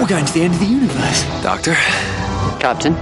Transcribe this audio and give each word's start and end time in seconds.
We're 0.00 0.08
going 0.08 0.24
to 0.26 0.32
the 0.32 0.42
end 0.42 0.54
of 0.54 0.60
the 0.60 0.66
universe. 0.66 1.24
Doctor? 1.42 1.74
Captain? 2.60 2.94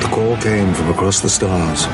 The 0.00 0.08
call 0.08 0.36
came 0.38 0.74
from 0.74 0.90
across 0.90 1.20
the 1.20 1.28
stars. 1.28 1.86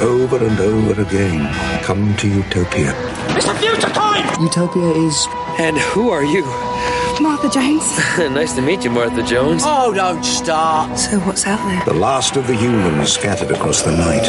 Over 0.00 0.44
and 0.44 0.58
over 0.60 1.00
again. 1.02 1.52
Come 1.82 2.16
to 2.16 2.28
Utopia. 2.28 2.92
It's 3.36 3.46
the 3.46 3.54
future 3.54 3.88
time! 3.90 4.24
Utopia 4.42 4.90
is. 4.92 5.26
And 5.58 5.76
who 5.78 6.10
are 6.10 6.24
you? 6.24 6.44
Martha 7.20 7.48
Jones. 7.48 7.96
nice 8.34 8.54
to 8.54 8.62
meet 8.62 8.84
you, 8.84 8.90
Martha 8.90 9.22
Jones. 9.22 9.62
Oh, 9.64 9.92
don't 9.94 10.24
start. 10.24 10.98
So 10.98 11.18
what's 11.20 11.46
out 11.46 11.58
there? 11.68 11.84
The 11.84 11.98
last 11.98 12.36
of 12.36 12.46
the 12.46 12.54
humans 12.54 13.12
scattered 13.12 13.50
across 13.50 13.82
the 13.82 13.92
night. 13.96 14.26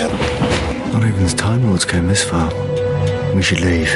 Not 0.93 1.03
even 1.03 1.23
the 1.23 1.33
Time 1.35 1.65
Lords 1.67 1.85
came 1.85 2.07
this 2.07 2.23
far. 2.23 2.49
We 3.35 3.41
should 3.41 3.61
leave. 3.61 3.89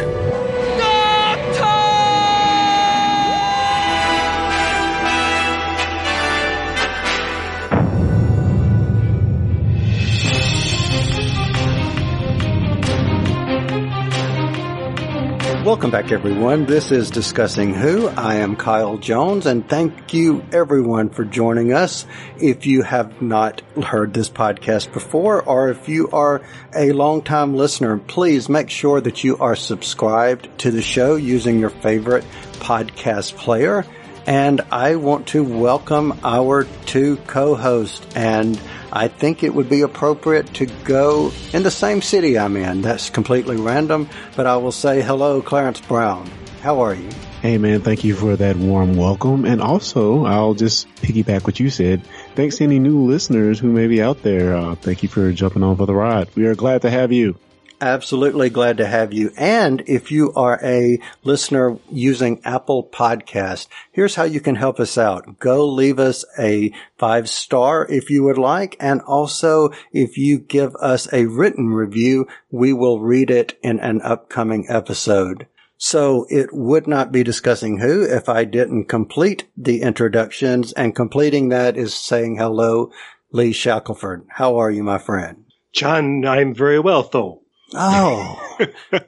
Welcome 15.72 15.90
back, 15.90 16.12
everyone. 16.12 16.66
This 16.66 16.92
is 16.92 17.10
Discussing 17.10 17.74
Who. 17.74 18.10
I 18.10 18.36
am 18.36 18.58
Kyle 18.58 18.98
Jones, 18.98 19.46
and 19.46 19.68
thank 19.70 20.14
you, 20.14 20.44
everyone, 20.52 21.08
for 21.12 21.24
joining 21.24 21.72
us. 21.72 22.06
If 22.38 22.66
you 22.66 22.82
have 22.82 23.22
not 23.22 23.62
heard 23.82 24.14
this 24.14 24.30
podcast 24.30 24.92
before, 24.92 25.42
or 25.42 25.70
if 25.70 25.88
you 25.88 26.10
are 26.10 26.42
a 26.76 26.92
longtime 26.92 27.56
listener, 27.56 27.98
please 28.00 28.50
make 28.50 28.70
sure 28.70 29.00
that 29.00 29.24
you 29.24 29.38
are 29.38 29.56
subscribed 29.56 30.50
to 30.60 30.72
the 30.72 30.82
show 30.82 31.16
using 31.16 31.60
your 31.60 31.70
favorite 31.70 32.26
podcast 32.56 33.38
player. 33.38 33.86
And 34.28 34.60
I 34.74 34.98
want 34.98 35.28
to 35.28 35.42
welcome 35.42 36.20
our 36.22 36.66
two 36.86 37.16
co-hosts 37.28 38.06
and 38.14 38.60
I 38.94 39.08
think 39.08 39.44
it 39.44 39.54
would 39.54 39.70
be 39.70 39.82
appropriate 39.82 40.54
to 40.56 40.66
go 40.84 41.32
in 41.54 41.64
the 41.64 41.72
same 41.72 42.02
city 42.02 42.38
I'm 42.38 42.58
in. 42.58 42.82
That's 42.82 43.10
completely 43.10 43.56
random, 43.56 44.10
but 44.36 44.48
I 44.48 44.58
will 44.58 44.72
say 44.72 45.02
hello, 45.02 45.42
Clarence 45.42 45.80
Brown. 45.82 46.30
How 46.62 46.82
are 46.82 46.94
you? 46.94 47.10
Hey 47.42 47.58
man, 47.58 47.82
thank 47.82 48.04
you 48.04 48.16
for 48.16 48.36
that 48.36 48.56
warm 48.56 48.96
welcome. 48.96 49.46
And 49.46 49.62
also, 49.62 50.26
I'll 50.26 50.54
just 50.54 50.88
piggyback 50.98 51.46
what 51.46 51.60
you 51.60 51.72
said. 51.72 52.04
Thanks 52.36 52.58
to 52.58 52.66
any 52.66 52.78
new 52.78 53.06
listeners 53.06 53.60
who 53.60 53.72
may 53.72 53.88
be 53.88 54.02
out 54.02 54.22
there. 54.22 54.56
Uh, 54.56 54.76
thank 54.76 55.02
you 55.02 55.10
for 55.10 55.32
jumping 55.32 55.64
on 55.64 55.76
for 55.76 55.88
the 55.88 55.96
ride. 55.96 56.28
We 56.36 56.46
are 56.46 56.54
glad 56.54 56.84
to 56.84 56.92
have 56.92 57.12
you. 57.12 57.36
Absolutely 57.82 58.52
glad 58.52 58.78
to 58.78 58.86
have 58.86 59.12
you. 59.12 59.32
And 59.36 59.82
if 59.88 60.12
you 60.12 60.32
are 60.34 60.60
a 60.62 61.00
listener 61.24 61.80
using 61.92 62.40
Apple 62.46 62.88
Podcast, 62.88 63.68
here's 63.92 64.14
how 64.14 64.24
you 64.24 64.40
can 64.40 64.54
help 64.54 64.80
us 64.80 65.00
out. 65.00 65.40
Go 65.40 65.68
leave 65.68 65.98
us 65.98 66.24
a 66.38 66.72
five 67.00 67.28
star 67.28 67.88
if 67.90 68.12
you 68.12 68.24
would 68.24 68.38
like. 68.38 68.78
And 68.80 69.02
also, 69.02 69.72
if 69.92 70.16
you 70.16 70.38
give 70.38 70.76
us 70.76 71.12
a 71.12 71.26
written 71.26 71.70
review, 71.70 72.28
we 72.52 72.72
will 72.72 73.00
read 73.00 73.32
it 73.32 73.58
in 73.64 73.80
an 73.80 74.00
upcoming 74.04 74.68
episode. 74.70 75.48
So 75.80 76.28
it 76.30 76.54
would 76.54 76.86
not 76.86 77.12
be 77.12 77.24
discussing 77.24 77.80
who 77.80 78.04
if 78.04 78.30
I 78.30 78.44
didn't 78.44 78.90
complete 78.90 79.48
the 79.58 79.82
introductions 79.82 80.72
and 80.74 80.96
completing 80.96 81.50
that 81.50 81.78
is 81.78 81.96
saying 81.96 82.38
hello, 82.38 82.92
Lee 83.32 83.54
Shackelford. 83.54 84.28
How 84.30 84.58
are 84.58 84.70
you, 84.70 84.84
my 84.84 85.00
friend? 85.00 85.46
John, 85.74 86.24
I'm 86.26 86.54
very 86.54 86.80
well, 86.80 87.02
though. 87.02 87.42
Oh, 87.74 88.58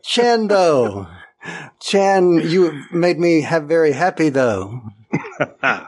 Chantho. 0.03 1.09
Chan, 1.81 2.49
you 2.49 2.83
made 2.91 3.19
me 3.19 3.41
have 3.41 3.63
very 3.67 3.91
happy 3.91 4.29
though. 4.29 4.81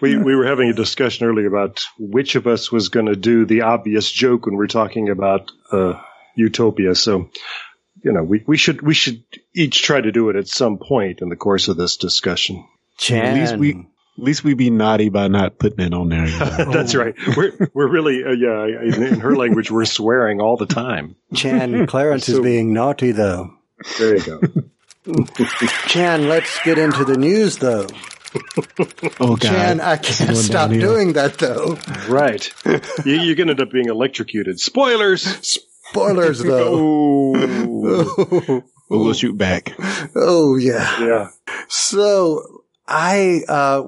we 0.00 0.16
we 0.16 0.36
were 0.36 0.46
having 0.46 0.68
a 0.68 0.74
discussion 0.74 1.26
earlier 1.26 1.46
about 1.46 1.84
which 1.98 2.34
of 2.34 2.46
us 2.46 2.70
was 2.70 2.90
going 2.90 3.06
to 3.06 3.16
do 3.16 3.46
the 3.46 3.62
obvious 3.62 4.10
joke 4.10 4.46
when 4.46 4.56
we're 4.56 4.66
talking 4.66 5.08
about 5.08 5.50
uh, 5.70 5.94
utopia. 6.34 6.94
So, 6.94 7.30
you 8.02 8.12
know, 8.12 8.22
we, 8.22 8.44
we 8.46 8.56
should 8.58 8.82
we 8.82 8.94
should 8.94 9.22
each 9.54 9.82
try 9.82 10.00
to 10.00 10.12
do 10.12 10.28
it 10.28 10.36
at 10.36 10.48
some 10.48 10.78
point 10.78 11.22
in 11.22 11.30
the 11.30 11.36
course 11.36 11.68
of 11.68 11.76
this 11.76 11.96
discussion. 11.96 12.66
Chan. 12.98 13.24
At 13.24 13.34
least 13.34 13.56
we 13.56 13.70
at 13.70 13.76
least 14.22 14.44
we'd 14.44 14.56
be 14.56 14.70
naughty 14.70 15.08
by 15.08 15.28
not 15.28 15.58
putting 15.58 15.84
it 15.84 15.92
on 15.92 16.08
there. 16.08 16.26
That's 16.72 16.94
right. 16.94 17.14
We're 17.36 17.70
we're 17.74 17.88
really 17.88 18.24
uh, 18.24 18.32
yeah. 18.32 18.66
In, 18.66 19.02
in, 19.02 19.20
her 19.20 19.36
language, 19.36 19.70
we're 19.70 19.84
swearing 19.84 20.40
all 20.40 20.56
the 20.56 20.66
time. 20.66 21.16
Chan 21.34 21.86
Clarence 21.88 22.26
so, 22.26 22.32
is 22.32 22.40
being 22.40 22.72
naughty 22.72 23.12
though. 23.12 23.54
There 23.98 24.16
you 24.16 24.24
go. 24.24 24.40
Chan, 25.86 26.28
let's 26.28 26.60
get 26.64 26.78
into 26.78 27.04
the 27.04 27.16
news 27.16 27.58
though. 27.58 27.86
Oh 29.20 29.36
God! 29.36 29.40
Chan, 29.40 29.80
I 29.80 29.96
can't 29.96 30.36
stop 30.36 30.70
doing 30.70 31.14
that 31.14 31.38
though. 31.38 31.76
Right. 32.08 32.50
you, 33.04 33.16
you're 33.20 33.34
going 33.34 33.48
to 33.48 33.52
end 33.52 33.60
up 33.60 33.70
being 33.70 33.88
electrocuted. 33.88 34.58
Spoilers. 34.60 35.22
Spoilers 35.90 36.38
though. 36.38 37.34
oh. 37.36 38.62
We'll 38.88 39.14
shoot 39.14 39.36
back. 39.36 39.74
Oh 40.14 40.56
yeah. 40.56 41.00
Yeah. 41.00 41.28
So 41.68 42.61
I 42.92 43.40
uh, 43.48 43.82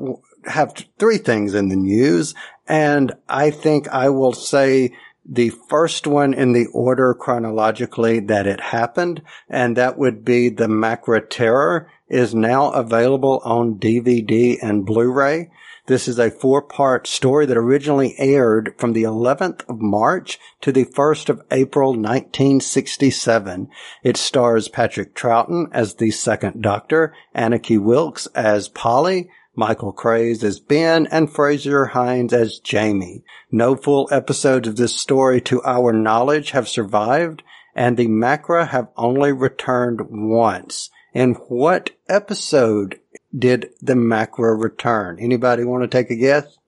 have 0.47 0.73
three 0.99 1.19
things 1.19 1.55
in 1.55 1.69
the 1.69 1.77
news, 1.77 2.35
and 2.67 3.13
I 3.29 3.51
think 3.51 3.87
I 3.89 4.09
will 4.09 4.33
say 4.33 4.97
the 5.27 5.51
first 5.51 6.07
one 6.07 6.33
in 6.33 6.53
the 6.53 6.67
order 6.73 7.13
chronologically 7.13 8.21
that 8.21 8.47
it 8.47 8.61
happened, 8.61 9.21
and 9.49 9.77
that 9.77 9.99
would 9.99 10.25
be 10.25 10.49
the 10.49 10.69
Macra 10.69 11.23
Terror 11.29 11.91
is 12.09 12.35
now 12.35 12.71
available 12.71 13.43
on 13.45 13.79
DVD 13.79 14.57
and 14.63 14.87
Blu-ray. 14.87 15.51
This 15.87 16.09
is 16.09 16.19
a 16.19 16.31
four-part 16.31 17.07
story 17.07 17.45
that 17.45 17.59
originally 17.59 18.15
aired 18.17 18.75
from 18.79 18.95
the 18.95 19.03
11th 19.03 19.69
of 19.69 19.83
March 19.83 20.39
to 20.63 20.73
the 20.73 20.87
1st 20.87 21.29
of 21.29 21.43
April 21.51 21.91
1967. 21.91 23.69
It 24.03 24.17
stars 24.17 24.69
Patrick 24.69 25.15
Troughton 25.15 25.69
as 25.73 25.97
the 25.97 26.11
second 26.11 26.63
Doctor, 26.63 27.15
Anneke 27.35 27.79
Wills 27.79 28.27
as 28.29 28.69
Polly, 28.69 29.29
Michael 29.55 29.93
Craze 29.93 30.43
as 30.43 30.59
Ben, 30.59 31.07
and 31.11 31.31
Fraser 31.31 31.85
Hines 31.85 32.33
as 32.33 32.61
Jamie. 32.61 33.23
No 33.53 33.77
full 33.77 34.09
episodes 34.11 34.67
of 34.67 34.77
this 34.77 34.97
story 34.97 35.43
to 35.43 35.63
our 35.65 35.93
knowledge 35.93 36.53
have 36.53 36.67
survived, 36.67 37.43
and 37.75 37.99
the 37.99 38.09
Macra 38.09 38.69
have 38.69 38.89
only 38.97 39.33
returned 39.33 40.01
once. 40.09 40.89
In 41.13 41.35
what 41.35 41.91
episode 42.09 43.01
did 43.37 43.71
the 43.83 43.95
Macra 43.95 44.61
return? 44.61 45.19
Anybody 45.21 45.65
want 45.65 45.83
to 45.83 45.89
take 45.89 46.11
a 46.11 46.17
guess? 46.17 46.59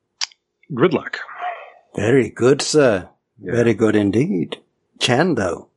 Gridlock. 0.73 1.17
Very 1.95 2.29
good, 2.29 2.61
sir. 2.61 3.09
Yeah. 3.41 3.53
Very 3.53 3.75
good 3.75 3.97
indeed. 3.97 4.59
Chan, 4.99 5.35
though. 5.35 5.69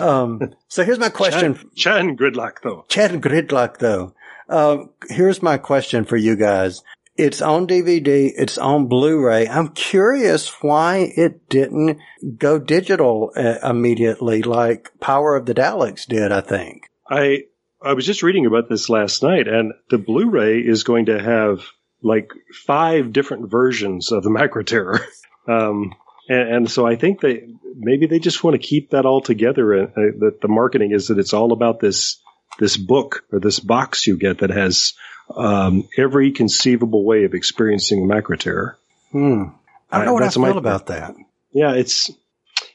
Um, 0.00 0.54
so 0.68 0.84
here's 0.84 0.98
my 0.98 1.10
question. 1.10 1.54
Chan, 1.54 1.70
Chan 1.76 2.16
Gridlock, 2.16 2.62
though. 2.62 2.84
Chan 2.88 3.20
Gridlock, 3.20 3.78
though. 3.78 4.14
Uh, 4.48 4.78
here's 5.08 5.42
my 5.42 5.58
question 5.58 6.04
for 6.04 6.16
you 6.16 6.36
guys. 6.36 6.82
It's 7.16 7.40
on 7.40 7.68
DVD. 7.68 8.32
It's 8.36 8.58
on 8.58 8.88
Blu-ray. 8.88 9.48
I'm 9.48 9.68
curious 9.68 10.48
why 10.62 11.12
it 11.16 11.48
didn't 11.48 12.00
go 12.38 12.58
digital 12.58 13.32
uh, 13.36 13.58
immediately 13.62 14.42
like 14.42 14.90
Power 14.98 15.36
of 15.36 15.46
the 15.46 15.54
Daleks 15.54 16.06
did, 16.06 16.32
I 16.32 16.40
think. 16.40 16.90
I, 17.08 17.44
I 17.84 17.92
was 17.92 18.06
just 18.06 18.22
reading 18.22 18.46
about 18.46 18.68
this 18.68 18.88
last 18.88 19.22
night 19.22 19.46
and 19.46 19.72
the 19.90 19.98
Blu-ray 19.98 20.60
is 20.60 20.84
going 20.84 21.06
to 21.06 21.22
have 21.22 21.66
like 22.02 22.32
five 22.66 23.12
different 23.12 23.50
versions 23.50 24.10
of 24.10 24.22
the 24.22 24.30
Macra 24.38 24.66
Terror. 24.66 25.00
Um, 25.46 25.94
and, 26.28 26.54
and, 26.54 26.70
so 26.70 26.86
I 26.86 26.96
think 26.96 27.20
they, 27.20 27.46
maybe 27.76 28.06
they 28.06 28.18
just 28.18 28.42
want 28.42 28.54
to 28.54 28.66
keep 28.66 28.90
that 28.90 29.04
all 29.04 29.20
together. 29.20 29.74
Uh, 29.74 29.86
that 30.20 30.38
the 30.40 30.48
marketing 30.48 30.92
is 30.92 31.08
that 31.08 31.18
it's 31.18 31.34
all 31.34 31.52
about 31.52 31.80
this 31.80 32.18
this 32.58 32.76
book 32.76 33.24
or 33.32 33.40
this 33.40 33.60
box 33.60 34.06
you 34.06 34.16
get 34.16 34.38
that 34.38 34.50
has 34.50 34.94
um, 35.34 35.88
every 35.98 36.30
conceivable 36.30 37.04
way 37.04 37.24
of 37.24 37.34
experiencing 37.34 38.06
Macra 38.06 38.38
Terror. 38.38 38.78
Hmm. 39.10 39.44
I 39.90 39.98
don't 39.98 40.06
know 40.06 40.12
what 40.14 40.22
I 40.22 40.30
feel 40.30 40.58
about 40.58 40.86
that. 40.86 41.14
Yeah, 41.52 41.74
it's 41.74 42.10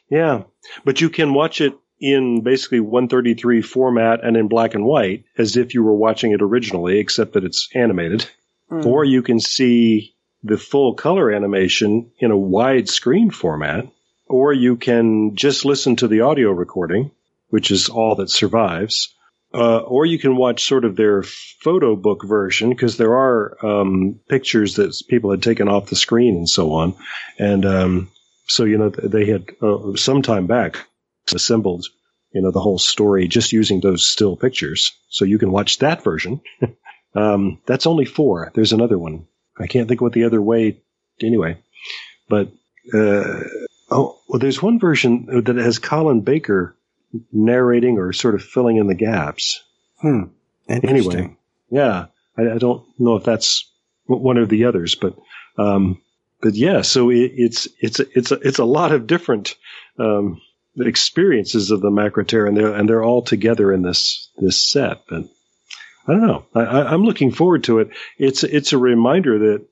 yeah, 0.10 0.44
but 0.86 1.02
you 1.02 1.10
can 1.10 1.34
watch 1.34 1.62
it 1.62 1.74
in 2.00 2.42
basically 2.42 2.80
133 2.80 3.62
format 3.62 4.24
and 4.24 4.38
in 4.38 4.48
black 4.48 4.74
and 4.74 4.86
white 4.86 5.26
as 5.38 5.58
if 5.58 5.74
you 5.74 5.84
were 5.84 5.96
watching 5.96 6.32
it 6.32 6.42
originally, 6.42 7.00
except 7.00 7.34
that 7.34 7.44
it's 7.44 7.70
animated. 7.76 8.26
Mm. 8.72 8.86
Or 8.86 9.04
you 9.04 9.22
can 9.22 9.40
see 9.40 10.16
the 10.44 10.58
full 10.58 10.94
color 10.94 11.32
animation 11.32 12.12
in 12.20 12.32
a 12.32 12.36
widescreen 12.36 13.34
format, 13.34 13.88
or 14.28 14.54
you 14.54 14.78
can 14.78 15.36
just 15.36 15.66
listen 15.66 15.96
to 15.98 16.08
the 16.08 16.22
audio 16.22 16.52
recording, 16.52 17.12
which 17.50 17.72
is 17.72 17.90
all 17.90 18.16
that 18.16 18.30
survives. 18.30 19.14
Uh, 19.52 19.80
or 19.80 20.06
you 20.06 20.20
can 20.20 20.38
watch 20.38 20.64
sort 20.64 20.86
of 20.86 20.96
their 20.96 21.24
photo 21.24 21.96
book 21.96 22.24
version 22.24 22.70
because 22.70 22.98
there 22.98 23.16
are 23.16 23.58
um, 23.66 24.20
pictures 24.30 24.76
that 24.76 24.96
people 25.10 25.32
had 25.32 25.42
taken 25.42 25.68
off 25.68 25.90
the 25.90 25.96
screen 25.96 26.36
and 26.36 26.48
so 26.48 26.72
on. 26.74 26.94
And 27.40 27.66
um, 27.66 28.12
so, 28.46 28.64
you 28.64 28.78
know, 28.78 28.90
they 28.90 29.26
had 29.26 29.50
uh, 29.60 29.96
some 29.96 30.22
time 30.22 30.46
back 30.46 30.86
assembled 31.34 31.88
you 32.32 32.42
know, 32.42 32.52
the 32.52 32.60
whole 32.60 32.78
story 32.78 33.28
just 33.28 33.52
using 33.52 33.82
those 33.82 34.08
still 34.08 34.36
pictures. 34.36 34.94
So 35.10 35.26
you 35.26 35.40
can 35.40 35.52
watch 35.52 35.80
that 35.80 36.04
version. 36.04 36.42
um, 37.16 37.60
that's 37.66 37.88
only 37.88 38.06
four. 38.06 38.52
There's 38.54 38.74
another 38.74 38.98
one. 38.98 39.28
I 39.58 39.68
can't 39.68 39.88
think 39.88 40.02
what 40.02 40.14
the 40.14 40.26
other 40.26 40.42
way 40.42 40.78
anyway. 41.22 41.58
But, 42.28 42.52
uh, 42.94 43.44
oh, 43.90 44.20
well, 44.28 44.40
there's 44.40 44.62
one 44.62 44.80
version 44.80 45.44
that 45.44 45.56
has 45.56 45.80
Colin 45.80 46.22
Baker 46.22 46.76
narrating 47.32 47.98
or 47.98 48.14
sort 48.14 48.36
of 48.36 48.44
filling 48.44 48.78
in 48.78 48.88
the 48.88 48.96
gaps. 48.96 49.64
Hmm. 49.98 50.26
Interesting. 50.68 51.12
Anyway, 51.12 51.38
yeah, 51.72 52.06
I, 52.38 52.52
I 52.52 52.58
don't 52.60 52.86
know 53.00 53.16
if 53.16 53.24
that's 53.24 53.68
one 54.06 54.38
of 54.38 54.50
the 54.50 54.66
others, 54.66 54.94
but, 54.94 55.18
um, 55.58 56.00
but 56.42 56.54
yeah, 56.54 56.84
so 56.84 57.10
it, 57.10 57.32
it's, 57.36 57.68
it's, 57.80 58.00
it's, 58.00 58.32
a, 58.32 58.36
it's 58.36 58.60
a 58.60 58.66
lot 58.66 58.92
of 58.92 59.08
different, 59.08 59.56
um, 59.98 60.40
experiences 60.88 61.72
of 61.72 61.82
the 61.82 61.90
Macra 61.90 62.28
Terror 62.28 62.48
and 62.48 62.58
they're, 62.58 62.74
and 62.74 62.88
they're 62.88 63.04
all 63.04 63.22
together 63.22 63.72
in 63.72 63.82
this, 63.82 64.30
this 64.38 64.70
set. 64.70 65.04
But 65.08 65.26
I 66.08 66.14
don't 66.14 66.28
know. 66.28 66.46
I, 66.56 66.94
am 66.94 67.04
looking 67.04 67.32
forward 67.32 67.66
to 67.66 67.80
it. 67.80 67.90
It's, 68.18 68.44
it's 68.44 68.74
a 68.74 68.78
reminder 68.78 69.40
that, 69.40 69.66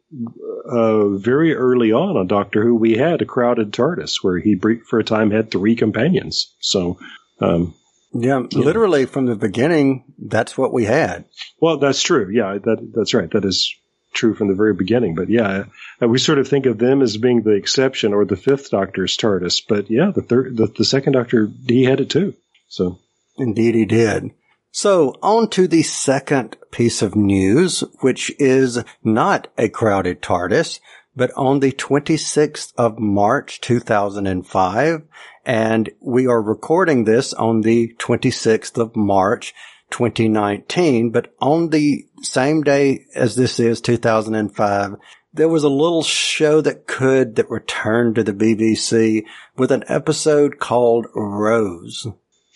uh, 0.70 1.10
very 1.18 1.56
early 1.56 1.92
on 1.92 2.18
on 2.18 2.28
Doctor 2.28 2.64
Who, 2.64 2.76
we 2.76 2.98
had 2.98 3.22
a 3.22 3.26
crowded 3.26 3.72
TARDIS 3.72 4.22
where 4.22 4.38
he, 4.38 4.56
for 4.56 5.00
a 5.00 5.04
time, 5.04 5.32
had 5.32 5.50
three 5.50 5.76
companions. 5.76 6.54
So, 6.60 7.00
um, 7.40 7.74
yeah, 8.14 8.40
literally 8.52 9.06
from 9.06 9.26
the 9.26 9.36
beginning, 9.36 10.04
that's 10.18 10.58
what 10.58 10.74
we 10.74 10.86
had. 10.86 11.26
Well, 11.60 11.78
that's 11.78 12.02
true. 12.02 12.30
Yeah, 12.32 12.58
that 12.64 12.92
that's 12.94 13.14
right. 13.14 13.30
That 13.32 13.46
is 13.46 13.76
true 14.18 14.34
from 14.34 14.48
the 14.48 14.56
very 14.56 14.74
beginning. 14.74 15.16
But 15.16 15.30
yeah, 15.30 15.66
uh, 16.02 16.08
we 16.08 16.18
sort 16.18 16.40
of 16.40 16.48
think 16.48 16.66
of 16.66 16.78
them 16.78 17.02
as 17.02 17.18
being 17.18 17.44
the 17.44 17.52
exception 17.52 18.14
or 18.14 18.26
the 18.26 18.36
fifth 18.36 18.72
Doctor's 18.72 19.16
TARDIS. 19.16 19.64
But 19.68 19.90
yeah, 19.90 20.12
the 20.14 20.22
third, 20.22 20.58
the, 20.58 20.68
the 20.68 20.86
second 20.86 21.14
Doctor, 21.14 21.50
he 21.68 21.84
had 21.84 22.02
it 22.02 22.10
too. 22.10 22.34
So 22.68 23.00
indeed, 23.38 23.76
he 23.76 23.86
did. 23.86 24.32
So 24.72 25.16
on 25.24 25.50
to 25.52 25.68
the 25.68 25.84
second 25.84 26.58
piece 26.72 27.02
of 27.02 27.16
news, 27.16 27.84
which 28.02 28.32
is 28.38 28.84
not 29.04 29.48
a 29.58 29.70
crowded 29.70 30.22
TARDIS, 30.22 30.80
but 31.16 31.32
on 31.36 31.62
the 31.62 31.72
26th 31.72 32.74
of 32.78 33.00
March 33.00 33.60
2005, 33.62 35.02
and 35.46 35.90
we 36.00 36.28
are 36.28 36.42
recording 36.42 37.06
this 37.06 37.34
on 37.34 37.62
the 37.62 37.96
26th 37.98 38.78
of 38.78 38.96
March 38.96 39.56
2019, 39.92 41.12
but 41.12 41.34
on 41.40 41.70
the 41.70 42.08
same 42.22 42.62
day 42.64 43.06
as 43.16 43.36
this 43.36 43.60
is 43.60 43.82
2005, 43.82 44.96
there 45.34 45.50
was 45.50 45.64
a 45.64 45.70
little 45.70 46.04
show 46.04 46.62
that 46.62 46.88
could 46.88 47.36
that 47.36 47.50
returned 47.50 48.16
to 48.16 48.24
the 48.24 48.34
BBC 48.34 49.24
with 49.56 49.72
an 49.72 49.84
episode 49.88 50.60
called 50.60 51.08
Rose. 51.14 52.08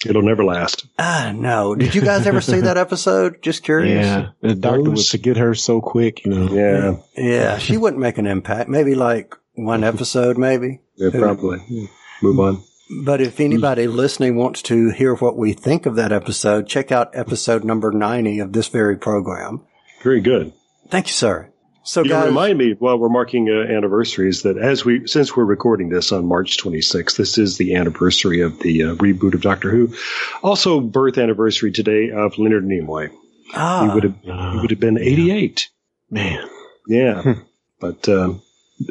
It'll 0.05 0.23
never 0.23 0.43
last. 0.43 0.87
Ah, 0.97 1.31
no. 1.35 1.75
Did 1.75 1.93
you 1.93 2.01
guys 2.01 2.25
ever 2.25 2.41
see 2.41 2.61
that 2.61 2.77
episode? 2.77 3.41
Just 3.43 3.63
curious. 3.63 4.05
Yeah. 4.05 4.29
The 4.41 4.55
doctor 4.55 4.89
was 4.89 5.09
to 5.09 5.19
get 5.19 5.37
her 5.37 5.53
so 5.53 5.79
quick, 5.79 6.25
you 6.25 6.31
know. 6.31 6.51
Yeah. 6.51 6.97
Yeah. 7.15 7.57
She 7.59 7.77
wouldn't 7.77 8.01
make 8.01 8.17
an 8.17 8.25
impact. 8.25 8.67
Maybe 8.67 8.95
like 8.95 9.35
one 9.53 9.83
episode, 9.83 10.37
maybe. 10.37 10.81
Yeah, 10.95 11.11
probably. 11.11 11.89
Move 12.23 12.39
on. 12.39 12.63
But 13.03 13.21
if 13.21 13.39
anybody 13.39 13.87
listening 13.87 14.35
wants 14.35 14.61
to 14.63 14.89
hear 14.89 15.15
what 15.15 15.37
we 15.37 15.53
think 15.53 15.85
of 15.85 15.95
that 15.95 16.11
episode, 16.11 16.67
check 16.67 16.91
out 16.91 17.15
episode 17.15 17.63
number 17.63 17.91
90 17.91 18.39
of 18.39 18.51
this 18.53 18.67
very 18.67 18.97
program. 18.97 19.61
Very 20.03 20.19
good. 20.21 20.51
Thank 20.89 21.07
you, 21.07 21.13
sir. 21.13 21.47
So, 21.83 22.03
you 22.03 22.09
guys, 22.09 22.25
remind 22.27 22.57
me 22.59 22.75
while 22.77 22.99
we're 22.99 23.09
marking 23.09 23.49
uh, 23.49 23.71
anniversaries 23.71 24.43
that 24.43 24.57
as 24.57 24.85
we, 24.85 25.07
since 25.07 25.35
we're 25.35 25.45
recording 25.45 25.89
this 25.89 26.11
on 26.11 26.25
March 26.27 26.57
26th, 26.57 27.17
this 27.17 27.37
is 27.37 27.57
the 27.57 27.75
anniversary 27.75 28.41
of 28.41 28.59
the 28.59 28.83
uh, 28.83 28.95
reboot 28.95 29.33
of 29.33 29.41
Doctor 29.41 29.71
Who. 29.71 29.95
Also, 30.43 30.79
birth 30.79 31.17
anniversary 31.17 31.71
today 31.71 32.11
of 32.11 32.37
Leonard 32.37 32.65
Nimoy. 32.65 33.09
ah, 33.55 33.87
He 33.87 33.93
would 33.95 34.03
have, 34.03 34.15
he 34.21 34.59
would 34.59 34.69
have 34.69 34.79
been 34.79 34.99
88. 34.99 35.69
Man. 36.11 36.47
Yeah, 36.87 37.35
but 37.79 38.07
um, 38.09 38.41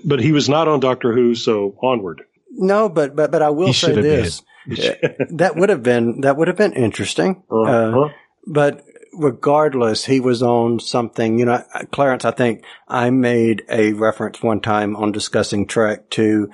but 0.04 0.20
he 0.20 0.32
was 0.32 0.48
not 0.48 0.68
on 0.68 0.80
Doctor 0.80 1.12
Who, 1.12 1.34
so 1.34 1.76
onward. 1.82 2.22
No, 2.50 2.88
but 2.88 3.16
but 3.16 3.30
but 3.30 3.42
I 3.42 3.50
will 3.50 3.68
He 3.68 3.72
say 3.72 3.94
this: 4.00 4.42
that 5.30 5.52
would 5.56 5.68
have 5.68 5.82
been 5.82 6.20
that 6.22 6.36
would 6.36 6.48
have 6.48 6.56
been 6.56 6.72
interesting. 6.72 7.42
Uh, 7.50 7.62
Uh-huh. 7.62 8.08
but 8.46 8.84
regardless, 9.12 10.04
he 10.04 10.20
was 10.20 10.42
on 10.42 10.80
something. 10.80 11.38
You 11.38 11.46
know, 11.46 11.64
Clarence, 11.92 12.24
I 12.24 12.30
think 12.30 12.62
I 12.88 13.10
made 13.10 13.62
a 13.68 13.92
reference 13.92 14.42
one 14.42 14.60
time 14.60 14.96
on 14.96 15.12
discussing 15.12 15.66
Trek 15.66 16.10
to, 16.10 16.50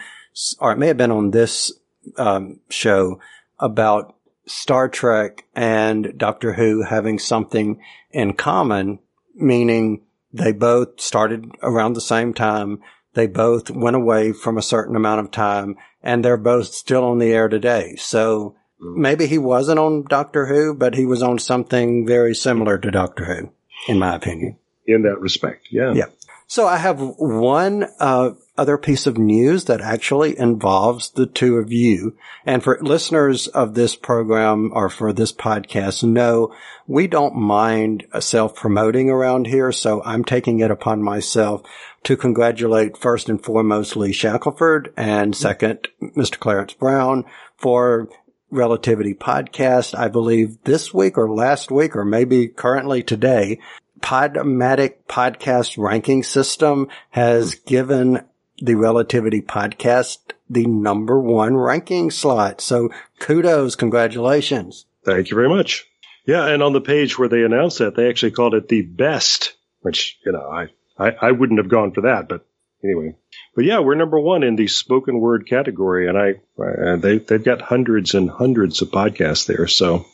or 0.58 0.72
it 0.72 0.78
may 0.78 0.88
have 0.88 0.96
been 0.96 1.10
on 1.12 1.31
this 1.31 1.72
um, 2.16 2.60
show 2.70 3.20
about 3.58 4.14
Star 4.46 4.88
Trek 4.88 5.44
and 5.54 6.14
Doctor 6.16 6.52
Who 6.54 6.82
having 6.82 7.19
something 7.19 7.81
in 8.10 8.34
common, 8.34 9.00
meaning 9.34 10.02
they 10.32 10.52
both 10.52 11.00
started 11.00 11.50
around 11.62 11.94
the 11.94 12.00
same 12.00 12.32
time. 12.34 12.81
They 13.16 13.26
both 13.26 13.70
went 13.70 13.96
away 13.96 14.32
from 14.32 14.58
a 14.58 14.62
certain 14.62 14.94
amount 14.94 15.20
of 15.20 15.30
time 15.30 15.76
and 16.02 16.22
they're 16.22 16.36
both 16.36 16.66
still 16.66 17.02
on 17.02 17.18
the 17.18 17.32
air 17.32 17.48
today. 17.48 17.96
So 17.96 18.54
maybe 18.78 19.26
he 19.26 19.38
wasn't 19.38 19.78
on 19.78 20.04
Doctor 20.06 20.44
Who, 20.46 20.74
but 20.74 20.94
he 20.94 21.06
was 21.06 21.22
on 21.22 21.38
something 21.38 22.06
very 22.06 22.34
similar 22.34 22.76
to 22.76 22.90
Doctor 22.90 23.24
Who, 23.24 23.50
in 23.90 23.98
my 23.98 24.14
opinion. 24.14 24.58
in 24.86 25.02
that 25.02 25.18
respect. 25.18 25.68
Yeah. 25.70 25.94
Yeah. 25.94 26.06
So 26.46 26.66
I 26.68 26.76
have 26.76 27.00
one 27.00 27.86
uh, 27.98 28.30
other 28.56 28.78
piece 28.78 29.06
of 29.06 29.18
news 29.18 29.64
that 29.64 29.80
actually 29.80 30.38
involves 30.38 31.10
the 31.10 31.26
two 31.26 31.56
of 31.56 31.72
you. 31.72 32.16
And 32.44 32.62
for 32.62 32.78
listeners 32.80 33.48
of 33.48 33.74
this 33.74 33.96
program 33.96 34.70
or 34.72 34.88
for 34.88 35.12
this 35.12 35.32
podcast, 35.32 36.04
know 36.04 36.54
we 36.86 37.08
don't 37.08 37.34
mind 37.34 38.06
self 38.20 38.54
promoting 38.54 39.10
around 39.10 39.48
here. 39.48 39.72
So 39.72 40.02
I'm 40.04 40.24
taking 40.24 40.60
it 40.60 40.70
upon 40.70 41.02
myself 41.02 41.62
to 42.06 42.17
congratulate 42.17 42.97
first 42.97 43.29
and 43.29 43.43
foremost 43.43 43.97
Lee 43.97 44.12
Shackelford 44.12 44.93
and 44.97 45.32
mm-hmm. 45.32 45.43
second 45.43 45.88
Mr. 46.00 46.38
Clarence 46.38 46.73
Brown 46.73 47.25
for 47.56 48.08
Relativity 48.49 49.12
Podcast. 49.12 49.99
I 49.99 50.06
believe 50.06 50.62
this 50.62 50.94
week 50.94 51.19
or 51.19 51.29
last 51.29 51.73
week 51.73 51.97
or 51.97 52.05
maybe 52.05 52.47
currently 52.47 53.03
today 53.03 53.58
Podmatic 53.99 54.99
podcast 55.08 55.82
ranking 55.82 56.23
system 56.23 56.88
has 57.11 57.56
mm-hmm. 57.56 57.69
given 57.69 58.25
the 58.59 58.76
Relativity 58.76 59.43
podcast 59.43 60.19
the 60.49 60.64
number 60.64 61.20
one 61.20 61.56
ranking 61.56 62.12
slot. 62.12 62.61
So 62.61 62.91
kudos, 63.19 63.75
congratulations. 63.75 64.87
Thank 65.05 65.31
you 65.31 65.35
very 65.35 65.49
much. 65.49 65.85
Yeah, 66.25 66.47
and 66.47 66.62
on 66.62 66.73
the 66.73 66.80
page 66.80 67.19
where 67.19 67.28
they 67.28 67.42
announced 67.42 67.78
that, 67.78 67.97
they 67.97 68.09
actually 68.09 68.30
called 68.30 68.54
it 68.54 68.69
the 68.69 68.83
best, 68.83 69.57
which, 69.80 70.19
you 70.25 70.30
know, 70.30 70.49
I, 70.49 70.69
I, 70.99 71.11
I 71.21 71.33
wouldn't 71.33 71.59
have 71.59 71.69
gone 71.69 71.93
for 71.93 72.03
that, 72.03 72.29
but 72.29 72.47
anyway. 72.83 73.15
But 73.55 73.65
yeah, 73.65 73.81
we're 73.81 73.95
number 73.95 74.19
one 74.19 74.43
in 74.43 74.57
the 74.57 74.69
spoken 74.69 75.21
word 75.21 75.47
category, 75.49 76.09
and 76.09 76.19
I, 76.19 76.35
uh, 76.62 76.97
they, 76.97 77.19
they've 77.19 77.43
got 77.43 77.61
hundreds 77.61 78.15
and 78.15 78.31
hundreds 78.31 78.83
of 78.83 78.91
podcasts 78.91 79.47
there, 79.47 79.67
so 79.67 80.07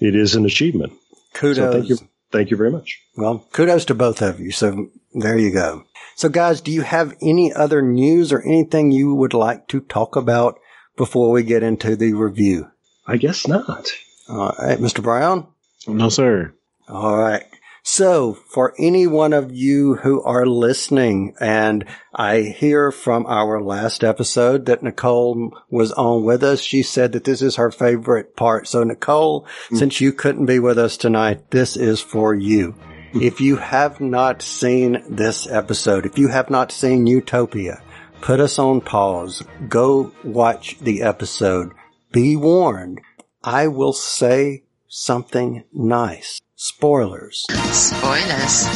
it 0.00 0.14
is 0.14 0.34
an 0.34 0.44
achievement. 0.44 0.92
Kudos. 1.34 1.56
So 1.56 1.72
thank 1.72 1.88
you, 1.88 1.98
thank 2.30 2.50
you 2.50 2.56
very 2.56 2.70
much. 2.70 3.00
Well, 3.16 3.46
kudos 3.52 3.84
to 3.86 3.94
both 3.94 4.22
of 4.22 4.40
you. 4.40 4.50
So 4.50 4.88
there 5.14 5.38
you 5.38 5.52
go. 5.52 5.84
So 6.16 6.28
guys, 6.28 6.60
do 6.60 6.72
you 6.72 6.82
have 6.82 7.16
any 7.22 7.52
other 7.52 7.80
news 7.80 8.32
or 8.32 8.42
anything 8.42 8.90
you 8.90 9.14
would 9.14 9.34
like 9.34 9.68
to 9.68 9.80
talk 9.80 10.16
about 10.16 10.58
before 10.96 11.30
we 11.30 11.44
get 11.44 11.62
into 11.62 11.96
the 11.96 12.14
review? 12.14 12.70
I 13.06 13.16
guess 13.16 13.46
not. 13.46 13.92
All 14.28 14.54
right, 14.58 14.78
Mr. 14.78 15.02
Brown. 15.02 15.46
No, 15.86 16.08
sir. 16.08 16.52
All 16.88 17.16
right. 17.16 17.44
So 17.90 18.34
for 18.34 18.74
any 18.78 19.06
one 19.06 19.32
of 19.32 19.50
you 19.50 19.94
who 19.94 20.22
are 20.22 20.44
listening, 20.44 21.34
and 21.40 21.86
I 22.14 22.42
hear 22.42 22.92
from 22.92 23.24
our 23.24 23.62
last 23.62 24.04
episode 24.04 24.66
that 24.66 24.82
Nicole 24.82 25.56
was 25.70 25.90
on 25.92 26.22
with 26.22 26.42
us, 26.44 26.60
she 26.60 26.82
said 26.82 27.12
that 27.12 27.24
this 27.24 27.40
is 27.40 27.56
her 27.56 27.70
favorite 27.70 28.36
part. 28.36 28.68
So 28.68 28.84
Nicole, 28.84 29.46
hmm. 29.70 29.76
since 29.76 30.02
you 30.02 30.12
couldn't 30.12 30.44
be 30.44 30.58
with 30.58 30.78
us 30.78 30.98
tonight, 30.98 31.50
this 31.50 31.78
is 31.78 31.98
for 31.98 32.34
you. 32.34 32.72
Hmm. 33.12 33.22
If 33.22 33.40
you 33.40 33.56
have 33.56 34.02
not 34.02 34.42
seen 34.42 35.02
this 35.08 35.48
episode, 35.50 36.04
if 36.04 36.18
you 36.18 36.28
have 36.28 36.50
not 36.50 36.70
seen 36.70 37.06
Utopia, 37.06 37.82
put 38.20 38.38
us 38.38 38.58
on 38.58 38.82
pause. 38.82 39.42
Go 39.66 40.12
watch 40.22 40.78
the 40.78 41.00
episode. 41.00 41.72
Be 42.12 42.36
warned. 42.36 43.00
I 43.42 43.68
will 43.68 43.94
say 43.94 44.64
something 44.88 45.64
nice. 45.72 46.38
Spoilers. 46.60 47.46
Spoilers. 47.70 48.66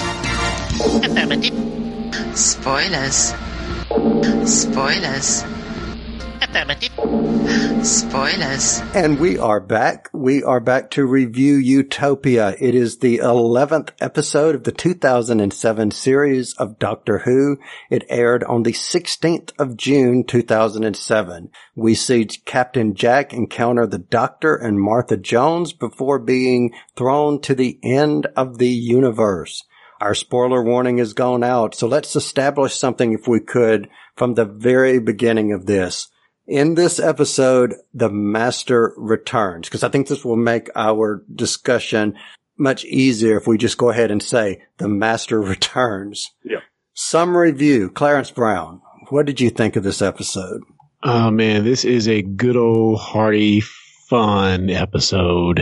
Affirmative. 1.03 2.39
Spoilers. 2.39 3.35
Spoilers. 4.47 5.43
Spoilers. 7.85 8.81
And 8.97 9.21
we 9.21 9.39
are 9.39 9.61
back. 9.61 10.09
We 10.13 10.43
are 10.43 10.59
back 10.59 10.91
to 10.91 11.07
review 11.07 11.55
Utopia. 11.55 12.57
It 12.59 12.75
is 12.75 12.99
the 12.99 13.19
11th 13.19 13.91
episode 14.01 14.57
of 14.57 14.65
the 14.65 14.73
2007 14.73 15.93
series 15.93 16.55
of 16.55 16.81
Doctor 16.81 17.19
Who. 17.19 17.59
It 17.91 18.05
aired 18.09 18.43
on 18.43 18.65
the 18.65 18.73
16th 18.73 19.53
of 19.57 19.77
June 19.77 20.25
2007. 20.25 21.51
We 21.77 21.95
see 21.95 22.25
Captain 22.25 22.97
Jack 22.97 23.33
encounter 23.33 23.87
the 23.87 23.99
Doctor 23.99 24.57
and 24.57 24.81
Martha 24.81 25.17
Jones 25.17 25.73
before 25.73 26.19
being 26.19 26.73
thrown 26.97 27.41
to 27.43 27.55
the 27.55 27.79
end 27.85 28.27
of 28.37 28.59
the 28.59 28.71
universe. 28.71 29.63
Our 30.01 30.17
spoiler 30.17 30.65
warning 30.65 30.99
has 30.99 31.13
gone 31.13 31.45
out, 31.45 31.77
so 31.77 31.87
let's 31.87 32.17
establish 32.17 32.75
something 32.75 33.13
if 33.13 33.29
we 33.29 33.39
could 33.39 33.89
from 34.17 34.35
the 34.35 34.45
very 34.45 34.99
beginning 34.99 35.53
of 35.53 35.67
this. 35.67 36.09
In 36.47 36.75
this 36.75 36.99
episode, 36.99 37.75
the 37.95 38.11
master 38.11 38.95
returns, 38.97 39.69
because 39.69 39.85
I 39.85 39.89
think 39.89 40.09
this 40.09 40.25
will 40.25 40.37
make 40.37 40.69
our 40.75 41.23
discussion 41.33 42.17
much 42.59 42.85
easier 42.85 43.37
if 43.39 43.47
we 43.47 43.59
just 43.59 43.79
go 43.79 43.91
ahead 43.91 44.11
and 44.11 44.23
say 44.23 44.63
the 44.79 44.89
master 44.89 45.41
returns. 45.43 46.31
Yeah. 46.45 46.61
Some 46.95 47.37
review, 47.37 47.91
Clarence 47.91 48.31
Brown. 48.31 48.83
What 49.11 49.27
did 49.27 49.41
you 49.41 49.51
think 49.51 49.77
of 49.77 49.83
this 49.83 50.03
episode? 50.03 50.63
Oh 51.03 51.31
man, 51.31 51.65
this 51.65 51.85
is 51.85 52.07
a 52.09 52.23
good 52.23 52.57
old 52.57 53.01
hearty, 53.01 53.61
fun 54.09 54.69
episode. 54.71 55.61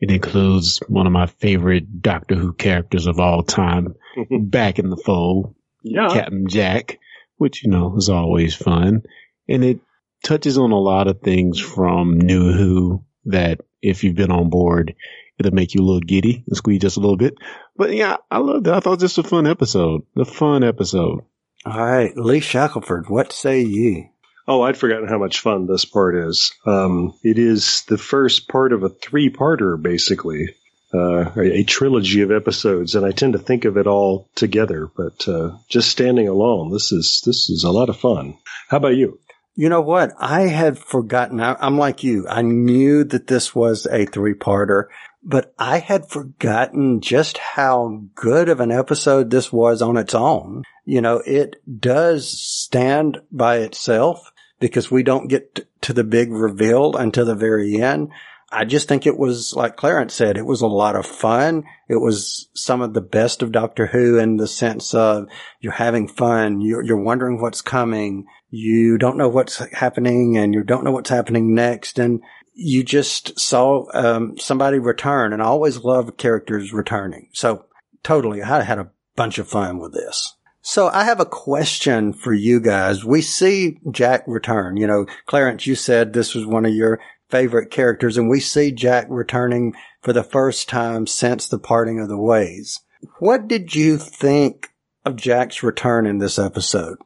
It 0.00 0.10
includes 0.10 0.78
one 0.88 1.06
of 1.06 1.12
my 1.12 1.26
favorite 1.26 2.00
Doctor 2.02 2.34
Who 2.34 2.52
characters 2.54 3.06
of 3.06 3.20
all 3.20 3.42
time 3.42 3.94
back 4.30 4.78
in 4.78 4.90
the 4.90 4.96
fold, 4.96 5.54
Yeah. 5.82 6.08
Captain 6.08 6.48
Jack, 6.48 6.98
which, 7.36 7.62
you 7.62 7.70
know, 7.70 7.94
is 7.96 8.08
always 8.08 8.54
fun. 8.54 9.02
And 9.48 9.62
it 9.64 9.80
touches 10.22 10.58
on 10.58 10.72
a 10.72 10.78
lot 10.78 11.08
of 11.08 11.20
things 11.20 11.58
from 11.58 12.18
New 12.18 12.52
Who 12.52 13.04
that 13.26 13.60
if 13.82 14.04
you've 14.04 14.16
been 14.16 14.30
on 14.30 14.50
board, 14.50 14.94
it'll 15.38 15.52
make 15.52 15.74
you 15.74 15.80
a 15.80 15.84
little 15.84 16.00
giddy 16.00 16.44
and 16.46 16.56
squeeze 16.56 16.80
just 16.80 16.96
a 16.96 17.00
little 17.00 17.16
bit. 17.16 17.34
But 17.76 17.92
yeah, 17.94 18.16
I 18.30 18.38
loved 18.38 18.66
it. 18.66 18.74
I 18.74 18.80
thought 18.80 18.98
this 18.98 19.16
was 19.16 19.26
a 19.26 19.28
fun 19.28 19.46
episode. 19.46 20.02
A 20.16 20.24
fun 20.24 20.64
episode. 20.64 21.20
All 21.66 21.78
right, 21.78 22.16
Lee 22.16 22.40
Shackelford, 22.40 23.08
what 23.08 23.32
say 23.32 23.62
ye? 23.62 24.10
Oh, 24.48 24.62
I'd 24.62 24.78
forgotten 24.78 25.08
how 25.08 25.18
much 25.18 25.40
fun 25.40 25.66
this 25.66 25.84
part 25.84 26.16
is. 26.16 26.52
Um, 26.66 27.14
it 27.22 27.38
is 27.38 27.84
the 27.88 27.98
first 27.98 28.48
part 28.48 28.72
of 28.72 28.82
a 28.82 28.88
three-parter, 28.88 29.80
basically, 29.80 30.56
uh, 30.92 31.30
a, 31.36 31.58
a 31.58 31.64
trilogy 31.64 32.22
of 32.22 32.32
episodes, 32.32 32.94
and 32.94 33.04
I 33.06 33.12
tend 33.12 33.34
to 33.34 33.38
think 33.38 33.64
of 33.64 33.76
it 33.76 33.86
all 33.86 34.28
together. 34.34 34.88
But 34.96 35.28
uh, 35.28 35.58
just 35.68 35.90
standing 35.90 36.28
alone, 36.28 36.72
this 36.72 36.90
is 36.90 37.22
this 37.24 37.48
is 37.50 37.62
a 37.62 37.70
lot 37.70 37.90
of 37.90 37.98
fun. 37.98 38.38
How 38.68 38.78
about 38.78 38.96
you? 38.96 39.20
You 39.60 39.68
know 39.68 39.82
what? 39.82 40.14
I 40.18 40.46
had 40.46 40.78
forgotten. 40.78 41.38
I, 41.38 41.54
I'm 41.60 41.76
like 41.76 42.02
you. 42.02 42.26
I 42.26 42.40
knew 42.40 43.04
that 43.04 43.26
this 43.26 43.54
was 43.54 43.84
a 43.84 44.06
three 44.06 44.32
parter, 44.32 44.84
but 45.22 45.52
I 45.58 45.80
had 45.80 46.08
forgotten 46.08 47.02
just 47.02 47.36
how 47.36 48.04
good 48.14 48.48
of 48.48 48.60
an 48.60 48.72
episode 48.72 49.28
this 49.28 49.52
was 49.52 49.82
on 49.82 49.98
its 49.98 50.14
own. 50.14 50.62
You 50.86 51.02
know, 51.02 51.18
it 51.26 51.56
does 51.78 52.26
stand 52.26 53.20
by 53.30 53.58
itself 53.58 54.32
because 54.60 54.90
we 54.90 55.02
don't 55.02 55.28
get 55.28 55.66
to 55.82 55.92
the 55.92 56.04
big 56.04 56.32
reveal 56.32 56.96
until 56.96 57.26
the 57.26 57.34
very 57.34 57.82
end. 57.82 58.12
I 58.52 58.64
just 58.64 58.88
think 58.88 59.06
it 59.06 59.16
was, 59.16 59.54
like 59.54 59.76
Clarence 59.76 60.14
said, 60.14 60.36
it 60.36 60.46
was 60.46 60.60
a 60.60 60.66
lot 60.66 60.96
of 60.96 61.06
fun. 61.06 61.64
It 61.88 62.00
was 62.00 62.48
some 62.54 62.80
of 62.80 62.94
the 62.94 63.00
best 63.00 63.42
of 63.42 63.52
Doctor 63.52 63.86
Who 63.86 64.18
in 64.18 64.38
the 64.38 64.48
sense 64.48 64.92
of 64.92 65.28
you're 65.60 65.72
having 65.72 66.08
fun. 66.08 66.60
You're, 66.60 66.82
you're 66.82 67.02
wondering 67.02 67.40
what's 67.40 67.62
coming. 67.62 68.26
You 68.48 68.98
don't 68.98 69.16
know 69.16 69.28
what's 69.28 69.58
happening 69.72 70.36
and 70.36 70.52
you 70.52 70.64
don't 70.64 70.82
know 70.82 70.90
what's 70.90 71.10
happening 71.10 71.54
next. 71.54 71.98
And 71.98 72.22
you 72.52 72.82
just 72.82 73.38
saw, 73.38 73.86
um, 73.94 74.36
somebody 74.36 74.80
return 74.80 75.32
and 75.32 75.40
I 75.40 75.46
always 75.46 75.84
love 75.84 76.16
characters 76.16 76.72
returning. 76.72 77.28
So 77.32 77.66
totally, 78.02 78.42
I 78.42 78.62
had 78.62 78.78
a 78.78 78.90
bunch 79.14 79.38
of 79.38 79.48
fun 79.48 79.78
with 79.78 79.92
this. 79.92 80.34
So 80.62 80.88
I 80.88 81.04
have 81.04 81.20
a 81.20 81.26
question 81.26 82.12
for 82.12 82.34
you 82.34 82.60
guys. 82.60 83.04
We 83.04 83.22
see 83.22 83.78
Jack 83.90 84.24
return. 84.26 84.76
You 84.76 84.86
know, 84.86 85.06
Clarence, 85.26 85.66
you 85.66 85.74
said 85.74 86.12
this 86.12 86.34
was 86.34 86.44
one 86.44 86.66
of 86.66 86.74
your 86.74 87.00
favorite 87.30 87.70
characters 87.70 88.16
and 88.16 88.28
we 88.28 88.40
see 88.40 88.72
Jack 88.72 89.06
returning 89.08 89.74
for 90.00 90.12
the 90.12 90.24
first 90.24 90.68
time 90.68 91.06
since 91.06 91.48
the 91.48 91.58
parting 91.58 92.00
of 92.00 92.08
the 92.08 92.18
ways. 92.18 92.80
What 93.18 93.48
did 93.48 93.74
you 93.74 93.96
think 93.96 94.70
of 95.04 95.16
Jack's 95.16 95.62
return 95.62 96.06
in 96.06 96.18
this 96.18 96.38
episode? 96.38 96.98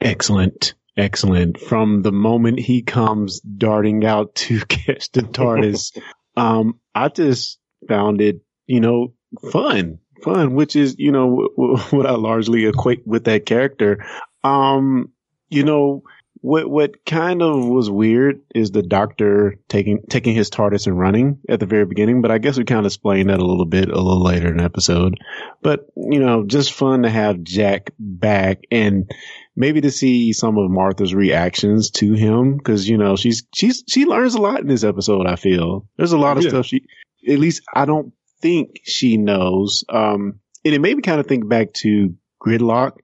Excellent. 0.00 0.74
Excellent. 0.96 1.60
From 1.60 2.02
the 2.02 2.12
moment 2.12 2.58
he 2.58 2.82
comes 2.82 3.40
darting 3.40 4.04
out 4.04 4.34
to 4.36 4.60
catch 4.68 5.10
the 5.12 5.22
TARDIS, 5.22 5.98
um, 6.36 6.80
I 6.94 7.08
just 7.08 7.58
found 7.88 8.20
it, 8.20 8.40
you 8.66 8.80
know, 8.80 9.14
fun, 9.52 9.98
fun, 10.22 10.54
which 10.54 10.76
is, 10.76 10.96
you 10.98 11.12
know, 11.12 11.28
w- 11.28 11.48
w- 11.56 11.96
what 11.96 12.06
I 12.06 12.12
largely 12.12 12.66
equate 12.66 13.06
with 13.06 13.24
that 13.24 13.46
character. 13.46 14.04
Um, 14.42 15.12
you 15.48 15.64
know, 15.64 16.02
what, 16.40 16.68
what 16.70 17.04
kind 17.04 17.42
of 17.42 17.66
was 17.66 17.90
weird 17.90 18.40
is 18.54 18.70
the 18.70 18.82
doctor 18.82 19.56
taking, 19.68 20.02
taking 20.08 20.34
his 20.34 20.50
TARDIS 20.50 20.86
and 20.86 20.98
running 20.98 21.38
at 21.48 21.60
the 21.60 21.66
very 21.66 21.86
beginning, 21.86 22.22
but 22.22 22.30
I 22.30 22.38
guess 22.38 22.58
we 22.58 22.64
kind 22.64 22.80
of 22.80 22.86
explained 22.86 23.30
that 23.30 23.40
a 23.40 23.44
little 23.44 23.64
bit 23.66 23.88
a 23.88 23.96
little 24.00 24.22
later 24.22 24.48
in 24.48 24.58
the 24.58 24.64
episode. 24.64 25.18
But, 25.62 25.86
you 25.96 26.20
know, 26.20 26.44
just 26.46 26.72
fun 26.72 27.02
to 27.02 27.10
have 27.10 27.42
Jack 27.42 27.90
back 27.98 28.60
and, 28.70 29.10
maybe 29.58 29.80
to 29.80 29.90
see 29.90 30.34
some 30.34 30.58
of 30.58 30.70
Martha's 30.70 31.14
reactions 31.14 31.90
to 31.90 32.12
him 32.12 32.58
because 32.58 32.86
you 32.86 32.98
know 32.98 33.16
she's 33.16 33.42
she's 33.54 33.82
she 33.88 34.04
learns 34.04 34.34
a 34.34 34.38
lot 34.38 34.60
in 34.60 34.66
this 34.66 34.84
episode. 34.84 35.26
I 35.26 35.36
feel 35.36 35.88
there's 35.96 36.12
a 36.12 36.18
lot 36.18 36.36
of 36.36 36.42
Yeah. 36.44 36.50
stuff 36.50 36.66
she 36.66 36.82
at 37.26 37.38
least 37.38 37.62
I 37.74 37.86
don't 37.86 38.12
think 38.42 38.80
she 38.84 39.16
knows. 39.16 39.82
Um, 39.88 40.40
and 40.62 40.74
it 40.74 40.80
made 40.82 40.94
me 40.94 41.00
kind 41.00 41.20
of 41.20 41.26
think 41.26 41.48
back 41.48 41.72
to 41.76 42.14
Gridlock, 42.46 42.98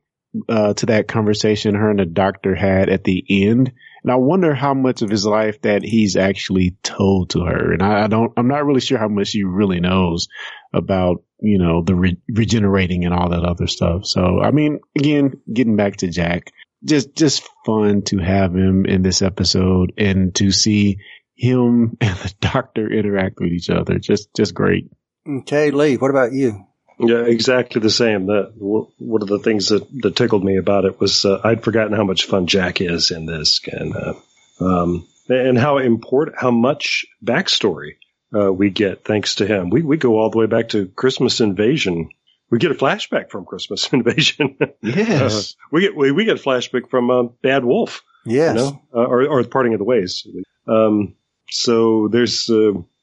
uh, 0.49 0.75
to 0.75 0.87
that 0.87 1.09
conversation 1.09 1.75
her 1.75 1.91
and 1.91 1.99
the 1.99 2.07
doctor 2.07 2.55
had 2.55 2.89
at 2.89 3.05
the 3.05 3.25
end. 3.29 3.73
And 4.03 4.11
I 4.11 4.17
wonder 4.17 4.55
how 4.55 4.75
much 4.75 5.03
of 5.03 5.11
his 5.11 5.25
life 5.25 5.61
that 5.63 5.83
he's 5.85 6.17
actually 6.17 6.77
told 6.83 7.31
to 7.31 7.41
her. 7.45 7.73
And 7.73 7.83
I, 7.83 8.05
I 8.05 8.07
don't, 8.09 8.33
I'm 8.37 8.49
not 8.49 8.65
really 8.65 8.81
sure 8.81 8.99
how 8.99 9.09
much 9.09 9.29
she 9.29 9.45
really 9.45 9.81
knows 9.81 10.29
about, 10.73 11.23
you 11.41 11.59
know, 11.59 11.83
the 11.85 11.95
re- 11.95 12.21
regenerating 12.29 13.05
and 13.05 13.15
all 13.15 13.29
that 13.31 13.45
other 13.45 13.67
stuff. 13.67 14.07
So, 14.07 14.41
I 14.41 14.51
mean, 14.51 14.81
again, 14.97 15.35
getting 15.53 15.77
back 15.77 15.99
to 15.99 16.09
Jack, 16.09 16.51
just, 16.85 17.15
just 17.15 17.49
fun 17.65 18.03
to 18.07 18.19
have 18.19 18.55
him 18.55 18.87
in 18.87 19.03
this 19.03 19.23
episode 19.23 19.93
and 19.99 20.35
to 20.37 20.51
see 20.51 20.99
him 21.37 21.97
and 22.01 22.17
the 22.17 22.35
doctor 22.41 22.91
interact 22.91 23.37
with 23.39 23.53
each 23.53 23.71
other. 23.71 23.99
Just, 23.99 24.35
just 24.35 24.55
great. 24.55 24.91
Okay, 25.29 25.71
Lee, 25.71 25.97
what 25.97 26.11
about 26.11 26.33
you? 26.33 26.67
Yeah, 27.03 27.25
exactly 27.25 27.81
the 27.81 27.91
same. 27.91 28.27
That 28.27 28.53
w- 28.59 28.89
one 28.99 29.23
of 29.23 29.29
the 29.29 29.39
things 29.39 29.69
that, 29.69 29.87
that 30.03 30.17
tickled 30.17 30.45
me 30.45 30.57
about 30.57 30.85
it 30.85 31.01
was 31.01 31.25
uh, 31.25 31.41
I'd 31.43 31.65
forgotten 31.65 31.93
how 31.93 32.05
much 32.05 32.27
fun 32.27 32.47
Jack 32.47 32.81
is 32.81 33.11
in 33.11 33.27
this, 33.27 33.61
and 33.67 33.95
uh, 33.97 34.15
um, 34.61 35.07
and 35.29 35.59
how 35.59 35.79
important, 35.79 36.39
how 36.39 36.51
much 36.51 37.05
backstory 37.25 37.97
uh, 38.35 38.53
we 38.53 38.71
get 38.71 39.05
thanks 39.05 39.37
to 39.37 39.47
him. 39.47 39.71
We 39.71 39.83
we 39.83 39.97
go 39.97 40.19
all 40.19 40.31
the 40.31 40.39
way 40.39 40.47
back 40.47 40.71
to 40.71 40.87
Christmas 40.87 41.41
Invasion. 41.41 42.11
We 42.51 42.59
get 42.59 42.71
a 42.71 42.75
flashback 42.75 43.31
from 43.31 43.47
Christmas 43.47 43.89
Invasion. 43.93 44.57
Yes. 44.83 45.55
Uh, 45.55 45.67
we 45.71 45.81
get 45.83 45.97
we, 45.97 46.13
we 46.13 46.25
get 46.25 46.39
a 46.39 46.43
flashback 46.43 46.89
from 46.89 47.11
uh, 47.11 47.23
Bad 47.43 47.65
Wolf. 47.65 48.03
Yes. 48.25 48.57
you 48.57 48.63
know, 48.63 48.83
uh, 48.95 49.05
or 49.05 49.27
or 49.27 49.43
the 49.43 49.49
parting 49.49 49.73
of 49.75 49.79
the 49.79 49.85
ways. 49.85 50.27
Um, 50.69 51.17
so 51.51 52.09
there's 52.09 52.49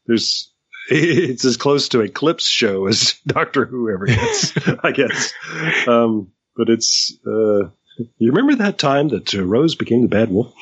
there's 0.05 0.48
it's 0.89 1.45
as 1.45 1.57
close 1.57 1.89
to 1.89 2.01
a 2.01 2.09
clips 2.09 2.47
show 2.47 2.87
as 2.87 3.15
Doctor 3.27 3.65
Who 3.65 3.89
ever 3.93 4.05
gets, 4.05 4.53
I 4.83 4.91
guess. 4.91 5.33
Um, 5.87 6.31
but 6.55 6.69
it's 6.69 7.17
uh, 7.25 7.69
you 8.17 8.31
remember 8.31 8.55
that 8.55 8.77
time 8.77 9.09
that 9.09 9.33
uh, 9.33 9.43
Rose 9.43 9.75
became 9.75 10.01
the 10.01 10.07
bad 10.07 10.29
wolf. 10.29 10.53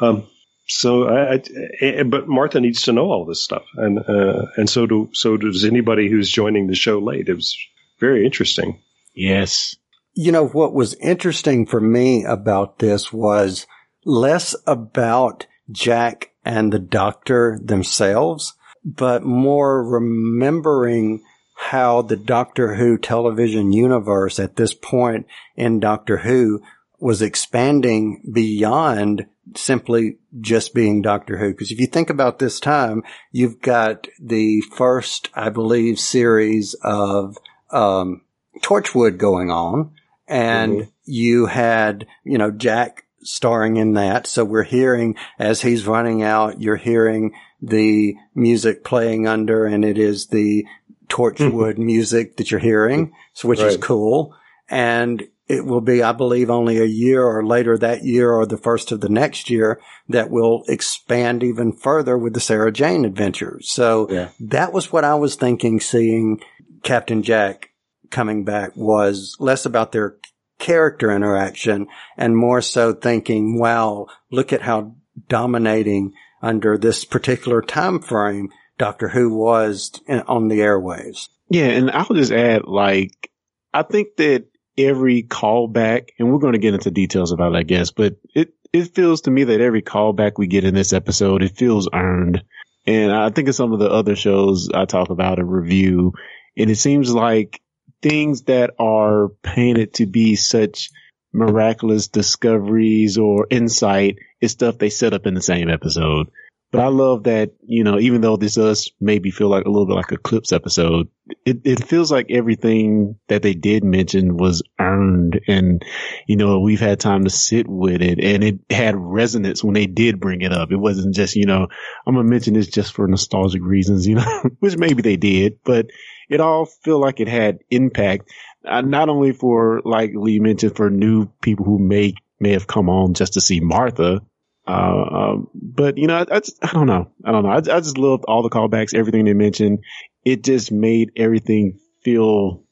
Um, 0.00 0.26
so 0.68 1.08
I, 1.08 1.34
I, 1.34 1.98
I- 1.98 2.02
but 2.04 2.28
Martha 2.28 2.60
needs 2.60 2.82
to 2.82 2.92
know 2.92 3.06
all 3.10 3.24
this 3.24 3.42
stuff, 3.42 3.64
and 3.76 3.98
uh, 3.98 4.46
and 4.56 4.68
so 4.70 4.86
do 4.86 5.10
so 5.12 5.36
does 5.36 5.64
anybody 5.64 6.08
who's 6.10 6.30
joining 6.30 6.66
the 6.68 6.74
show 6.74 6.98
late. 6.98 7.28
It 7.28 7.34
was 7.34 7.56
very 7.98 8.24
interesting. 8.24 8.80
Yes. 9.14 9.76
You 10.14 10.30
know, 10.32 10.46
what 10.46 10.74
was 10.74 10.94
interesting 10.94 11.66
for 11.66 11.80
me 11.80 12.24
about 12.24 12.78
this 12.78 13.12
was 13.12 13.66
less 14.04 14.54
about 14.66 15.46
Jack 15.70 16.30
and 16.44 16.72
the 16.72 16.78
doctor 16.78 17.58
themselves, 17.62 18.52
but 18.84 19.22
more 19.24 19.82
remembering 19.84 21.22
how 21.54 22.02
the 22.02 22.16
Doctor 22.16 22.74
Who 22.74 22.98
television 22.98 23.72
universe 23.72 24.38
at 24.38 24.56
this 24.56 24.74
point 24.74 25.26
in 25.56 25.80
Doctor 25.80 26.18
Who 26.18 26.62
was 26.98 27.22
expanding 27.22 28.22
beyond 28.32 29.26
simply 29.56 30.18
just 30.40 30.74
being 30.74 31.02
Doctor 31.02 31.38
Who. 31.38 31.50
Because 31.50 31.70
if 31.70 31.80
you 31.80 31.86
think 31.86 32.10
about 32.10 32.38
this 32.38 32.60
time, 32.60 33.02
you've 33.30 33.60
got 33.60 34.08
the 34.20 34.60
first, 34.60 35.28
I 35.34 35.50
believe, 35.50 35.98
series 35.98 36.74
of 36.82 37.36
um, 37.70 38.22
Torchwood 38.60 39.18
going 39.18 39.50
on, 39.50 39.92
and 40.28 40.88
you 41.04 41.46
had, 41.46 42.06
you 42.24 42.38
know, 42.38 42.50
Jack 42.50 43.04
starring 43.22 43.76
in 43.76 43.94
that. 43.94 44.26
So 44.26 44.44
we're 44.44 44.62
hearing 44.62 45.16
as 45.38 45.62
he's 45.62 45.86
running 45.86 46.22
out, 46.22 46.60
you're 46.60 46.76
hearing 46.76 47.34
the 47.62 48.16
music 48.34 48.84
playing 48.84 49.26
under 49.26 49.64
and 49.64 49.84
it 49.84 49.96
is 49.96 50.26
the 50.26 50.66
Torchwood 51.08 51.74
mm-hmm. 51.74 51.86
music 51.86 52.36
that 52.36 52.50
you're 52.50 52.60
hearing, 52.60 53.12
so 53.32 53.48
which 53.48 53.60
is 53.60 53.76
cool. 53.76 54.34
And 54.68 55.22
it 55.46 55.66
will 55.66 55.82
be, 55.82 56.02
I 56.02 56.12
believe, 56.12 56.48
only 56.48 56.78
a 56.78 56.84
year 56.84 57.22
or 57.22 57.44
later 57.44 57.76
that 57.76 58.04
year 58.04 58.32
or 58.32 58.46
the 58.46 58.56
first 58.56 58.90
of 58.90 59.00
the 59.00 59.08
next 59.08 59.50
year 59.50 59.80
that 60.08 60.30
will 60.30 60.64
expand 60.66 61.42
even 61.42 61.72
further 61.72 62.16
with 62.16 62.32
the 62.32 62.40
Sarah 62.40 62.72
Jane 62.72 63.04
adventures. 63.04 63.70
So 63.70 64.08
Yeah. 64.10 64.28
that 64.40 64.72
was 64.72 64.92
what 64.92 65.04
I 65.04 65.14
was 65.14 65.34
thinking 65.34 65.78
seeing 65.80 66.40
Captain 66.82 67.22
Jack 67.22 67.70
coming 68.10 68.44
back 68.44 68.72
was 68.74 69.36
less 69.38 69.66
about 69.66 69.92
their 69.92 70.16
character 70.58 71.10
interaction 71.10 71.86
and 72.16 72.36
more 72.36 72.62
so 72.62 72.94
thinking, 72.94 73.58
wow, 73.58 74.06
look 74.30 74.52
at 74.52 74.62
how 74.62 74.94
dominating 75.28 76.12
under 76.42 76.76
this 76.76 77.04
particular 77.04 77.62
time 77.62 78.00
frame 78.00 78.50
Doctor 78.78 79.08
Who 79.08 79.34
was 79.34 79.92
on 80.08 80.48
the 80.48 80.58
airwaves. 80.58 81.28
Yeah, 81.48 81.66
and 81.66 81.90
I'll 81.90 82.06
just 82.06 82.32
add, 82.32 82.64
like, 82.64 83.30
I 83.72 83.82
think 83.82 84.16
that 84.16 84.46
every 84.76 85.22
callback, 85.22 86.08
and 86.18 86.32
we're 86.32 86.38
going 86.38 86.54
to 86.54 86.58
get 86.58 86.74
into 86.74 86.90
details 86.90 87.32
about 87.32 87.54
it, 87.54 87.58
I 87.58 87.62
guess, 87.62 87.90
but 87.90 88.16
it, 88.34 88.54
it 88.72 88.94
feels 88.94 89.22
to 89.22 89.30
me 89.30 89.44
that 89.44 89.60
every 89.60 89.82
callback 89.82 90.32
we 90.36 90.46
get 90.46 90.64
in 90.64 90.74
this 90.74 90.92
episode, 90.92 91.42
it 91.42 91.56
feels 91.56 91.88
earned. 91.92 92.42
And 92.86 93.12
I 93.12 93.30
think 93.30 93.48
of 93.48 93.54
some 93.54 93.72
of 93.72 93.78
the 93.78 93.90
other 93.90 94.16
shows 94.16 94.68
I 94.74 94.86
talk 94.86 95.10
about 95.10 95.38
and 95.38 95.50
review, 95.50 96.12
and 96.56 96.70
it 96.70 96.76
seems 96.76 97.12
like 97.12 97.60
things 98.00 98.42
that 98.44 98.70
are 98.78 99.28
painted 99.42 99.94
to 99.94 100.06
be 100.06 100.34
such 100.36 100.90
miraculous 101.32 102.08
discoveries 102.08 103.18
or 103.18 103.46
insight 103.50 104.16
is 104.40 104.52
stuff 104.52 104.78
they 104.78 104.90
set 104.90 105.14
up 105.14 105.26
in 105.26 105.34
the 105.34 105.42
same 105.42 105.68
episode. 105.68 106.30
But 106.72 106.80
I 106.80 106.86
love 106.86 107.24
that, 107.24 107.50
you 107.62 107.84
know, 107.84 107.98
even 107.98 108.22
though 108.22 108.38
this 108.38 108.54
does 108.54 108.90
maybe 108.98 109.30
feel 109.30 109.50
like 109.50 109.66
a 109.66 109.68
little 109.68 109.86
bit 109.86 109.92
like 109.92 110.10
a 110.12 110.16
clips 110.16 110.52
episode, 110.52 111.08
it, 111.44 111.60
it 111.64 111.84
feels 111.84 112.10
like 112.10 112.30
everything 112.30 113.16
that 113.28 113.42
they 113.42 113.52
did 113.52 113.84
mention 113.84 114.38
was 114.38 114.62
earned 114.80 115.38
and, 115.46 115.84
you 116.26 116.36
know, 116.36 116.60
we've 116.60 116.80
had 116.80 116.98
time 116.98 117.24
to 117.24 117.30
sit 117.30 117.68
with 117.68 118.00
it 118.00 118.18
and 118.24 118.42
it 118.42 118.60
had 118.70 118.96
resonance 118.96 119.62
when 119.62 119.74
they 119.74 119.84
did 119.84 120.18
bring 120.18 120.40
it 120.40 120.50
up. 120.50 120.72
It 120.72 120.76
wasn't 120.76 121.14
just, 121.14 121.36
you 121.36 121.44
know, 121.44 121.68
I'm 122.06 122.14
going 122.14 122.26
to 122.26 122.30
mention 122.30 122.54
this 122.54 122.68
just 122.68 122.94
for 122.94 123.06
nostalgic 123.06 123.60
reasons, 123.62 124.06
you 124.06 124.14
know, 124.14 124.42
which 124.60 124.78
maybe 124.78 125.02
they 125.02 125.18
did, 125.18 125.58
but 125.64 125.90
it 126.30 126.40
all 126.40 126.64
feel 126.64 126.98
like 126.98 127.20
it 127.20 127.28
had 127.28 127.58
impact, 127.70 128.32
uh, 128.64 128.80
not 128.80 129.08
only 129.08 129.32
for, 129.32 129.82
like 129.84 130.12
Lee 130.14 130.40
mentioned, 130.40 130.76
for 130.76 130.90
new 130.90 131.26
people 131.40 131.64
who 131.64 131.78
may, 131.78 132.14
may 132.40 132.52
have 132.52 132.66
come 132.66 132.88
on 132.88 133.14
just 133.14 133.34
to 133.34 133.40
see 133.40 133.60
Martha, 133.60 134.20
uh, 134.66 134.70
um, 134.70 135.48
but 135.54 135.98
you 135.98 136.06
know, 136.06 136.16
I, 136.16 136.36
I, 136.36 136.40
just, 136.40 136.64
I 136.64 136.72
don't 136.72 136.86
know. 136.86 137.10
I 137.24 137.32
don't 137.32 137.42
know. 137.42 137.50
I, 137.50 137.56
I 137.56 137.80
just 137.80 137.98
loved 137.98 138.24
all 138.26 138.42
the 138.42 138.50
callbacks, 138.50 138.94
everything 138.94 139.24
they 139.24 139.34
mentioned. 139.34 139.80
It 140.24 140.44
just 140.44 140.70
made 140.70 141.10
everything 141.16 141.80
feel 142.04 142.62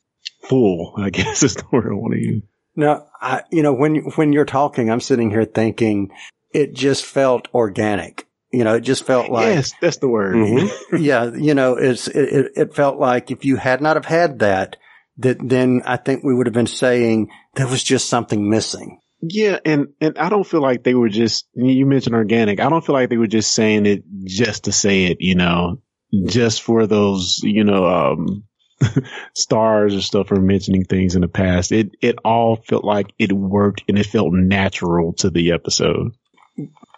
full, 0.43 0.95
I 0.97 1.11
guess 1.11 1.43
is 1.43 1.57
the 1.57 1.65
word 1.73 1.91
I 1.91 1.95
want 1.95 2.15
to 2.15 2.21
use. 2.21 2.43
No, 2.77 3.05
I, 3.21 3.43
you 3.51 3.63
know, 3.63 3.73
when, 3.73 3.97
when 4.15 4.33
you're 4.33 4.45
talking, 4.45 4.91
I'm 4.91 5.01
sitting 5.01 5.31
here 5.31 5.45
thinking 5.45 6.13
it 6.53 6.75
just 6.75 7.05
felt 7.05 7.49
organic. 7.53 8.27
You 8.53 8.65
know, 8.65 8.75
it 8.75 8.81
just 8.81 9.05
felt 9.05 9.31
like, 9.31 9.47
yes, 9.55 9.73
that's 9.81 9.99
the 9.99 10.09
word. 10.09 10.35
Mhm. 10.35 10.71
yeah, 11.01 11.31
you 11.35 11.55
know, 11.55 11.75
it's, 11.75 12.09
it, 12.09 12.29
it, 12.29 12.53
it 12.57 12.75
felt 12.75 12.99
like 12.99 13.31
if 13.31 13.45
you 13.45 13.57
had 13.57 13.81
not 13.81 13.97
have 13.97 14.07
had 14.07 14.41
that, 14.41 14.77
that 15.21 15.39
then 15.41 15.83
I 15.85 15.97
think 15.97 16.25
we 16.25 16.35
would 16.35 16.47
have 16.47 16.55
been 16.55 16.67
saying 16.67 17.31
there 17.55 17.69
was 17.69 17.83
just 17.83 18.09
something 18.09 18.49
missing. 18.49 19.01
Yeah, 19.23 19.59
and 19.65 19.89
and 20.01 20.17
I 20.19 20.29
don't 20.29 20.47
feel 20.47 20.63
like 20.63 20.83
they 20.83 20.95
were 20.95 21.09
just. 21.09 21.47
You 21.55 21.87
mentioned 21.87 22.15
organic. 22.15 22.59
I 22.61 22.69
don't 22.69 22.85
feel 22.85 22.95
like 22.95 23.11
they 23.11 23.19
were 23.19 23.27
just 23.27 23.53
saying 23.53 23.87
it 23.87 24.03
just 24.25 24.65
to 24.65 24.73
say 24.73 25.05
it. 25.05 25.19
You 25.21 25.35
know, 25.35 25.83
just 26.27 26.63
for 26.63 26.87
those. 26.87 27.41
You 27.43 27.65
know, 27.65 27.87
um, 27.87 28.45
stars 29.35 29.95
or 29.95 30.01
stuff 30.01 30.29
for 30.29 30.41
mentioning 30.41 30.85
things 30.85 31.15
in 31.15 31.21
the 31.21 31.29
past. 31.29 31.71
It 31.71 31.91
it 32.01 32.17
all 32.25 32.57
felt 32.57 32.85
like 32.85 33.13
it 33.19 33.33
worked 33.33 33.83
and 33.89 33.99
it 33.99 34.07
felt 34.07 34.33
natural 34.33 35.13
to 35.15 35.31
the 35.31 35.53
episode. 35.53 36.13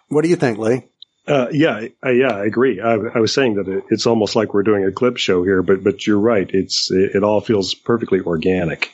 What 0.07 0.23
do 0.23 0.29
you 0.29 0.35
think, 0.35 0.59
Lee? 0.59 0.83
Uh, 1.25 1.47
yeah, 1.51 1.87
I, 2.01 2.09
yeah, 2.11 2.35
I 2.35 2.45
agree. 2.45 2.81
I, 2.81 2.95
I 2.95 3.19
was 3.19 3.33
saying 3.33 3.55
that 3.55 3.67
it, 3.67 3.85
it's 3.89 4.05
almost 4.05 4.35
like 4.35 4.53
we're 4.53 4.63
doing 4.63 4.83
a 4.83 4.91
clip 4.91 5.17
show 5.17 5.43
here, 5.43 5.61
but 5.61 5.83
but 5.83 6.05
you're 6.05 6.19
right. 6.19 6.49
It's 6.49 6.91
it, 6.91 7.15
it 7.15 7.23
all 7.23 7.39
feels 7.39 7.73
perfectly 7.73 8.19
organic 8.19 8.91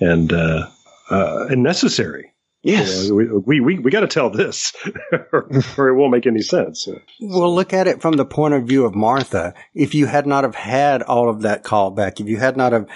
and 0.00 0.32
uh, 0.32 0.68
uh, 1.08 1.46
and 1.48 1.62
necessary. 1.62 2.32
Yes. 2.62 3.04
You 3.04 3.24
know, 3.24 3.42
we 3.46 3.60
we 3.60 3.78
we 3.78 3.90
got 3.92 4.00
to 4.00 4.08
tell 4.08 4.30
this, 4.30 4.74
or, 5.32 5.48
or 5.76 5.88
it 5.88 5.94
won't 5.94 6.10
make 6.10 6.26
any 6.26 6.42
sense. 6.42 6.88
Well, 7.20 7.54
look 7.54 7.72
at 7.72 7.86
it 7.86 8.02
from 8.02 8.16
the 8.16 8.24
point 8.24 8.54
of 8.54 8.64
view 8.64 8.84
of 8.84 8.96
Martha. 8.96 9.54
If 9.72 9.94
you 9.94 10.06
had 10.06 10.26
not 10.26 10.42
have 10.42 10.56
had 10.56 11.02
all 11.02 11.30
of 11.30 11.42
that 11.42 11.62
callback, 11.62 12.18
if 12.18 12.26
you 12.26 12.38
had 12.38 12.56
not 12.56 12.72
have 12.72 12.88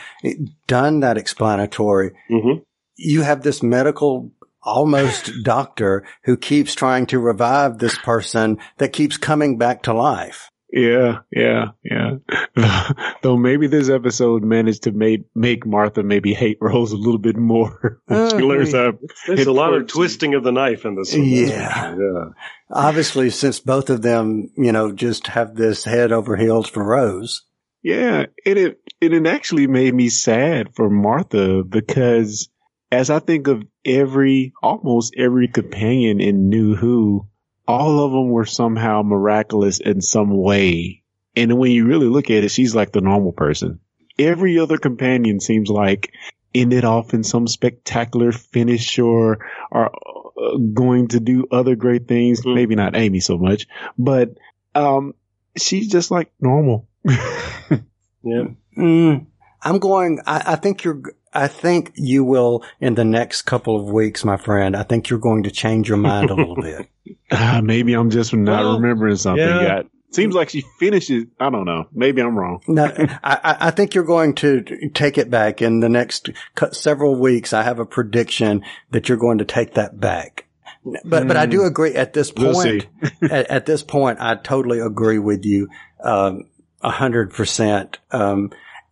done 0.67 1.01
that 1.01 1.17
explanatory, 1.17 2.13
hmm 2.29 2.59
you 2.97 3.23
have 3.23 3.43
this 3.43 3.63
medical 3.63 4.31
almost 4.63 5.31
doctor 5.43 6.05
who 6.25 6.37
keeps 6.37 6.75
trying 6.75 7.07
to 7.07 7.19
revive 7.19 7.79
this 7.79 7.97
person 7.99 8.59
that 8.79 8.93
keeps 8.93 9.17
coming 9.17 9.59
back 9.59 9.83
to 9.85 9.93
life. 9.93 10.49
Yeah, 10.75 11.19
yeah, 11.31 11.67
yeah. 11.85 12.17
Though 13.23 13.37
maybe 13.37 13.67
this 13.67 13.91
episode 13.91 14.43
managed 14.43 14.85
to 14.85 14.93
make 14.93 15.25
make 15.35 15.67
Martha 15.67 16.03
maybe 16.03 16.33
hate 16.33 16.57
Rose 16.63 16.93
a 16.93 16.97
little 16.97 17.19
bit 17.19 17.37
more 17.37 18.01
when 18.07 18.31
she 18.31 18.37
Uh, 18.37 18.41
learns 18.41 18.73
how. 18.73 18.95
There's 19.27 19.47
a 19.47 19.53
lot 19.53 19.75
of 19.75 19.87
twisting 19.87 20.33
of 20.35 20.45
the 20.45 20.51
knife 20.53 20.87
in 20.87 20.95
this. 20.95 21.13
One, 21.13 21.25
Yeah. 21.27 21.95
yeah. 21.99 22.25
Obviously, 22.71 23.29
since 23.29 23.61
both 23.61 23.91
of 23.91 24.01
them, 24.01 24.51
you 24.57 24.73
know, 24.73 24.93
just 24.93 25.27
have 25.27 25.55
this 25.55 25.85
head 25.85 26.11
over 26.11 26.37
heels 26.37 26.71
for 26.71 26.83
Rose. 26.83 27.43
Yeah, 27.83 28.27
and 28.47 28.59
it 28.59 28.81
and 29.03 29.13
it 29.13 29.27
actually 29.27 29.67
made 29.67 29.93
me 29.93 30.09
sad 30.09 30.75
for 30.75 30.89
Martha 30.89 31.63
because 31.65 32.49
as 32.93 33.09
I 33.09 33.19
think 33.19 33.49
of 33.49 33.65
every 33.85 34.53
almost 34.63 35.15
every 35.17 35.49
companion 35.49 36.21
in 36.21 36.51
New 36.51 36.77
Who, 36.77 37.27
all 37.67 38.05
of 38.05 38.13
them 38.13 38.31
were 38.31 38.45
somehow 38.45 39.03
miraculous 39.03 39.81
in 39.81 40.03
some 40.03 40.31
way. 40.31 41.03
And 41.35 41.59
when 41.59 41.73
you 41.73 41.87
really 41.87 42.07
look 42.07 42.31
at 42.31 42.45
it, 42.45 42.51
she's 42.51 42.75
like 42.75 42.93
the 42.93 43.01
normal 43.01 43.33
person. 43.33 43.81
Every 44.19 44.59
other 44.59 44.77
companion 44.77 45.41
seems 45.41 45.71
like 45.71 46.13
ended 46.55 46.85
off 46.85 47.15
in 47.15 47.25
some 47.25 47.49
spectacular 47.49 48.31
finish 48.31 48.99
or 48.99 49.39
are 49.73 49.91
uh, 49.91 50.59
going 50.59 51.09
to 51.09 51.21
do 51.21 51.47
other 51.51 51.77
great 51.77 52.07
things. 52.07 52.43
Mm. 52.43 52.55
Maybe 52.55 52.75
not 52.75 52.95
Amy 52.95 53.21
so 53.21 53.39
much, 53.39 53.67
but 53.97 54.37
um, 54.75 55.15
she's 55.57 55.89
just 55.89 56.11
like 56.11 56.31
normal. 56.39 56.89
Yeah. 58.23 58.49
Mm, 58.77 59.27
I'm 59.63 59.79
going, 59.79 60.21
I, 60.27 60.53
I 60.53 60.57
think 60.57 60.85
you're, 60.85 61.01
I 61.33 61.49
think 61.49 61.93
you 61.95 62.25
will 62.25 62.65
in 62.81 62.95
the 62.95 63.05
next 63.05 63.43
couple 63.43 63.77
of 63.77 63.87
weeks, 63.93 64.25
my 64.25 64.37
friend. 64.37 64.77
I 64.77 64.83
think 64.83 65.09
you're 65.09 65.19
going 65.19 65.45
to 65.45 65.51
change 65.51 65.89
your 65.89 65.99
mind 65.99 66.31
a 66.31 66.35
little 66.35 66.57
bit. 66.57 66.89
Ah, 67.31 67.61
maybe 67.65 67.95
I'm 67.95 68.11
just 68.11 68.35
not 68.35 68.65
Well, 68.65 68.75
remembering 68.81 69.17
something 69.17 69.45
yeah. 69.47 69.63
yet. 69.63 69.87
Seems 70.11 70.35
like 70.35 70.51
she 70.51 70.63
finishes. 70.79 71.25
I 71.41 71.49
don't 71.49 71.65
know. 71.65 71.87
Maybe 71.93 72.21
I'm 72.21 72.37
wrong. 72.39 72.61
No, 72.69 72.85
I, 73.25 73.39
I- 73.43 73.57
I 73.69 73.71
think 73.71 73.95
you're 73.95 74.05
going 74.05 74.35
to 74.37 74.63
take 74.93 75.17
it 75.17 75.31
back 75.31 75.63
in 75.63 75.81
the 75.81 75.89
next 75.89 76.29
cou- 76.55 76.73
several 76.73 77.19
weeks. 77.19 77.55
I 77.55 77.63
have 77.63 77.79
a 77.79 77.87
prediction 77.87 78.63
that 78.91 79.09
you're 79.09 79.17
going 79.17 79.39
to 79.39 79.47
take 79.47 79.75
that 79.75 79.99
back. 79.99 80.45
But, 80.85 81.29
but 81.29 81.37
I 81.39 81.47
do 81.47 81.63
agree 81.65 81.95
at 81.95 82.13
this 82.13 82.31
We'll 82.37 82.53
point, 82.53 82.87
at, 83.23 83.49
at 83.51 83.67
this 83.67 83.83
point, 83.83 84.19
I 84.21 84.35
totally 84.35 84.81
agree 84.81 85.19
with 85.19 85.47
you, 85.47 85.69
um, 86.05 86.43
a 86.83 86.91
hundred 86.91 87.33
percent. 87.33 87.99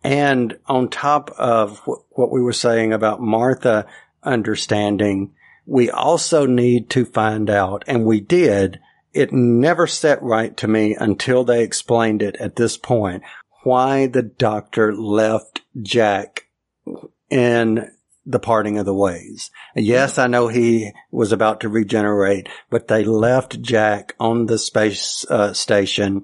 And 0.03 0.57
on 0.65 0.89
top 0.89 1.31
of 1.31 1.79
wh- 1.79 2.17
what 2.17 2.31
we 2.31 2.41
were 2.41 2.53
saying 2.53 2.93
about 2.93 3.21
Martha 3.21 3.85
understanding, 4.23 5.33
we 5.65 5.89
also 5.89 6.45
need 6.45 6.89
to 6.91 7.05
find 7.05 7.49
out, 7.49 7.83
and 7.87 8.05
we 8.05 8.19
did, 8.19 8.79
it 9.13 9.31
never 9.31 9.87
set 9.87 10.21
right 10.23 10.55
to 10.57 10.67
me 10.67 10.95
until 10.95 11.43
they 11.43 11.63
explained 11.63 12.21
it 12.21 12.35
at 12.37 12.55
this 12.55 12.77
point, 12.77 13.23
why 13.63 14.07
the 14.07 14.23
doctor 14.23 14.93
left 14.93 15.61
Jack 15.81 16.47
in 17.29 17.91
the 18.25 18.39
parting 18.39 18.77
of 18.77 18.85
the 18.85 18.93
ways. 18.93 19.51
Yes, 19.75 20.17
I 20.17 20.27
know 20.27 20.47
he 20.47 20.91
was 21.11 21.31
about 21.31 21.61
to 21.61 21.69
regenerate, 21.69 22.49
but 22.69 22.87
they 22.87 23.03
left 23.03 23.61
Jack 23.61 24.15
on 24.19 24.45
the 24.45 24.57
space 24.57 25.25
uh, 25.29 25.53
station 25.53 26.23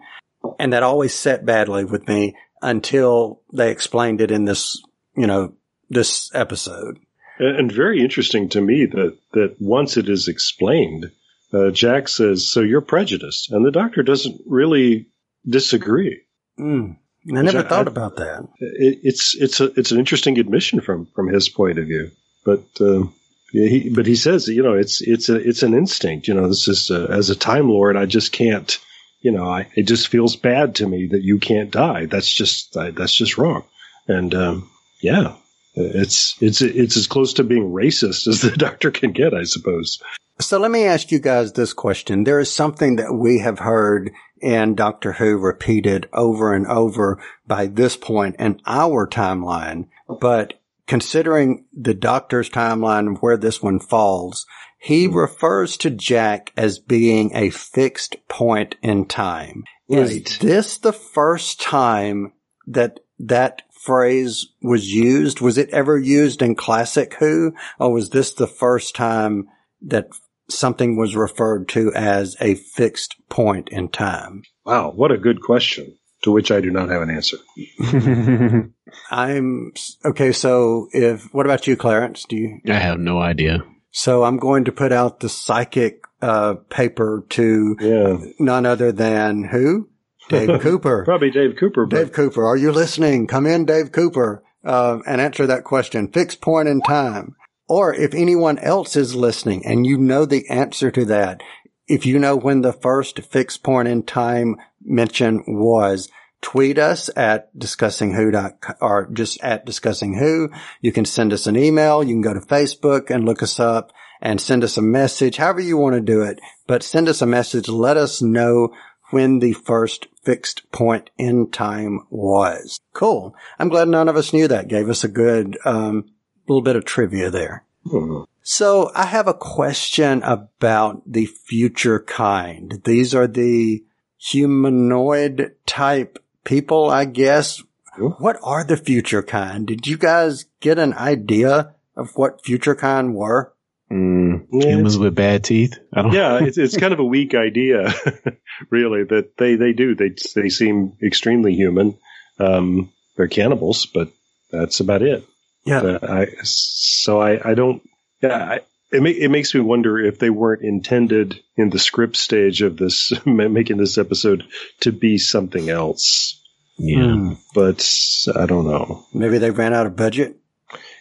and 0.59 0.73
that 0.73 0.83
always 0.83 1.13
set 1.13 1.45
badly 1.45 1.85
with 1.85 2.07
me 2.07 2.35
until 2.61 3.41
they 3.53 3.71
explained 3.71 4.21
it 4.21 4.31
in 4.31 4.45
this, 4.45 4.81
you 5.15 5.27
know, 5.27 5.53
this 5.89 6.29
episode. 6.33 6.99
And, 7.39 7.71
very 7.71 8.01
interesting 8.01 8.49
to 8.49 8.61
me 8.61 8.87
that 8.87 9.15
that 9.33 9.55
once 9.59 9.95
it 9.95 10.09
is 10.09 10.27
explained, 10.27 11.11
uh, 11.53 11.69
Jack 11.69 12.07
says, 12.07 12.49
"So 12.49 12.61
you're 12.61 12.81
prejudiced," 12.81 13.51
and 13.51 13.63
the 13.63 13.71
doctor 13.71 14.01
doesn't 14.01 14.41
really 14.47 15.07
disagree. 15.47 16.21
Mm. 16.59 16.97
I 17.35 17.41
never 17.41 17.59
I- 17.59 17.63
thought 17.69 17.87
about 17.87 18.15
that. 18.17 18.47
It, 18.59 18.99
it's 19.03 19.35
it's 19.35 19.59
a 19.61 19.65
it's 19.79 19.91
an 19.91 19.99
interesting 19.99 20.39
admission 20.39 20.81
from 20.81 21.05
from 21.13 21.27
his 21.27 21.47
point 21.47 21.77
of 21.77 21.85
view. 21.85 22.09
But 22.43 22.63
uh, 22.79 23.03
he, 23.51 23.89
but 23.89 24.05
he 24.05 24.15
says, 24.15 24.47
you 24.47 24.63
know, 24.63 24.73
it's 24.73 25.01
it's 25.01 25.29
a 25.29 25.35
it's 25.35 25.61
an 25.61 25.73
instinct. 25.73 26.27
You 26.27 26.33
know, 26.33 26.47
this 26.47 26.67
is 26.67 26.89
uh, 26.89 27.07
as 27.09 27.29
a 27.29 27.35
time 27.35 27.69
lord, 27.69 27.95
I 27.97 28.05
just 28.05 28.31
can't. 28.31 28.79
You 29.27 29.33
know, 29.33 29.49
I 29.49 29.67
it 29.75 29.83
just 29.83 30.07
feels 30.07 30.37
bad 30.37 30.75
to 30.75 30.87
me 30.87 31.07
that 31.07 31.21
you 31.21 31.37
can't 31.37 31.69
die. 31.69 32.05
That's 32.05 32.33
just 32.33 32.75
that's 32.75 33.13
just 33.13 33.37
wrong. 33.37 33.65
And 34.07 34.33
um, 34.33 34.69
yeah, 35.01 35.33
it's 35.75 36.37
it's 36.39 36.61
it's 36.61 36.95
as 36.95 37.07
close 37.07 37.33
to 37.33 37.43
being 37.43 37.73
racist 37.73 38.25
as 38.29 38.39
the 38.39 38.51
doctor 38.57 38.89
can 38.89 39.11
get, 39.11 39.33
I 39.33 39.43
suppose. 39.43 40.01
So 40.39 40.59
let 40.59 40.71
me 40.71 40.85
ask 40.85 41.11
you 41.11 41.19
guys 41.19 41.51
this 41.51 41.73
question. 41.73 42.23
There 42.23 42.39
is 42.39 42.49
something 42.49 42.95
that 42.95 43.13
we 43.13 43.39
have 43.39 43.59
heard 43.59 44.11
in 44.39 44.75
Doctor 44.75 45.11
Who 45.11 45.37
repeated 45.37 46.07
over 46.13 46.53
and 46.53 46.65
over 46.65 47.21
by 47.45 47.65
this 47.65 47.97
point 47.97 48.37
in 48.39 48.61
our 48.65 49.05
timeline, 49.07 49.89
but 50.21 50.53
considering 50.85 51.65
the 51.73 51.93
doctor's 51.93 52.49
timeline 52.49 53.17
where 53.17 53.35
this 53.35 53.61
one 53.61 53.81
falls, 53.81 54.45
he 54.77 55.05
hmm. 55.05 55.15
refers 55.15 55.77
to 55.77 55.89
Jack 55.89 56.51
as 56.55 56.79
being 56.79 57.31
a 57.33 57.49
fixed 57.49 58.15
point 58.27 58.75
in 58.81 59.05
time. 59.05 59.63
Is 59.89 60.39
this 60.39 60.77
the 60.77 60.93
first 60.93 61.61
time 61.61 62.33
that 62.67 62.99
that 63.19 63.61
phrase 63.71 64.47
was 64.61 64.93
used? 64.93 65.39
Was 65.39 65.57
it 65.57 65.69
ever 65.69 65.97
used 65.97 66.41
in 66.41 66.55
classic 66.55 67.15
Who 67.15 67.53
or 67.79 67.93
was 67.93 68.09
this 68.09 68.33
the 68.33 68.47
first 68.47 68.95
time 68.95 69.47
that 69.81 70.09
something 70.49 70.97
was 70.97 71.15
referred 71.15 71.69
to 71.69 71.93
as 71.93 72.35
a 72.41 72.55
fixed 72.55 73.15
point 73.29 73.69
in 73.69 73.89
time? 73.89 74.43
Wow, 74.65 74.91
what 74.91 75.11
a 75.11 75.17
good 75.17 75.41
question. 75.41 75.97
To 76.23 76.31
which 76.31 76.49
I 76.49 76.61
do 76.61 76.71
not 76.71 76.89
have 76.89 77.03
an 77.03 77.11
answer. 77.11 77.37
I'm 79.11 79.71
okay. 80.03 80.31
So 80.31 80.87
if, 80.91 81.31
what 81.31 81.45
about 81.45 81.67
you, 81.67 81.77
Clarence? 81.77 82.25
Do 82.27 82.35
you, 82.35 82.59
I 82.67 82.73
have 82.73 82.97
no 82.97 83.19
idea. 83.19 83.63
So 83.91 84.23
I'm 84.23 84.37
going 84.37 84.65
to 84.65 84.71
put 84.71 84.91
out 84.91 85.19
the 85.19 85.29
psychic, 85.29 86.01
uh, 86.21 86.55
paper 86.69 87.23
to 87.29 87.75
Yeah, 87.79 88.17
none 88.39 88.65
other 88.65 88.91
than 88.91 89.43
who? 89.45 89.89
Dave 90.29 90.59
Cooper. 90.61 91.03
probably 91.05 91.29
Dave 91.31 91.55
Cooper. 91.57 91.85
But 91.85 91.95
Dave 91.95 92.11
Cooper, 92.11 92.45
are 92.45 92.57
you 92.57 92.71
listening? 92.71 93.27
Come 93.27 93.45
in, 93.45 93.65
Dave 93.65 93.91
Cooper, 93.91 94.43
uh, 94.65 94.99
and 95.07 95.21
answer 95.21 95.45
that 95.47 95.63
question. 95.63 96.07
Fixed 96.11 96.41
point 96.41 96.67
in 96.67 96.81
time. 96.81 97.35
Or 97.69 97.93
if 97.93 98.13
anyone 98.13 98.57
else 98.59 98.95
is 98.95 99.13
listening 99.15 99.65
and 99.65 99.85
you 99.85 99.97
know 99.97 100.25
the 100.25 100.49
answer 100.49 100.89
to 100.91 101.05
that, 101.05 101.41
if 101.87 102.05
you 102.05 102.17
know 102.19 102.35
when 102.35 102.61
the 102.61 102.73
first 102.73 103.19
fixed 103.19 103.61
point 103.63 103.87
in 103.87 104.03
time 104.03 104.55
mention 104.83 105.43
was, 105.47 106.09
tweet 106.41 106.77
us 106.77 107.09
at 107.15 107.57
discussing 107.57 108.13
discussingwho 108.13 108.75
or 108.81 109.09
just 109.11 109.41
at 109.41 109.65
discussing 109.65 110.15
who. 110.15 110.49
You 110.81 110.91
can 110.91 111.05
send 111.05 111.33
us 111.33 111.47
an 111.47 111.57
email. 111.57 112.03
You 112.03 112.13
can 112.13 112.21
go 112.21 112.33
to 112.33 112.39
Facebook 112.39 113.09
and 113.09 113.25
look 113.25 113.41
us 113.43 113.59
up 113.59 113.91
and 114.21 114.41
send 114.41 114.63
us 114.63 114.77
a 114.77 114.81
message, 114.81 115.37
however 115.37 115.59
you 115.59 115.77
want 115.77 115.95
to 115.95 116.01
do 116.01 116.23
it, 116.23 116.39
but 116.65 116.83
send 116.83 117.07
us 117.07 117.21
a 117.21 117.27
message. 117.27 117.67
Let 117.69 117.97
us 117.97 118.21
know 118.21 118.73
when 119.09 119.39
the 119.39 119.53
first 119.53 120.07
fixed 120.23 120.69
point 120.71 121.09
in 121.17 121.49
time 121.51 122.01
was. 122.09 122.79
Cool. 122.93 123.35
I'm 123.59 123.69
glad 123.69 123.87
none 123.87 124.09
of 124.09 124.17
us 124.17 124.33
knew 124.33 124.47
that. 124.47 124.67
Gave 124.67 124.89
us 124.89 125.03
a 125.03 125.07
good, 125.07 125.57
um, 125.65 126.09
little 126.47 126.61
bit 126.61 126.75
of 126.75 126.85
trivia 126.85 127.29
there. 127.29 127.63
Hmm. 127.89 128.21
So 128.41 128.91
I 128.95 129.05
have 129.05 129.27
a 129.27 129.33
question 129.33 130.23
about 130.23 131.01
the 131.05 131.25
future 131.25 131.99
kind. 131.99 132.81
These 132.85 133.13
are 133.13 133.27
the 133.27 133.83
humanoid 134.17 135.55
type 135.65 136.17
people, 136.47 136.89
I 136.89 137.05
guess. 137.05 137.61
What 137.97 138.37
are 138.43 138.63
the 138.63 138.77
future 138.77 139.21
kind? 139.23 139.67
Did 139.67 139.85
you 139.87 139.97
guys 139.97 140.45
get 140.61 140.79
an 140.79 140.93
idea 140.93 141.75
of 141.95 142.11
what 142.15 142.43
future 142.45 142.75
kind 142.75 143.13
were? 143.15 143.53
Mm, 143.91 144.47
Yeah, 144.51 144.69
humans 144.69 144.97
with 144.97 145.15
bad 145.15 145.43
teeth. 145.43 145.73
I 145.93 146.01
don't. 146.01 146.13
yeah, 146.13 146.39
it's 146.43 146.57
it's 146.57 146.77
kind 146.83 146.93
of 146.93 146.99
a 146.99 147.03
weak 147.05 147.33
idea, 147.35 147.93
really. 148.69 149.03
That 149.03 149.37
they 149.37 149.55
they 149.55 149.73
do 149.73 149.95
they 149.95 150.13
they 150.35 150.49
seem 150.49 150.93
extremely 151.01 151.53
human. 151.55 151.97
Um, 152.39 152.91
they're 153.15 153.27
cannibals, 153.27 153.85
but 153.87 154.09
that's 154.51 154.79
about 154.79 155.01
it. 155.01 155.23
Yeah. 155.65 155.79
Uh, 155.81 155.99
I 156.03 156.27
so 156.43 157.19
I 157.21 157.51
I 157.51 157.53
don't 157.55 157.81
yeah. 158.21 158.37
I, 158.45 158.59
it, 158.91 159.01
ma- 159.03 159.09
it 159.09 159.29
makes 159.31 159.53
me 159.55 159.59
wonder 159.61 159.97
if 159.99 160.19
they 160.19 160.29
weren't 160.29 160.63
intended 160.63 161.39
in 161.57 161.69
the 161.69 161.79
script 161.79 162.15
stage 162.17 162.61
of 162.61 162.77
this 162.77 163.11
making 163.25 163.77
this 163.77 163.97
episode 163.97 164.43
to 164.81 164.91
be 164.91 165.17
something 165.17 165.69
else. 165.69 166.36
Yeah. 166.77 167.13
Hmm. 167.13 167.33
But 167.55 167.87
I 168.35 168.45
don't 168.45 168.67
know. 168.67 169.05
Maybe 169.13 169.37
they 169.37 169.51
ran 169.51 169.73
out 169.73 169.87
of 169.87 169.95
budget. 169.95 170.37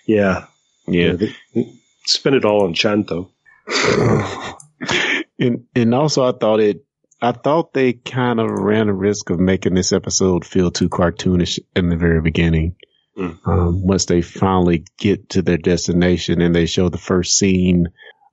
Yeah, 0.06 0.46
Yeah. 0.86 1.12
they- 1.14 1.34
spend 2.06 2.36
it 2.36 2.44
all 2.44 2.64
on 2.64 2.74
Chantho. 2.74 3.30
and 5.38 5.64
and 5.74 5.94
also 5.94 6.24
I 6.24 6.32
thought 6.38 6.60
it 6.60 6.84
I 7.20 7.32
thought 7.32 7.72
they 7.72 7.94
kind 7.94 8.38
of 8.40 8.50
ran 8.50 8.88
a 8.88 8.94
risk 8.94 9.30
of 9.30 9.40
making 9.40 9.74
this 9.74 9.92
episode 9.92 10.44
feel 10.44 10.70
too 10.70 10.88
cartoonish 10.88 11.58
in 11.74 11.88
the 11.88 11.96
very 11.96 12.20
beginning. 12.20 12.76
Mm. 13.16 13.38
Um, 13.46 13.86
once 13.86 14.04
they 14.04 14.20
finally 14.20 14.84
get 14.98 15.30
to 15.30 15.42
their 15.42 15.56
destination 15.56 16.42
and 16.42 16.54
they 16.54 16.66
show 16.66 16.90
the 16.90 16.98
first 16.98 17.38
scene 17.38 17.86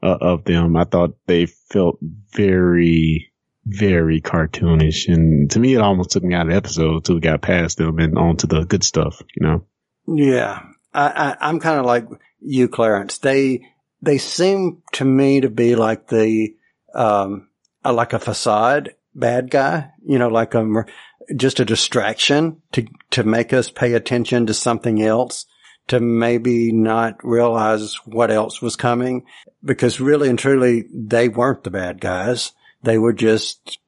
uh, 0.03 0.17
of 0.19 0.43
them, 0.43 0.75
I 0.75 0.83
thought 0.83 1.15
they 1.25 1.45
felt 1.45 1.97
very, 2.33 3.31
very 3.65 4.21
cartoonish. 4.21 5.07
And 5.07 5.49
to 5.51 5.59
me, 5.59 5.75
it 5.75 5.81
almost 5.81 6.11
took 6.11 6.23
me 6.23 6.33
out 6.33 6.47
of 6.47 6.51
the 6.51 6.57
episode 6.57 6.95
until 6.95 7.15
we 7.15 7.21
got 7.21 7.41
past 7.41 7.77
them 7.77 7.99
and 7.99 8.17
on 8.17 8.37
to 8.37 8.47
the 8.47 8.65
good 8.65 8.83
stuff, 8.83 9.21
you 9.35 9.45
know? 9.45 9.65
Yeah, 10.07 10.61
I, 10.93 11.35
I, 11.39 11.49
I'm 11.49 11.59
kind 11.59 11.79
of 11.79 11.85
like 11.85 12.07
you, 12.39 12.67
Clarence. 12.67 13.17
They 13.19 13.67
they 14.01 14.17
seem 14.17 14.83
to 14.93 15.05
me 15.05 15.41
to 15.41 15.49
be 15.49 15.75
like 15.75 16.07
the 16.07 16.55
um 16.93 17.47
uh, 17.85 17.93
like 17.93 18.13
a 18.13 18.19
facade 18.19 18.95
bad 19.15 19.49
guy. 19.49 19.91
You 20.05 20.19
know, 20.19 20.27
like 20.27 20.53
a 20.55 20.85
just 21.35 21.61
a 21.61 21.65
distraction 21.65 22.61
to 22.73 22.85
to 23.11 23.23
make 23.23 23.53
us 23.53 23.71
pay 23.71 23.93
attention 23.93 24.45
to 24.47 24.53
something 24.53 25.01
else. 25.01 25.45
To 25.87 25.99
maybe 25.99 26.71
not 26.71 27.23
realize 27.25 27.95
what 28.05 28.31
else 28.31 28.61
was 28.61 28.77
coming, 28.77 29.25
because 29.63 29.99
really 29.99 30.29
and 30.29 30.39
truly, 30.39 30.85
they 30.93 31.27
weren't 31.27 31.65
the 31.65 31.71
bad 31.71 31.99
guys. 31.99 32.53
They 32.83 32.97
were 32.97 33.13
just 33.13 33.79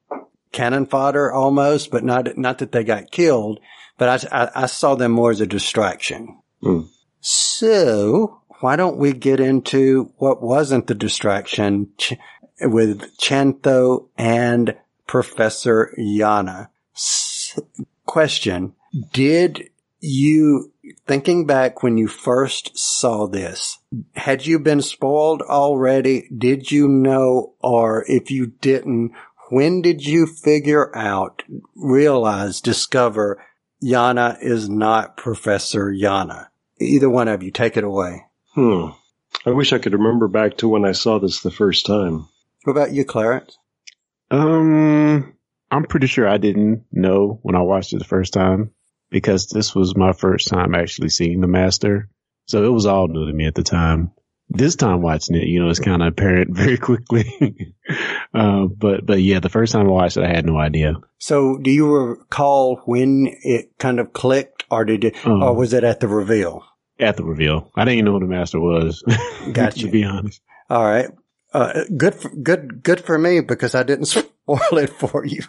cannon 0.52 0.86
fodder 0.86 1.32
almost, 1.32 1.90
but 1.90 2.04
not 2.04 2.36
not 2.36 2.58
that 2.58 2.72
they 2.72 2.84
got 2.84 3.10
killed. 3.10 3.60
But 3.98 4.24
I, 4.32 4.44
I, 4.44 4.50
I 4.62 4.66
saw 4.66 4.94
them 4.94 5.12
more 5.12 5.30
as 5.30 5.40
a 5.40 5.46
distraction. 5.46 6.38
Hmm. 6.60 6.82
So 7.20 8.40
why 8.60 8.76
don't 8.76 8.96
we 8.96 9.12
get 9.12 9.40
into 9.40 10.12
what 10.16 10.42
wasn't 10.42 10.86
the 10.86 10.94
distraction 10.94 11.90
ch- 11.98 12.14
with 12.60 13.16
Chantho 13.18 14.08
and 14.16 14.76
Professor 15.06 15.94
Yana? 15.98 16.68
S- 16.94 17.58
question. 18.06 18.74
Did 19.12 19.70
you, 20.00 20.72
thinking 21.06 21.46
back 21.46 21.82
when 21.82 21.96
you 21.96 22.08
first 22.08 22.76
saw 22.78 23.26
this, 23.26 23.78
had 24.14 24.46
you 24.46 24.58
been 24.58 24.82
spoiled 24.82 25.42
already? 25.42 26.28
Did 26.36 26.70
you 26.70 26.88
know, 26.88 27.54
or 27.60 28.04
if 28.06 28.30
you 28.30 28.46
didn't, 28.60 29.12
when 29.50 29.82
did 29.82 30.04
you 30.04 30.26
figure 30.26 30.94
out, 30.96 31.42
realize, 31.74 32.60
discover 32.60 33.44
Yana 33.82 34.36
is 34.40 34.68
not 34.68 35.16
Professor 35.16 35.86
Yana? 35.86 36.48
Either 36.80 37.08
one 37.08 37.28
of 37.28 37.42
you, 37.42 37.50
take 37.50 37.76
it 37.76 37.84
away. 37.84 38.24
Hmm. 38.54 38.88
I 39.44 39.50
wish 39.50 39.72
I 39.72 39.78
could 39.78 39.92
remember 39.92 40.28
back 40.28 40.58
to 40.58 40.68
when 40.68 40.84
I 40.84 40.92
saw 40.92 41.18
this 41.18 41.40
the 41.40 41.50
first 41.50 41.86
time. 41.86 42.28
What 42.64 42.72
about 42.72 42.92
you, 42.92 43.04
Clarence? 43.04 43.58
Um, 44.30 45.34
I'm 45.70 45.84
pretty 45.84 46.06
sure 46.06 46.28
I 46.28 46.38
didn't 46.38 46.84
know 46.90 47.38
when 47.42 47.54
I 47.54 47.60
watched 47.60 47.92
it 47.92 47.98
the 47.98 48.04
first 48.04 48.32
time 48.32 48.72
because 49.10 49.48
this 49.48 49.74
was 49.74 49.96
my 49.96 50.12
first 50.12 50.48
time 50.48 50.74
actually 50.74 51.08
seeing 51.08 51.40
the 51.40 51.46
master. 51.46 52.08
So 52.46 52.64
it 52.64 52.72
was 52.72 52.86
all 52.86 53.08
new 53.08 53.26
to 53.26 53.32
me 53.32 53.46
at 53.46 53.54
the 53.54 53.62
time. 53.62 54.12
This 54.48 54.76
time 54.76 55.02
watching 55.02 55.34
it, 55.34 55.48
you 55.48 55.58
know, 55.60 55.68
it's 55.70 55.80
kind 55.80 56.02
of 56.02 56.08
apparent 56.08 56.50
very 56.56 56.78
quickly. 56.78 57.74
uh, 58.34 58.66
but, 58.66 59.04
but 59.04 59.20
yeah, 59.20 59.40
the 59.40 59.48
first 59.48 59.72
time 59.72 59.86
I 59.86 59.90
watched 59.90 60.16
it, 60.16 60.24
I 60.24 60.28
had 60.28 60.46
no 60.46 60.56
idea. 60.56 60.94
So, 61.18 61.58
do 61.58 61.70
you 61.70 61.92
recall 61.92 62.76
when 62.84 63.26
it 63.42 63.76
kind 63.78 63.98
of 63.98 64.12
clicked, 64.12 64.64
or 64.70 64.84
did 64.84 65.04
it, 65.04 65.26
Um, 65.26 65.42
or 65.42 65.54
was 65.54 65.72
it 65.72 65.82
at 65.82 65.98
the 66.00 66.06
reveal? 66.08 66.62
At 67.00 67.16
the 67.16 67.24
reveal, 67.24 67.72
I 67.74 67.84
didn't 67.84 67.94
even 67.98 68.04
know 68.06 68.12
who 68.12 68.20
the 68.20 68.26
master 68.26 68.60
was. 68.60 69.02
Gotcha. 69.52 69.80
to 69.80 69.90
be 69.90 70.04
honest. 70.04 70.40
All 70.70 70.84
right, 70.84 71.10
uh, 71.52 71.84
good, 71.96 72.14
for, 72.14 72.28
good, 72.30 72.82
good 72.82 73.00
for 73.00 73.18
me 73.18 73.40
because 73.40 73.74
I 73.74 73.82
didn't 73.82 74.06
spoil 74.06 74.78
it 74.78 74.90
for 74.90 75.24
you. 75.26 75.42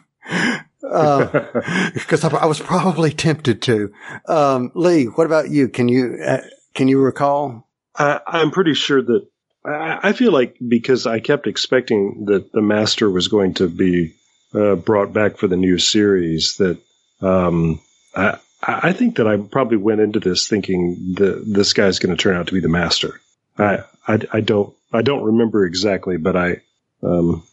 Because 1.94 2.24
I, 2.24 2.30
I 2.30 2.46
was 2.46 2.60
probably 2.60 3.12
tempted 3.12 3.62
to. 3.64 3.94
Um, 4.28 4.72
Lee, 4.76 5.06
what 5.06 5.26
about 5.26 5.50
you? 5.50 5.68
Can 5.70 5.88
you 5.88 6.18
uh, 6.26 6.42
can 6.74 6.88
you 6.88 7.00
recall? 7.00 7.68
I, 7.96 8.20
I'm 8.26 8.52
pretty 8.52 8.74
sure 8.74 9.02
that 9.02 9.28
I, 9.66 10.10
I 10.10 10.14
feel 10.14 10.32
like 10.32 10.56
because 10.66 11.06
I 11.06 11.20
kept 11.20 11.48
expecting 11.48 12.26
that 12.26 12.52
the 12.52 12.62
master 12.62 13.10
was 13.10 13.28
going 13.28 13.56
to 13.56 13.68
be 13.68 14.14
uh, 14.54 14.76
brought 14.76 15.14
back 15.14 15.38
for 15.38 15.48
the 15.48 15.58
new 15.58 15.78
series, 15.78 16.56
that 16.58 16.78
um, 17.22 17.82
I, 18.16 18.38
I 18.62 18.94
think 18.94 19.18
that 19.18 19.28
I 19.28 19.38
probably 19.38 19.78
went 19.78 20.02
into 20.02 20.20
this 20.20 20.48
thinking 20.48 21.16
that 21.18 21.44
this 21.46 21.74
guy's 21.74 22.00
going 22.00 22.16
to 22.16 22.22
turn 22.22 22.36
out 22.36 22.48
to 22.48 22.54
be 22.54 22.60
the 22.60 22.70
master. 22.70 23.20
I, 23.58 23.84
I, 24.08 24.20
I 24.32 24.42
don't 24.42 24.74
I 24.92 25.02
don't 25.02 25.24
remember 25.24 25.66
exactly, 25.66 26.18
but 26.18 26.36
I 26.36 26.62
um, 27.04 27.44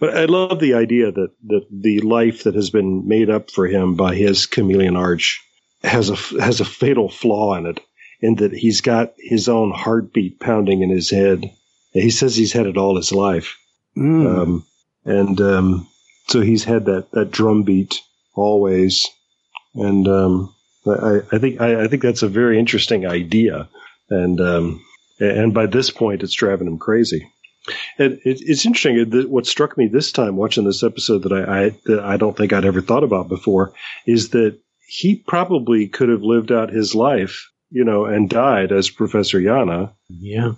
but 0.00 0.16
I 0.16 0.24
love 0.26 0.60
the 0.60 0.74
idea 0.74 1.10
that 1.12 1.30
that 1.46 1.66
the 1.70 2.00
life 2.00 2.44
that 2.44 2.54
has 2.54 2.70
been 2.70 3.08
made 3.08 3.30
up 3.30 3.50
for 3.50 3.66
him 3.66 3.94
by 3.96 4.14
his 4.14 4.46
chameleon 4.46 4.96
arch 4.96 5.40
has 5.82 6.10
a 6.10 6.16
has 6.40 6.60
a 6.60 6.64
fatal 6.64 7.08
flaw 7.08 7.54
in 7.54 7.66
it, 7.66 7.80
in 8.20 8.36
that 8.36 8.52
he's 8.52 8.80
got 8.80 9.14
his 9.18 9.48
own 9.48 9.70
heartbeat 9.72 10.40
pounding 10.40 10.82
in 10.82 10.90
his 10.90 11.10
head. 11.10 11.50
He 11.92 12.10
says 12.10 12.36
he's 12.36 12.52
had 12.52 12.66
it 12.66 12.76
all 12.76 12.96
his 12.96 13.12
life, 13.12 13.56
Mm. 13.96 14.38
um, 14.42 14.66
and 15.04 15.40
um, 15.40 15.88
so 16.28 16.40
he's 16.40 16.64
had 16.64 16.84
that 16.86 17.10
that 17.12 17.30
drum 17.30 17.62
beat 17.64 18.00
always, 18.34 19.06
and 19.74 20.06
um, 20.06 20.54
I, 20.86 21.20
I 21.32 21.38
think 21.38 21.60
I, 21.60 21.84
I 21.84 21.88
think 21.88 22.02
that's 22.02 22.22
a 22.22 22.28
very 22.28 22.58
interesting 22.58 23.06
idea, 23.06 23.68
and 24.10 24.40
um, 24.40 24.84
and 25.18 25.52
by 25.54 25.66
this 25.66 25.90
point, 25.90 26.22
it's 26.22 26.34
driving 26.34 26.68
him 26.68 26.78
crazy. 26.78 27.28
And 27.98 28.14
it, 28.24 28.40
it's 28.42 28.64
interesting. 28.64 29.10
that 29.10 29.28
What 29.30 29.46
struck 29.46 29.76
me 29.76 29.88
this 29.88 30.12
time 30.12 30.36
watching 30.36 30.64
this 30.64 30.82
episode 30.82 31.24
that 31.24 31.32
I, 31.32 31.64
I 31.66 31.70
that 31.86 32.00
I 32.00 32.16
don't 32.16 32.36
think 32.36 32.52
I'd 32.52 32.64
ever 32.64 32.80
thought 32.80 33.04
about 33.04 33.28
before 33.28 33.72
is 34.06 34.30
that 34.30 34.58
he 34.86 35.16
probably 35.26 35.88
could 35.88 36.08
have 36.08 36.22
lived 36.22 36.50
out 36.50 36.70
his 36.70 36.94
life, 36.94 37.50
you 37.70 37.84
know, 37.84 38.06
and 38.06 38.30
died 38.30 38.72
as 38.72 38.88
Professor 38.88 39.38
Yana, 39.38 39.92
Yeah. 40.08 40.52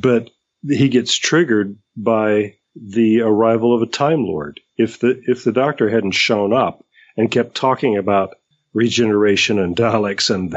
but 0.00 0.30
he 0.68 0.88
gets 0.88 1.14
triggered 1.16 1.76
by 1.96 2.54
the 2.76 3.20
arrival 3.22 3.74
of 3.74 3.82
a 3.82 3.86
Time 3.90 4.24
Lord. 4.24 4.60
If 4.76 5.00
the 5.00 5.20
if 5.26 5.42
the 5.44 5.52
Doctor 5.52 5.88
hadn't 5.90 6.12
shown 6.12 6.52
up 6.52 6.84
and 7.16 7.30
kept 7.30 7.54
talking 7.56 7.96
about 7.96 8.34
regeneration 8.72 9.58
and 9.58 9.74
Daleks 9.76 10.32
and 10.34 10.54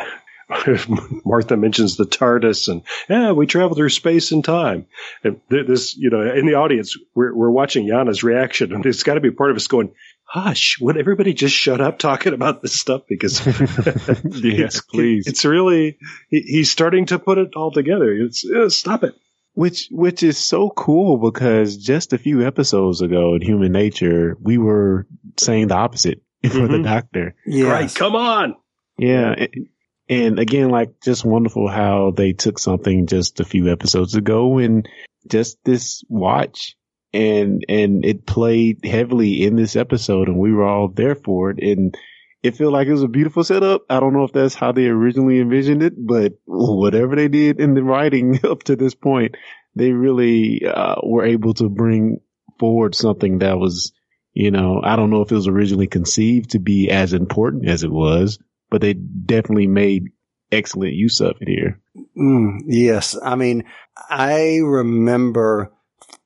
Martha 1.25 1.57
mentions 1.57 1.97
the 1.97 2.05
TARDIS 2.05 2.67
and 2.69 2.81
yeah, 3.09 3.31
we 3.33 3.45
travel 3.47 3.75
through 3.75 3.89
space 3.89 4.31
and 4.31 4.43
time. 4.43 4.85
And 5.23 5.41
this, 5.49 5.95
you 5.97 6.09
know, 6.09 6.21
in 6.21 6.45
the 6.45 6.53
audience, 6.55 6.97
we're 7.15 7.33
we're 7.35 7.49
watching 7.51 7.85
Yana's 7.87 8.23
reaction, 8.23 8.73
and 8.73 8.85
it's 8.85 9.03
got 9.03 9.15
to 9.15 9.19
be 9.21 9.31
part 9.31 9.51
of 9.51 9.57
us 9.57 9.67
going, 9.67 9.91
"Hush! 10.23 10.77
Would 10.79 10.97
everybody 10.97 11.33
just 11.33 11.53
shut 11.55 11.81
up 11.81 11.99
talking 11.99 12.33
about 12.33 12.61
this 12.61 12.79
stuff?" 12.79 13.01
Because 13.09 13.45
Yes, 14.25 14.81
please. 14.81 15.27
it's 15.27 15.43
really 15.43 15.97
he, 16.29 16.41
he's 16.41 16.71
starting 16.71 17.07
to 17.07 17.19
put 17.19 17.37
it 17.37 17.55
all 17.55 17.71
together. 17.71 18.11
It's 18.13 18.45
uh, 18.49 18.69
stop 18.69 19.03
it. 19.03 19.15
Which 19.53 19.87
which 19.91 20.21
is 20.23 20.37
so 20.37 20.69
cool 20.69 21.17
because 21.17 21.77
just 21.77 22.13
a 22.13 22.17
few 22.17 22.45
episodes 22.45 23.01
ago 23.01 23.33
in 23.35 23.41
Human 23.41 23.71
Nature, 23.71 24.37
we 24.39 24.57
were 24.57 25.07
saying 25.37 25.67
the 25.69 25.75
opposite 25.75 26.21
for 26.43 26.67
the 26.67 26.77
Mhm. 26.77 26.83
doctor. 26.83 27.35
Yes. 27.45 27.67
Right, 27.69 27.93
come 27.95 28.15
on. 28.15 28.55
Yeah. 28.97 29.33
and- 29.37 29.67
And 30.09 30.39
again, 30.39 30.69
like 30.69 31.01
just 31.01 31.25
wonderful 31.25 31.67
how 31.67 32.11
they 32.15 32.33
took 32.33 32.59
something 32.59 33.07
just 33.07 33.39
a 33.39 33.45
few 33.45 33.71
episodes 33.71 34.15
ago 34.15 34.57
and 34.57 34.87
just 35.29 35.57
this 35.65 36.03
watch 36.07 36.77
and, 37.13 37.65
and 37.67 38.05
it 38.05 38.25
played 38.25 38.85
heavily 38.85 39.43
in 39.43 39.55
this 39.55 39.75
episode 39.75 40.29
and 40.29 40.37
we 40.37 40.53
were 40.53 40.63
all 40.63 40.87
there 40.87 41.15
for 41.15 41.49
it. 41.49 41.59
And 41.61 41.97
it 42.41 42.55
felt 42.55 42.71
like 42.71 42.87
it 42.87 42.93
was 42.93 43.03
a 43.03 43.09
beautiful 43.09 43.43
setup. 43.43 43.81
I 43.89 43.99
don't 43.99 44.13
know 44.13 44.23
if 44.23 44.31
that's 44.31 44.55
how 44.55 44.71
they 44.71 44.85
originally 44.85 45.39
envisioned 45.39 45.83
it, 45.83 45.93
but 45.97 46.33
whatever 46.45 47.15
they 47.15 47.27
did 47.27 47.59
in 47.59 47.73
the 47.73 47.83
writing 47.83 48.39
up 48.49 48.63
to 48.63 48.75
this 48.75 48.95
point, 48.95 49.35
they 49.75 49.91
really, 49.91 50.65
uh, 50.65 50.95
were 51.03 51.25
able 51.25 51.53
to 51.55 51.69
bring 51.69 52.21
forward 52.59 52.95
something 52.95 53.39
that 53.39 53.57
was, 53.57 53.91
you 54.33 54.51
know, 54.51 54.79
I 54.83 54.95
don't 54.95 55.09
know 55.09 55.21
if 55.21 55.31
it 55.31 55.35
was 55.35 55.47
originally 55.47 55.87
conceived 55.87 56.51
to 56.51 56.59
be 56.59 56.89
as 56.89 57.13
important 57.13 57.67
as 57.67 57.83
it 57.83 57.91
was, 57.91 58.39
but 58.69 58.81
they 58.81 58.93
definitely 58.93 59.67
made 59.67 60.11
excellent 60.51 60.93
use 60.93 61.19
of 61.21 61.35
it 61.41 61.47
here. 61.47 61.79
Mm, 62.17 62.61
yes. 62.65 63.17
I 63.21 63.35
mean, 63.35 63.65
I 64.09 64.59
remember 64.63 65.71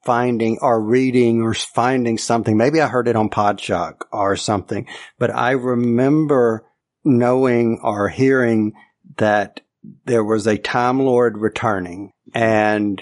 finding 0.04 0.58
or 0.62 0.82
reading 0.82 1.42
or 1.42 1.54
finding 1.54 2.18
something. 2.18 2.58
Maybe 2.58 2.82
I 2.82 2.88
heard 2.88 3.08
it 3.08 3.16
on 3.16 3.30
Podshock 3.30 4.02
or 4.12 4.36
something, 4.36 4.88
but 5.20 5.34
I 5.34 5.52
remember 5.52 6.66
knowing 7.04 7.80
or 7.84 8.10
hearing 8.10 8.74
that 9.18 9.62
there 10.06 10.24
was 10.24 10.48
a 10.48 10.58
Time 10.58 11.00
Lord 11.00 11.38
returning. 11.38 12.12
And 12.34 13.02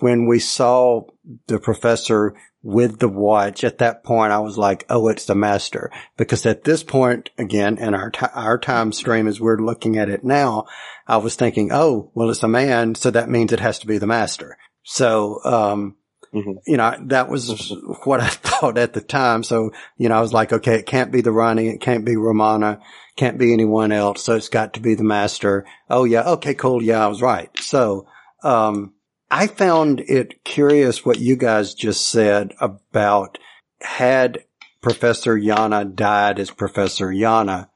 when 0.00 0.26
we 0.26 0.38
saw 0.38 1.02
the 1.46 1.58
professor 1.58 2.34
with 2.62 2.98
the 2.98 3.08
watch 3.08 3.64
at 3.64 3.78
that 3.78 4.04
point, 4.04 4.32
I 4.32 4.38
was 4.38 4.58
like, 4.58 4.84
Oh, 4.90 5.08
it's 5.08 5.24
the 5.26 5.34
master. 5.34 5.90
Because 6.16 6.44
at 6.46 6.64
this 6.64 6.82
point, 6.82 7.30
again, 7.38 7.78
in 7.78 7.94
our, 7.94 8.10
ti 8.10 8.26
our 8.34 8.58
time 8.58 8.92
stream 8.92 9.26
as 9.26 9.40
we're 9.40 9.58
looking 9.58 9.96
at 9.96 10.08
it 10.10 10.24
now, 10.24 10.66
I 11.06 11.16
was 11.18 11.36
thinking, 11.36 11.70
Oh, 11.72 12.10
well, 12.14 12.30
it's 12.30 12.42
a 12.42 12.48
man. 12.48 12.94
So 12.94 13.10
that 13.10 13.30
means 13.30 13.52
it 13.52 13.60
has 13.60 13.78
to 13.80 13.86
be 13.86 13.98
the 13.98 14.06
master. 14.06 14.58
So, 14.82 15.40
um, 15.44 15.96
Mhm. 16.34 16.58
you 16.66 16.76
know, 16.76 16.94
that 17.06 17.28
was 17.28 17.74
what 18.04 18.20
I 18.20 18.28
thought 18.28 18.78
at 18.78 18.92
the 18.92 19.00
time. 19.00 19.42
So, 19.42 19.72
you 19.96 20.08
know, 20.08 20.16
I 20.16 20.20
was 20.20 20.32
like, 20.32 20.52
okay, 20.52 20.76
it 20.76 20.86
can't 20.86 21.10
be 21.10 21.22
the 21.22 21.32
Rani. 21.32 21.68
It 21.68 21.80
can't 21.80 22.04
be 22.04 22.16
Romana. 22.16 22.78
Can't 23.16 23.36
be 23.38 23.52
anyone 23.52 23.90
else. 23.90 24.22
So 24.22 24.36
it's 24.36 24.48
got 24.48 24.74
to 24.74 24.80
be 24.80 24.94
the 24.94 25.02
master. 25.04 25.66
Oh 25.88 26.04
yeah. 26.04 26.22
Okay, 26.22 26.54
cool. 26.54 26.82
Yeah, 26.82 27.04
I 27.04 27.08
was 27.08 27.20
right. 27.20 27.50
So, 27.58 28.06
um, 28.44 28.94
I 29.30 29.46
found 29.46 30.00
it 30.00 30.44
curious 30.44 31.04
what 31.04 31.18
you 31.20 31.36
guys 31.36 31.74
just 31.74 32.08
said 32.08 32.52
about 32.60 33.38
had 33.80 34.44
Professor 34.82 35.36
Yana 35.38 35.94
died 35.94 36.38
as 36.38 36.50
Professor 36.50 37.08
Yana. 37.08 37.68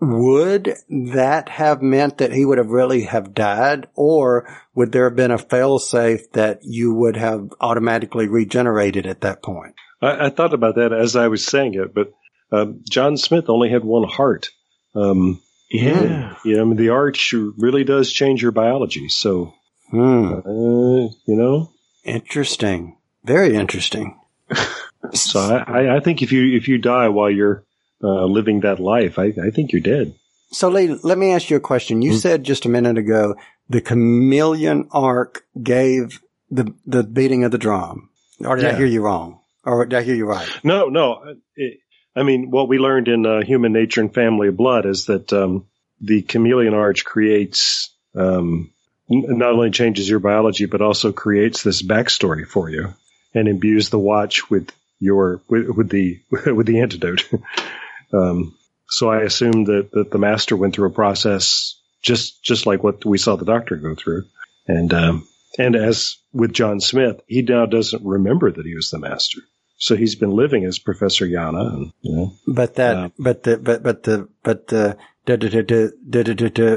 Would 0.00 0.74
that 0.88 1.48
have 1.48 1.80
meant 1.82 2.18
that 2.18 2.32
he 2.32 2.44
would 2.44 2.58
have 2.58 2.68
really 2.68 3.02
have 3.04 3.34
died 3.34 3.88
or 3.94 4.46
would 4.74 4.92
there 4.92 5.04
have 5.04 5.16
been 5.16 5.30
a 5.30 5.38
failsafe 5.38 6.30
that 6.32 6.60
you 6.62 6.94
would 6.94 7.16
have 7.16 7.48
automatically 7.60 8.28
regenerated 8.28 9.06
at 9.06 9.22
that 9.22 9.42
point? 9.42 9.74
I, 10.02 10.26
I 10.26 10.30
thought 10.30 10.52
about 10.52 10.76
that 10.76 10.92
as 10.92 11.16
I 11.16 11.28
was 11.28 11.44
saying 11.44 11.74
it, 11.74 11.94
but 11.94 12.12
um, 12.52 12.82
John 12.88 13.16
Smith 13.16 13.46
only 13.48 13.70
had 13.70 13.84
one 13.84 14.06
heart. 14.08 14.50
Um, 14.94 15.40
Yeah. 15.70 16.36
you 16.44 16.56
know, 16.56 16.62
I 16.62 16.64
mean, 16.64 16.76
the 16.76 16.90
arch 16.90 17.32
really 17.32 17.84
does 17.84 18.12
change 18.12 18.42
your 18.42 18.52
biology. 18.52 19.08
So, 19.08 19.54
Hmm. 19.90 20.32
uh, 20.34 21.08
you 21.26 21.36
know, 21.36 21.70
Interesting. 22.06 22.96
Very 23.24 23.56
interesting. 23.56 24.20
so 25.12 25.40
I, 25.40 25.96
I, 25.96 26.00
think 26.00 26.22
if 26.22 26.30
you 26.30 26.56
if 26.56 26.68
you 26.68 26.78
die 26.78 27.08
while 27.08 27.30
you're 27.30 27.64
uh, 28.02 28.24
living 28.24 28.60
that 28.60 28.78
life, 28.78 29.18
I, 29.18 29.32
I 29.42 29.50
think 29.50 29.72
you're 29.72 29.80
dead. 29.80 30.14
So 30.52 30.68
Lee, 30.68 30.96
let 31.02 31.18
me 31.18 31.32
ask 31.32 31.50
you 31.50 31.56
a 31.56 31.60
question. 31.60 32.02
You 32.02 32.14
said 32.14 32.44
just 32.44 32.64
a 32.64 32.68
minute 32.68 32.96
ago 32.96 33.34
the 33.68 33.80
chameleon 33.80 34.88
arch 34.92 35.38
gave 35.60 36.20
the 36.48 36.72
the 36.86 37.02
beating 37.02 37.42
of 37.42 37.50
the 37.50 37.58
drum. 37.58 38.10
Or 38.44 38.54
did 38.54 38.66
I 38.66 38.76
hear 38.76 38.86
you 38.86 39.02
wrong? 39.02 39.40
Or 39.64 39.84
did 39.84 39.98
I 39.98 40.02
hear 40.02 40.14
you 40.14 40.26
right? 40.26 40.48
No, 40.62 40.88
no. 40.88 41.34
It, 41.56 41.80
I 42.14 42.22
mean, 42.22 42.50
what 42.50 42.68
we 42.68 42.78
learned 42.78 43.08
in 43.08 43.26
uh, 43.26 43.42
Human 43.42 43.72
Nature 43.72 44.02
and 44.02 44.14
Family 44.14 44.48
of 44.48 44.56
Blood 44.56 44.86
is 44.86 45.06
that 45.06 45.32
um, 45.32 45.66
the 46.00 46.22
chameleon 46.22 46.72
arch 46.72 47.04
creates 47.04 47.92
um, 48.14 48.70
not 49.08 49.52
only 49.52 49.70
changes 49.70 50.08
your 50.08 50.18
biology, 50.20 50.66
but 50.66 50.82
also 50.82 51.12
creates 51.12 51.62
this 51.62 51.82
backstory 51.82 52.46
for 52.46 52.68
you 52.68 52.94
and 53.34 53.48
imbues 53.48 53.90
the 53.90 53.98
watch 53.98 54.50
with 54.50 54.70
your 54.98 55.40
with, 55.48 55.68
with 55.68 55.88
the 55.90 56.20
with 56.46 56.66
the 56.66 56.80
antidote. 56.80 57.28
um, 58.12 58.54
so 58.88 59.10
I 59.10 59.22
assume 59.22 59.64
that, 59.64 59.90
that 59.92 60.10
the 60.10 60.18
master 60.18 60.56
went 60.56 60.74
through 60.74 60.88
a 60.88 60.92
process 60.92 61.80
just 62.02 62.42
just 62.42 62.66
like 62.66 62.82
what 62.82 63.04
we 63.04 63.18
saw 63.18 63.36
the 63.36 63.44
doctor 63.44 63.76
go 63.76 63.94
through, 63.94 64.24
and 64.68 64.92
um, 64.94 65.28
and 65.58 65.74
as 65.76 66.16
with 66.32 66.52
John 66.52 66.80
Smith, 66.80 67.20
he 67.26 67.42
now 67.42 67.66
doesn't 67.66 68.04
remember 68.04 68.50
that 68.50 68.66
he 68.66 68.74
was 68.74 68.90
the 68.90 68.98
master. 68.98 69.40
So 69.78 69.94
he's 69.94 70.14
been 70.14 70.30
living 70.30 70.64
as 70.64 70.78
Professor 70.78 71.26
Yana, 71.26 71.74
and 71.74 71.92
you 72.00 72.16
know, 72.16 72.32
But 72.46 72.76
that, 72.76 72.96
Yeah. 72.96 73.08
but 73.18 73.42
the, 73.42 73.58
but, 73.58 73.82
but 73.82 74.02
the, 74.04 74.28
but 74.42 74.66
the, 74.68 74.96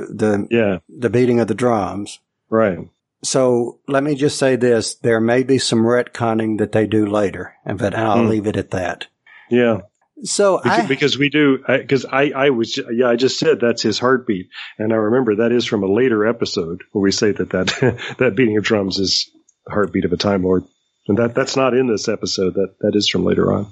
the, 0.09 0.47
yeah, 0.51 0.79
the 0.89 1.09
beating 1.09 1.39
of 1.39 1.47
the 1.47 1.53
drums. 1.55 2.19
right, 2.49 2.79
So 3.23 3.79
let 3.87 4.03
me 4.03 4.15
just 4.15 4.37
say 4.37 4.55
this. 4.55 4.95
There 4.95 5.19
may 5.21 5.43
be 5.43 5.57
some 5.59 5.79
retconning 5.83 6.57
that 6.59 6.71
they 6.71 6.87
do 6.87 7.05
later, 7.05 7.53
and 7.65 7.77
but 7.77 7.93
I'll 7.95 8.23
Hmm. 8.23 8.29
leave 8.29 8.47
it 8.47 8.57
at 8.57 8.71
that. 8.71 9.07
yeah. 9.49 9.81
So 10.23 10.57
Because, 10.61 10.79
I, 10.79 10.87
because 10.87 11.17
we 11.17 11.29
do, 11.29 11.59
because 11.65 12.03
I, 12.03 12.31
I, 12.35 12.49
was, 12.49 12.77
yeah, 12.91 13.07
I 13.07 13.15
just 13.15 13.39
said 13.39 13.61
that's 13.61 13.81
his 13.81 13.99
heartbeat, 13.99 14.49
and 14.77 14.91
I 14.91 14.97
remember 14.97 15.35
that 15.37 15.53
is 15.53 15.63
from 15.65 15.81
a 15.81 15.87
later 15.87 16.27
episode 16.27 16.81
where 16.91 17.01
we 17.01 17.11
say 17.13 17.31
that 17.31 17.51
that 17.51 17.67
that 18.17 18.35
beating 18.35 18.57
of 18.57 18.65
drums 18.65 18.99
is 18.99 19.31
the 19.65 19.71
heartbeat 19.71 20.03
of 20.03 20.11
a 20.11 20.17
Time 20.17 20.43
Lord, 20.43 20.65
and 21.07 21.17
that 21.19 21.35
that's 21.35 21.55
not 21.55 21.73
in 21.73 21.87
this 21.87 22.09
episode. 22.09 22.55
That 22.55 22.75
that 22.81 22.97
is 22.97 23.07
from 23.07 23.23
later 23.23 23.53
on. 23.53 23.67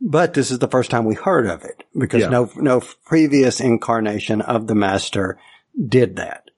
But 0.00 0.34
this 0.34 0.50
is 0.50 0.58
the 0.58 0.68
first 0.68 0.90
time 0.90 1.04
we 1.04 1.14
heard 1.14 1.46
of 1.46 1.64
it 1.64 1.84
because 1.96 2.22
Yeah. 2.22 2.28
no, 2.28 2.50
no 2.56 2.82
previous 3.04 3.60
incarnation 3.60 4.40
of 4.40 4.66
the 4.66 4.74
master 4.74 5.38
did 5.88 6.16
that. 6.16 6.50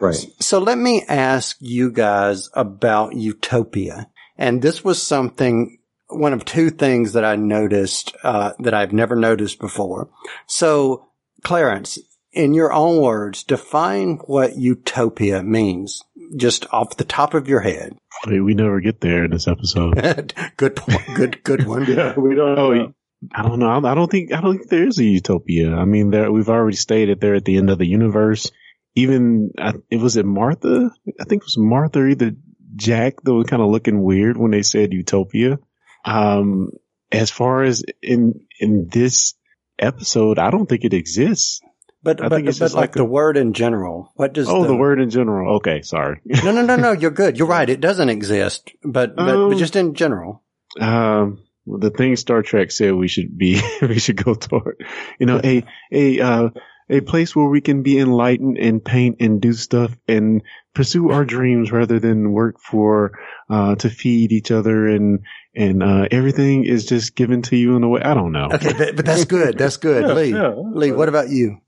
Right. 0.00 0.26
So 0.40 0.58
let 0.58 0.78
me 0.78 1.04
ask 1.08 1.56
you 1.60 1.92
guys 1.92 2.50
about 2.54 3.14
Utopia. 3.14 4.08
And 4.36 4.60
this 4.60 4.82
was 4.82 5.00
something, 5.00 5.78
one 6.08 6.32
of 6.32 6.44
two 6.44 6.70
things 6.70 7.12
that 7.12 7.24
I 7.24 7.36
noticed, 7.36 8.12
uh, 8.24 8.52
that 8.58 8.74
I've 8.74 8.92
never 8.92 9.14
noticed 9.14 9.60
before. 9.60 10.08
So 10.46 11.06
Clarence, 11.44 11.98
in 12.32 12.54
your 12.54 12.72
own 12.72 13.00
words, 13.00 13.44
define 13.44 14.14
what 14.26 14.56
utopia 14.56 15.42
means, 15.42 16.02
just 16.36 16.66
off 16.72 16.96
the 16.96 17.04
top 17.04 17.34
of 17.34 17.48
your 17.48 17.60
head. 17.60 17.96
Wait, 18.26 18.40
we 18.40 18.54
never 18.54 18.80
get 18.80 19.00
there 19.00 19.24
in 19.24 19.30
this 19.30 19.48
episode. 19.48 20.32
good 20.56 20.76
point. 20.76 21.14
Good, 21.14 21.42
good 21.44 21.66
one. 21.66 21.84
Yeah, 21.88 22.18
we 22.18 22.34
don't 22.34 22.58
Oh, 22.58 22.72
know. 22.72 22.94
I 23.34 23.42
don't 23.42 23.58
know. 23.60 23.70
I 23.70 23.94
don't 23.94 24.10
think 24.10 24.32
I 24.32 24.40
don't 24.40 24.56
think 24.58 24.68
there 24.68 24.86
is 24.88 24.98
a 24.98 25.04
utopia. 25.04 25.74
I 25.74 25.84
mean, 25.84 26.10
there 26.10 26.30
we've 26.32 26.48
already 26.48 26.76
stated 26.76 27.20
they're 27.20 27.36
at 27.36 27.44
the 27.44 27.56
end 27.56 27.70
of 27.70 27.78
the 27.78 27.86
universe. 27.86 28.50
Even 28.96 29.50
I, 29.58 29.74
it 29.90 30.00
was 30.00 30.16
it 30.16 30.26
Martha. 30.26 30.90
I 31.20 31.24
think 31.24 31.42
it 31.42 31.46
was 31.46 31.56
Martha 31.58 32.00
or 32.00 32.08
either 32.08 32.32
Jack 32.74 33.22
that 33.22 33.32
was 33.32 33.46
kind 33.46 33.62
of 33.62 33.70
looking 33.70 34.02
weird 34.02 34.36
when 34.36 34.50
they 34.50 34.62
said 34.62 34.92
utopia. 34.92 35.58
Um, 36.04 36.70
as 37.12 37.30
far 37.30 37.62
as 37.62 37.84
in 38.02 38.40
in 38.58 38.88
this 38.90 39.34
episode, 39.78 40.38
I 40.40 40.50
don't 40.50 40.66
think 40.68 40.84
it 40.84 40.92
exists. 40.94 41.60
But, 42.02 42.20
I 42.20 42.28
but, 42.28 42.36
think 42.36 42.48
it's 42.48 42.58
but 42.58 42.72
like, 42.72 42.80
like 42.80 42.92
the 42.94 43.04
word 43.04 43.36
in 43.36 43.52
general, 43.52 44.10
what 44.16 44.32
does 44.32 44.48
Oh, 44.48 44.64
the 44.64 44.74
word 44.76 45.00
in 45.00 45.10
general. 45.10 45.56
Okay, 45.56 45.82
sorry. 45.82 46.20
no, 46.24 46.50
no, 46.52 46.62
no, 46.62 46.76
no, 46.76 46.92
you're 47.00 47.10
good. 47.12 47.38
You're 47.38 47.46
right. 47.48 47.68
It 47.68 47.80
doesn't 47.80 48.08
exist, 48.08 48.72
but, 48.82 49.14
but, 49.14 49.28
Um, 49.28 49.50
but 49.50 49.58
just 49.58 49.76
in 49.76 49.94
general. 49.94 50.42
um 50.80 51.38
the 51.64 51.90
thing 51.90 52.16
Star 52.16 52.42
Trek 52.42 52.72
said 52.72 52.92
we 52.94 53.06
should 53.06 53.38
be 53.38 53.60
we 53.82 54.00
should 54.00 54.22
go 54.24 54.34
toward 54.34 54.82
you 55.20 55.26
know 55.26 55.40
a 55.44 55.62
a 55.92 56.20
uh 56.20 56.48
a 56.90 57.00
place 57.02 57.36
where 57.36 57.46
we 57.48 57.60
can 57.60 57.82
be 57.84 58.00
enlightened 58.00 58.58
and 58.58 58.84
paint 58.84 59.18
and 59.20 59.40
do 59.40 59.52
stuff 59.52 59.96
and 60.08 60.42
pursue 60.74 61.10
our 61.10 61.24
dreams 61.24 61.70
rather 61.70 62.00
than 62.00 62.32
work 62.32 62.58
for 62.58 63.12
uh 63.48 63.76
to 63.76 63.88
feed 63.90 64.32
each 64.32 64.50
other 64.50 64.88
and 64.88 65.20
and 65.54 65.82
uh 65.84 66.08
everything 66.10 66.64
is 66.64 66.84
just 66.86 67.14
given 67.14 67.42
to 67.42 67.56
you 67.56 67.76
in 67.76 67.84
a 67.84 67.88
way 67.88 68.00
I 68.02 68.14
don't 68.14 68.32
know. 68.32 68.48
Okay, 68.54 68.72
but, 68.76 68.96
but 68.96 69.06
that's 69.06 69.26
good. 69.26 69.56
That's 69.56 69.76
good. 69.76 70.02
Yeah, 70.08 70.14
Lee, 70.14 70.32
yeah. 70.32 70.54
Lee, 70.56 70.90
what 70.90 71.08
about 71.08 71.28
you? 71.28 71.58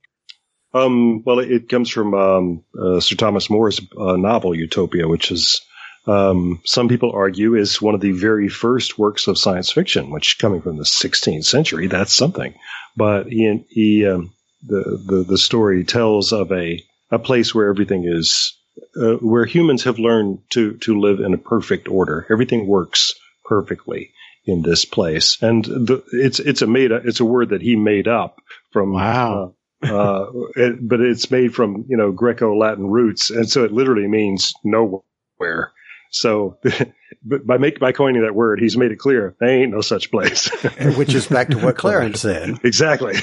Um, 0.74 1.22
well, 1.24 1.38
it, 1.38 1.50
it 1.50 1.68
comes 1.68 1.88
from 1.88 2.14
um, 2.14 2.64
uh, 2.78 3.00
Sir 3.00 3.16
Thomas 3.16 3.48
More's 3.48 3.80
uh, 3.96 4.16
novel 4.16 4.54
Utopia, 4.54 5.06
which 5.06 5.30
is 5.30 5.60
um, 6.06 6.60
some 6.64 6.88
people 6.88 7.12
argue 7.12 7.54
is 7.54 7.80
one 7.80 7.94
of 7.94 8.00
the 8.00 8.12
very 8.12 8.48
first 8.48 8.98
works 8.98 9.26
of 9.26 9.38
science 9.38 9.70
fiction. 9.70 10.10
Which, 10.10 10.38
coming 10.38 10.60
from 10.60 10.76
the 10.76 10.84
16th 10.84 11.44
century, 11.44 11.86
that's 11.86 12.12
something. 12.12 12.54
But 12.96 13.28
he, 13.28 13.64
he 13.70 14.06
um, 14.06 14.32
the, 14.66 15.00
the 15.06 15.24
the 15.28 15.38
story 15.38 15.84
tells 15.84 16.32
of 16.32 16.52
a 16.52 16.82
a 17.10 17.18
place 17.18 17.54
where 17.54 17.68
everything 17.68 18.04
is 18.04 18.56
uh, 19.00 19.14
where 19.14 19.44
humans 19.44 19.84
have 19.84 19.98
learned 19.98 20.40
to 20.50 20.76
to 20.78 21.00
live 21.00 21.20
in 21.20 21.34
a 21.34 21.38
perfect 21.38 21.88
order. 21.88 22.26
Everything 22.30 22.66
works 22.66 23.14
perfectly 23.44 24.12
in 24.44 24.62
this 24.62 24.84
place, 24.84 25.38
and 25.40 25.64
the, 25.64 26.02
it's 26.12 26.40
it's 26.40 26.62
a 26.62 26.66
made 26.66 26.90
it's 26.90 27.20
a 27.20 27.24
word 27.24 27.50
that 27.50 27.62
he 27.62 27.76
made 27.76 28.08
up 28.08 28.40
from 28.72 28.92
Wow. 28.92 29.54
Uh, 29.84 30.26
it, 30.56 30.86
but 30.86 31.00
it's 31.00 31.30
made 31.30 31.54
from 31.54 31.84
you 31.88 31.96
know 31.96 32.12
Greco-Latin 32.12 32.86
roots, 32.86 33.30
and 33.30 33.48
so 33.48 33.64
it 33.64 33.72
literally 33.72 34.08
means 34.08 34.54
nowhere. 34.64 35.72
So, 36.14 36.58
by 37.24 37.58
make 37.58 37.80
by 37.80 37.90
coining 37.90 38.22
that 38.22 38.36
word, 38.36 38.60
he's 38.60 38.76
made 38.76 38.92
it 38.92 39.00
clear 39.00 39.34
there 39.40 39.48
ain't 39.48 39.72
no 39.72 39.80
such 39.80 40.12
place. 40.12 40.48
Which 40.96 41.12
is 41.12 41.26
back 41.26 41.48
to 41.48 41.58
what 41.58 41.76
Clarence 41.78 42.20
said. 42.20 42.60
exactly. 42.62 43.14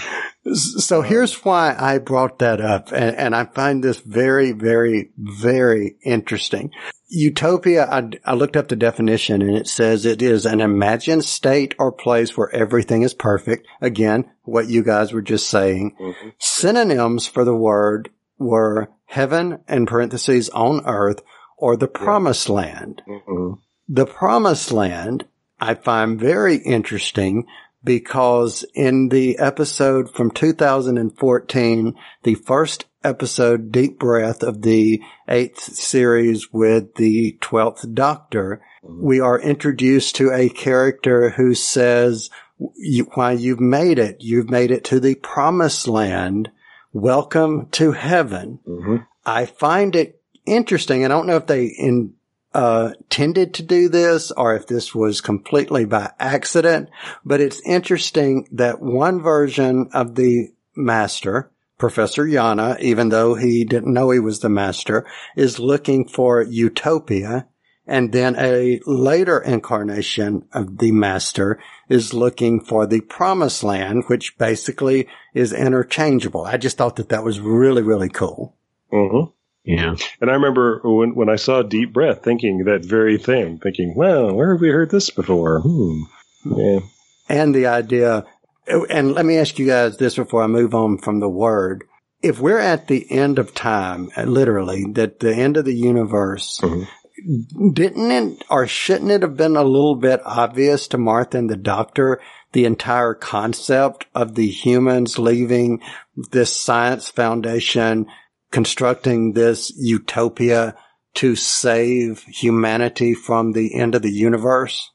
So 0.53 1.01
here's 1.01 1.45
why 1.45 1.73
I 1.77 1.99
brought 1.99 2.39
that 2.39 2.59
up, 2.59 2.91
and, 2.91 3.15
and 3.15 3.35
I 3.35 3.45
find 3.45 3.81
this 3.81 3.99
very, 3.99 4.51
very, 4.51 5.11
very 5.17 5.95
interesting. 6.03 6.71
Utopia, 7.07 7.85
I, 7.85 8.09
I 8.25 8.33
looked 8.33 8.57
up 8.57 8.67
the 8.67 8.75
definition 8.75 9.41
and 9.41 9.55
it 9.55 9.67
says 9.67 10.05
it 10.05 10.21
is 10.21 10.45
an 10.45 10.61
imagined 10.61 11.25
state 11.25 11.75
or 11.77 11.91
place 11.91 12.35
where 12.35 12.53
everything 12.53 13.01
is 13.03 13.13
perfect. 13.13 13.67
Again, 13.81 14.31
what 14.43 14.69
you 14.69 14.81
guys 14.81 15.11
were 15.11 15.21
just 15.21 15.49
saying. 15.49 15.95
Mm-hmm. 15.99 16.29
Synonyms 16.39 17.27
for 17.27 17.43
the 17.43 17.55
word 17.55 18.09
were 18.37 18.89
heaven, 19.11 19.59
and 19.67 19.87
parentheses, 19.87 20.49
on 20.49 20.81
earth, 20.85 21.21
or 21.61 21.77
the 21.77 21.87
promised 21.87 22.49
land. 22.49 23.01
Mhm. 23.07 23.59
The 23.87 24.05
promised 24.05 24.71
land 24.71 25.25
I 25.59 25.75
find 25.75 26.19
very 26.19 26.55
interesting 26.55 27.45
because 27.83 28.65
in 28.73 29.09
the 29.09 29.37
episode 29.37 30.09
from 30.09 30.31
2014, 30.31 31.93
the 32.23 32.35
first 32.35 32.85
episode, 33.03 33.71
Deep 33.71 33.99
Breath 33.99 34.43
of 34.43 34.61
the 34.63 35.01
eighth 35.27 35.61
series 35.75 36.51
with 36.51 36.95
the 36.95 37.37
12th 37.41 37.93
Doctor, 37.93 38.61
we 38.83 39.19
are 39.19 39.39
introduced 39.39 40.15
to 40.15 40.31
a 40.31 40.49
character 40.49 41.29
who 41.31 41.53
says, 41.53 42.29
why 43.15 43.31
you've 43.31 43.59
made 43.59 43.99
it, 43.99 44.17
you've 44.19 44.49
made 44.49 44.71
it 44.71 44.83
to 44.85 44.99
the 44.99 45.15
promised 45.15 45.87
land. 45.87 46.49
Welcome 46.93 47.67
to 47.71 47.91
heaven. 47.93 48.59
Mhm. 48.67 49.05
I 49.25 49.45
find 49.45 49.95
it 49.95 50.20
interesting. 50.45 51.03
I 51.05 51.07
don't 51.07 51.27
know 51.27 51.37
if 51.37 51.47
they 51.47 51.65
in, 51.65 52.13
uh, 52.53 52.91
tended 53.09 53.53
to 53.55 53.63
do 53.63 53.89
this 53.89 54.31
or 54.31 54.55
if 54.55 54.67
this 54.67 54.93
was 54.93 55.21
completely 55.21 55.85
by 55.85 56.11
accident, 56.19 56.89
but 57.23 57.39
it's 57.39 57.61
interesting 57.65 58.47
that 58.51 58.81
one 58.81 59.21
version 59.21 59.89
of 59.93 60.15
the 60.15 60.49
master, 60.75 61.51
Professor 61.77 62.25
Yana, 62.25 62.79
even 62.79 63.09
though 63.09 63.35
he 63.35 63.63
didn't 63.63 63.93
know 63.93 64.11
he 64.11 64.19
was 64.19 64.39
the 64.39 64.49
master, 64.49 65.05
is 65.35 65.59
looking 65.59 66.07
for 66.07 66.41
utopia. 66.41 67.47
And 67.87 68.11
then 68.11 68.35
a 68.37 68.79
later 68.85 69.39
incarnation 69.39 70.45
of 70.53 70.77
the 70.77 70.91
master 70.91 71.59
is 71.89 72.13
looking 72.13 72.61
for 72.61 72.85
the 72.85 73.01
promised 73.01 73.63
land, 73.63 74.03
which 74.07 74.37
basically 74.37 75.07
is 75.33 75.51
interchangeable. 75.51 76.45
I 76.45 76.57
just 76.57 76.77
thought 76.77 76.97
that 76.97 77.09
that 77.09 77.23
was 77.23 77.39
really, 77.39 77.81
really 77.81 78.07
cool. 78.07 78.55
Mhm. 78.93 79.33
Yeah. 79.63 79.95
And 80.19 80.29
I 80.29 80.33
remember 80.33 80.81
when 80.83 81.13
when 81.15 81.29
I 81.29 81.35
saw 81.35 81.61
Deep 81.61 81.93
Breath, 81.93 82.23
thinking 82.23 82.63
that 82.65 82.83
very 82.85 83.17
thing, 83.17 83.59
thinking, 83.59 83.93
"Well, 83.95 84.33
where 84.33 84.53
have 84.53 84.61
we 84.61 84.69
heard 84.69 84.89
this 84.89 85.09
before?" 85.09 85.59
Hmm. 85.61 86.01
Yeah. 86.45 86.79
and 87.29 87.53
the 87.55 87.67
idea. 87.67 88.25
And 88.67 89.13
let 89.13 89.25
me 89.25 89.37
ask 89.37 89.57
you 89.59 89.67
guys 89.67 89.97
this 89.97 90.15
before 90.15 90.43
I 90.43 90.47
move 90.47 90.73
on 90.73 90.97
from 90.97 91.19
the 91.19 91.29
word. 91.29 91.83
If 92.21 92.39
we're 92.39 92.59
at 92.59 92.87
the 92.87 93.09
end 93.11 93.39
of 93.39 93.53
time, 93.53 94.09
uh, 94.17 94.23
literally, 94.23 94.85
that 94.93 95.19
the 95.19 95.33
end 95.33 95.57
of 95.57 95.65
the 95.65 95.73
universe, 95.75 96.59
Mhm. 96.61 96.87
didn't 97.73 98.11
it 98.11 98.43
or 98.49 98.67
shouldn't 98.67 99.11
it 99.11 99.21
have 99.21 99.37
been 99.37 99.55
a 99.55 99.63
little 99.63 99.95
bit 99.95 100.21
obvious 100.25 100.87
to 100.89 100.97
Martha 100.97 101.37
and 101.37 101.49
the 101.49 101.55
doctor 101.55 102.19
the 102.53 102.65
entire 102.65 103.13
concept 103.13 104.05
of 104.13 104.35
the 104.35 104.47
humans 104.47 105.17
leaving 105.19 105.79
this 106.31 106.55
science 106.55 107.07
foundation, 107.09 108.07
constructing 108.51 109.33
this 109.33 109.71
utopia 109.77 110.75
to 111.15 111.35
save 111.35 112.23
humanity 112.23 113.13
from 113.13 113.51
the 113.51 113.75
end 113.75 113.95
of 113.95 114.01
the 114.01 114.11
universe? 114.11 114.91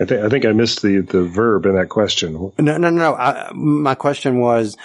I 0.00 0.04
think 0.04 0.24
I 0.24 0.28
think 0.28 0.44
I 0.44 0.52
missed 0.52 0.82
the 0.82 1.00
the 1.00 1.22
verb 1.22 1.66
in 1.66 1.76
that 1.76 1.88
question. 1.88 2.52
No, 2.58 2.76
no, 2.76 2.90
no. 2.90 3.14
I, 3.14 3.52
my 3.52 3.94
question 3.94 4.38
was, 4.38 4.76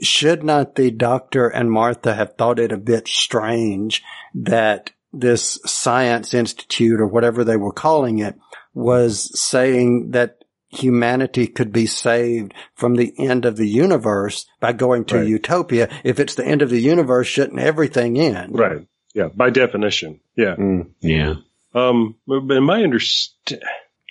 should 0.00 0.42
not 0.42 0.74
the 0.74 0.90
doctor 0.90 1.48
and 1.48 1.70
Martha 1.70 2.14
have 2.14 2.34
thought 2.36 2.58
it 2.58 2.72
a 2.72 2.76
bit 2.76 3.06
strange 3.06 4.02
that 4.34 4.90
this 5.12 5.60
science 5.66 6.34
institute 6.34 7.00
or 7.00 7.06
whatever 7.06 7.44
they 7.44 7.56
were 7.56 7.72
calling 7.72 8.18
it 8.18 8.36
was 8.74 9.38
saying 9.38 10.12
that 10.12 10.39
humanity 10.70 11.46
could 11.46 11.72
be 11.72 11.86
saved 11.86 12.54
from 12.74 12.94
the 12.94 13.12
end 13.18 13.44
of 13.44 13.56
the 13.56 13.68
universe 13.68 14.46
by 14.60 14.72
going 14.72 15.04
to 15.06 15.16
Right. 15.18 15.28
utopia. 15.28 15.88
If 16.04 16.20
it's 16.20 16.34
the 16.36 16.46
end 16.46 16.62
of 16.62 16.70
the 16.70 16.80
universe, 16.80 17.26
shouldn't 17.26 17.58
everything 17.58 18.18
end? 18.18 18.58
Right. 18.58 18.86
Yeah. 19.14 19.28
By 19.34 19.50
definition. 19.50 20.20
Yeah. 20.36 20.54
Mm, 20.56 20.90
yeah. 21.00 21.34
Um, 21.74 22.16
but 22.26 22.50
in 22.56 22.64
my 22.64 22.82
understand, 22.82 23.62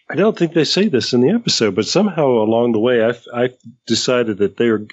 I 0.10 0.15
don't 0.15 0.38
think 0.38 0.54
they 0.54 0.63
say 0.65 0.88
this 0.88 1.13
in 1.13 1.22
the 1.22 1.32
episode, 1.32 1.76
but 1.76 1.86
somehow 1.86 2.26
along 2.28 2.72
the 2.74 2.80
way, 2.80 3.04
I, 3.04 3.13
I 3.34 3.50
decided 3.88 4.39
that 4.39 4.58
they're 4.58 4.86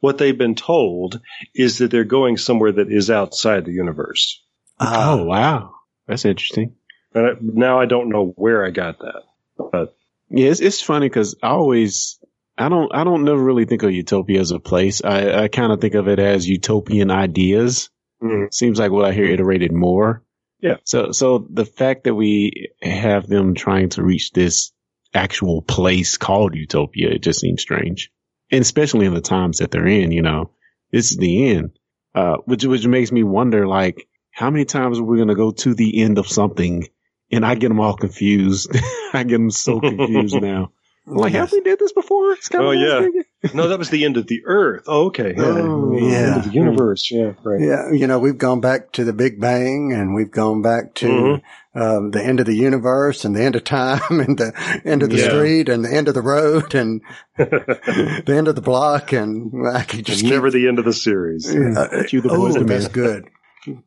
what 0.00 0.18
they've 0.18 0.36
been 0.36 0.56
told 0.56 1.20
is 1.54 1.78
that 1.78 1.92
they're 1.92 2.02
going 2.02 2.36
somewhere 2.36 2.72
that 2.72 2.90
is 2.90 3.08
outside 3.08 3.64
the 3.64 3.72
universe. 3.72 4.42
Ah, 4.80 5.12
oh 5.12 5.24
wow, 5.24 5.74
that's 6.08 6.24
interesting. 6.24 6.74
And 7.14 7.26
I, 7.26 7.30
now 7.40 7.78
I 7.78 7.86
don't 7.86 8.08
know 8.08 8.32
where 8.36 8.64
I 8.66 8.70
got 8.70 8.98
that, 9.00 9.22
but 9.56 9.94
Yeah, 10.32 10.48
it's, 10.48 10.60
it's 10.60 10.80
funny 10.80 11.08
because 11.08 11.36
I 11.42 11.48
always, 11.48 12.18
I 12.56 12.68
don't, 12.68 12.92
I 12.94 13.04
don't 13.04 13.24
never 13.24 13.42
really 13.42 13.66
think 13.66 13.82
of 13.82 13.92
utopia 13.92 14.40
as 14.40 14.50
a 14.50 14.58
place. 14.58 15.02
I, 15.04 15.44
I 15.44 15.48
kind 15.48 15.72
of 15.72 15.80
think 15.80 15.94
of 15.94 16.08
it 16.08 16.18
as 16.18 16.48
utopian 16.48 17.10
ideas. 17.10 17.90
Mhm. 18.22 18.52
Seems 18.52 18.78
like 18.78 18.90
what 18.90 19.04
I 19.04 19.12
hear 19.12 19.26
iterated 19.26 19.72
more. 19.72 20.22
Yeah. 20.60 20.76
So, 20.84 21.12
so 21.12 21.46
the 21.50 21.66
fact 21.66 22.04
that 22.04 22.14
we 22.14 22.70
have 22.80 23.26
them 23.26 23.54
trying 23.54 23.90
to 23.90 24.02
reach 24.02 24.30
this 24.30 24.72
actual 25.12 25.60
place 25.60 26.16
called 26.16 26.54
utopia, 26.54 27.10
it 27.10 27.22
just 27.22 27.40
seems 27.40 27.60
strange. 27.60 28.10
And 28.50 28.62
especially 28.62 29.06
in 29.06 29.14
the 29.14 29.20
times 29.20 29.58
that 29.58 29.70
they're 29.70 29.86
in, 29.86 30.12
you 30.12 30.22
know, 30.22 30.52
this 30.90 31.10
is 31.10 31.16
the 31.18 31.50
end. 31.50 31.78
Uh, 32.14 32.36
which, 32.44 32.64
which 32.64 32.86
makes 32.86 33.10
me 33.10 33.22
wonder, 33.22 33.66
like, 33.66 34.06
how 34.30 34.50
many 34.50 34.64
times 34.66 34.98
are 34.98 35.04
we 35.04 35.16
going 35.16 35.28
to 35.28 35.34
go 35.34 35.50
to 35.50 35.74
the 35.74 36.02
end 36.02 36.18
of 36.18 36.28
something 36.28 36.86
and 37.32 37.44
I 37.44 37.54
get 37.54 37.68
them 37.68 37.80
all 37.80 37.96
confused. 37.96 38.70
I 39.12 39.24
get 39.24 39.36
them 39.38 39.50
so 39.50 39.80
confused 39.80 40.34
now. 40.40 40.72
I'm 41.04 41.14
like, 41.16 41.32
have 41.32 41.50
we 41.50 41.60
did 41.62 41.80
this 41.80 41.92
before? 41.92 42.30
It's 42.34 42.48
kinda 42.48 42.64
Oh, 42.64 42.70
yeah. 42.70 43.08
No, 43.54 43.66
that 43.66 43.78
was 43.80 43.90
the 43.90 44.04
end 44.04 44.16
of 44.18 44.28
the 44.28 44.42
Earth. 44.46 44.84
Oh, 44.86 45.06
okay. 45.06 45.34
Yeah. 45.36 45.42
Oh, 45.42 45.96
End 45.96 46.12
yeah. 46.12 46.36
of 46.36 46.44
the 46.44 46.50
universe. 46.52 47.10
Yeah, 47.10 47.32
right. 47.42 47.60
Yeah, 47.60 47.90
you 47.90 48.06
know, 48.06 48.20
we've 48.20 48.38
gone 48.38 48.60
back 48.60 48.92
to 48.92 49.02
the 49.04 49.12
Big 49.12 49.40
Bang 49.40 49.92
and 49.92 50.14
we've 50.14 50.30
gone 50.30 50.62
back 50.62 50.94
to 50.96 51.08
Mm-hmm. 51.08 51.80
um, 51.82 52.10
the 52.12 52.22
end 52.22 52.38
of 52.38 52.46
the 52.46 52.54
universe 52.54 53.24
and 53.24 53.34
the 53.34 53.42
end 53.42 53.56
of 53.56 53.64
time 53.64 54.20
and 54.20 54.38
the 54.38 54.52
end 54.84 55.02
of 55.02 55.10
the 55.10 55.16
Yeah. 55.16 55.28
street 55.30 55.68
and 55.68 55.84
the 55.84 55.92
end 55.92 56.06
of 56.06 56.14
the 56.14 56.22
road 56.22 56.72
and 56.76 57.00
the 57.36 58.24
end 58.28 58.46
of 58.46 58.54
the 58.54 58.60
block 58.62 59.12
and 59.12 59.50
I 59.66 59.82
could 59.82 60.06
just 60.06 60.20
It's 60.22 60.30
never 60.30 60.52
the 60.52 60.68
end 60.68 60.78
of 60.78 60.84
the 60.84 60.92
series. 60.92 61.50
keep, 61.50 61.76
uh, 61.76 62.04
You 62.10 62.20
the 62.20 62.28
oh, 62.30 62.52
that's 62.64 62.86
good 62.88 63.28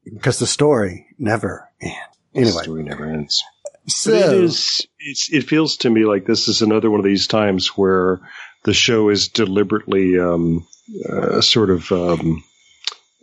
because 0.04 0.40
the 0.40 0.48
story 0.48 1.08
never 1.18 1.70
ends. 1.82 1.96
Anyway, 2.36 2.52
The 2.52 2.64
story 2.64 2.84
never 2.84 3.06
ends. 3.06 3.44
so 3.88 4.12
But 4.12 4.34
it 4.34 4.44
is. 4.44 4.88
It's. 5.00 5.32
It 5.32 5.44
feels 5.48 5.78
to 5.78 5.90
me 5.90 6.06
like 6.06 6.26
this 6.26 6.48
is 6.48 6.62
another 6.62 6.90
one 6.92 7.00
of 7.00 7.06
these 7.06 7.28
times 7.28 7.70
where 7.70 8.20
the 8.64 8.74
show 8.74 9.10
is 9.10 9.28
deliberately 9.30 10.20
um, 10.20 10.68
uh, 11.10 11.42
sort 11.42 11.70
of 11.70 11.92
um, 11.92 12.44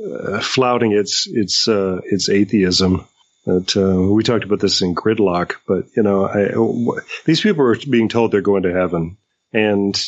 uh, 0.02 0.40
flouting 0.40 0.92
its 0.92 1.26
its 1.30 1.68
uh, 1.68 2.00
its 2.04 2.28
atheism. 2.28 3.06
That 3.44 3.76
uh, 3.76 4.00
we 4.12 4.22
talked 4.22 4.44
about 4.44 4.60
this 4.60 4.82
in 4.82 4.94
Gridlock, 4.94 5.54
but 5.66 5.86
you 5.96 6.04
know, 6.04 6.26
I, 6.28 6.50
w- 6.50 7.00
these 7.24 7.40
people 7.40 7.64
are 7.64 7.76
being 7.76 8.08
told 8.08 8.30
they're 8.30 8.40
going 8.40 8.62
to 8.62 8.72
heaven, 8.72 9.16
and 9.52 10.00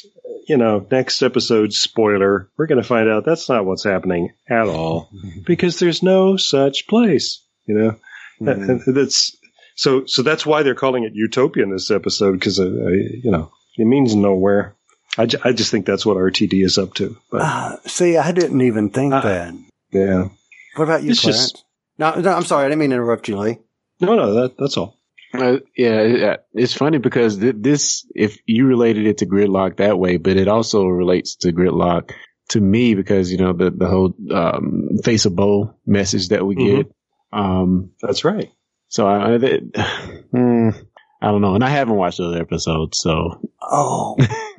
you 0.46 0.56
know, 0.56 0.86
next 0.88 1.20
episode 1.20 1.72
spoiler, 1.72 2.48
we're 2.56 2.66
going 2.68 2.80
to 2.80 2.86
find 2.86 3.08
out 3.08 3.24
that's 3.24 3.48
not 3.48 3.64
what's 3.64 3.82
happening 3.82 4.32
at 4.48 4.68
all 4.68 5.10
because 5.46 5.80
there's 5.80 6.02
no 6.02 6.36
such 6.36 6.86
place. 6.86 7.42
You 7.66 7.74
know, 7.76 7.96
Mm-hmm. 8.40 8.92
That's 8.92 9.36
so. 9.76 10.06
So 10.06 10.22
that's 10.22 10.44
why 10.46 10.62
they're 10.62 10.74
calling 10.74 11.04
it 11.04 11.12
Utopia 11.14 11.62
in 11.62 11.70
this 11.70 11.90
episode 11.90 12.32
because 12.32 12.58
uh, 12.60 12.64
you 12.64 13.30
know 13.30 13.50
it 13.76 13.86
means 13.86 14.14
nowhere. 14.14 14.74
I, 15.16 15.28
I 15.44 15.52
just 15.52 15.70
think 15.70 15.86
that's 15.86 16.04
what 16.04 16.16
RTD 16.16 16.64
is 16.64 16.76
up 16.78 16.94
to. 16.94 17.16
But 17.30 17.42
uh, 17.42 17.76
see, 17.86 18.16
I 18.16 18.32
didn't 18.32 18.60
even 18.62 18.90
think 18.90 19.14
Uh, 19.14 19.20
that. 19.20 19.54
yeah, 19.92 20.28
What 20.74 20.84
about 20.84 21.02
you, 21.04 21.10
it's 21.10 21.20
Clarence? 21.20 21.52
just- 21.52 21.64
no, 21.98 22.12
no, 22.20 22.32
I'm 22.32 22.42
sorry, 22.44 22.64
I 22.64 22.68
didn't 22.68 22.80
mean 22.80 22.90
to 22.90 22.96
interrupt 22.96 23.28
you, 23.28 23.38
Lee. 23.38 23.58
no, 24.00 24.16
no, 24.16 24.34
that 24.34 24.58
that's 24.58 24.76
all. 24.76 24.98
Uh, 25.32 25.58
yeah, 25.76 26.36
it's 26.52 26.74
funny 26.74 26.98
because 26.98 27.38
th- 27.38 27.54
this, 27.58 28.04
if 28.16 28.38
you 28.46 28.66
related 28.66 29.06
it 29.06 29.18
to 29.18 29.26
Gridlock 29.26 29.76
that 29.76 29.96
way, 29.98 30.16
but 30.16 30.36
it 30.36 30.48
also 30.48 30.86
relates 30.86 31.36
to 31.36 31.52
Gridlock 31.52 32.10
to 32.50 32.60
me 32.60 32.94
because, 32.94 33.30
you 33.32 33.38
know, 33.38 33.52
the, 33.52 33.70
the 33.70 33.86
whole, 33.88 34.14
um, 34.32 34.98
face 35.04 35.24
of 35.24 35.34
Boe 35.36 35.74
message 35.86 36.28
that 36.28 36.44
we 36.46 36.54
Mhm. 36.56 36.76
get. 36.76 36.92
Um, 37.34 37.90
That's 38.00 38.24
right. 38.24 38.50
so 38.88 39.06
I, 39.06 39.34
I, 39.34 39.38
that- 39.38 40.24
hmm, 40.30 40.70
I 41.20 41.28
don't 41.30 41.40
know. 41.40 41.54
And 41.54 41.64
I 41.64 41.70
haven't 41.70 41.96
watched 41.96 42.18
the 42.18 42.26
other 42.28 42.40
episodes, 42.40 42.98
so. 42.98 43.40
Oh, 43.62 44.16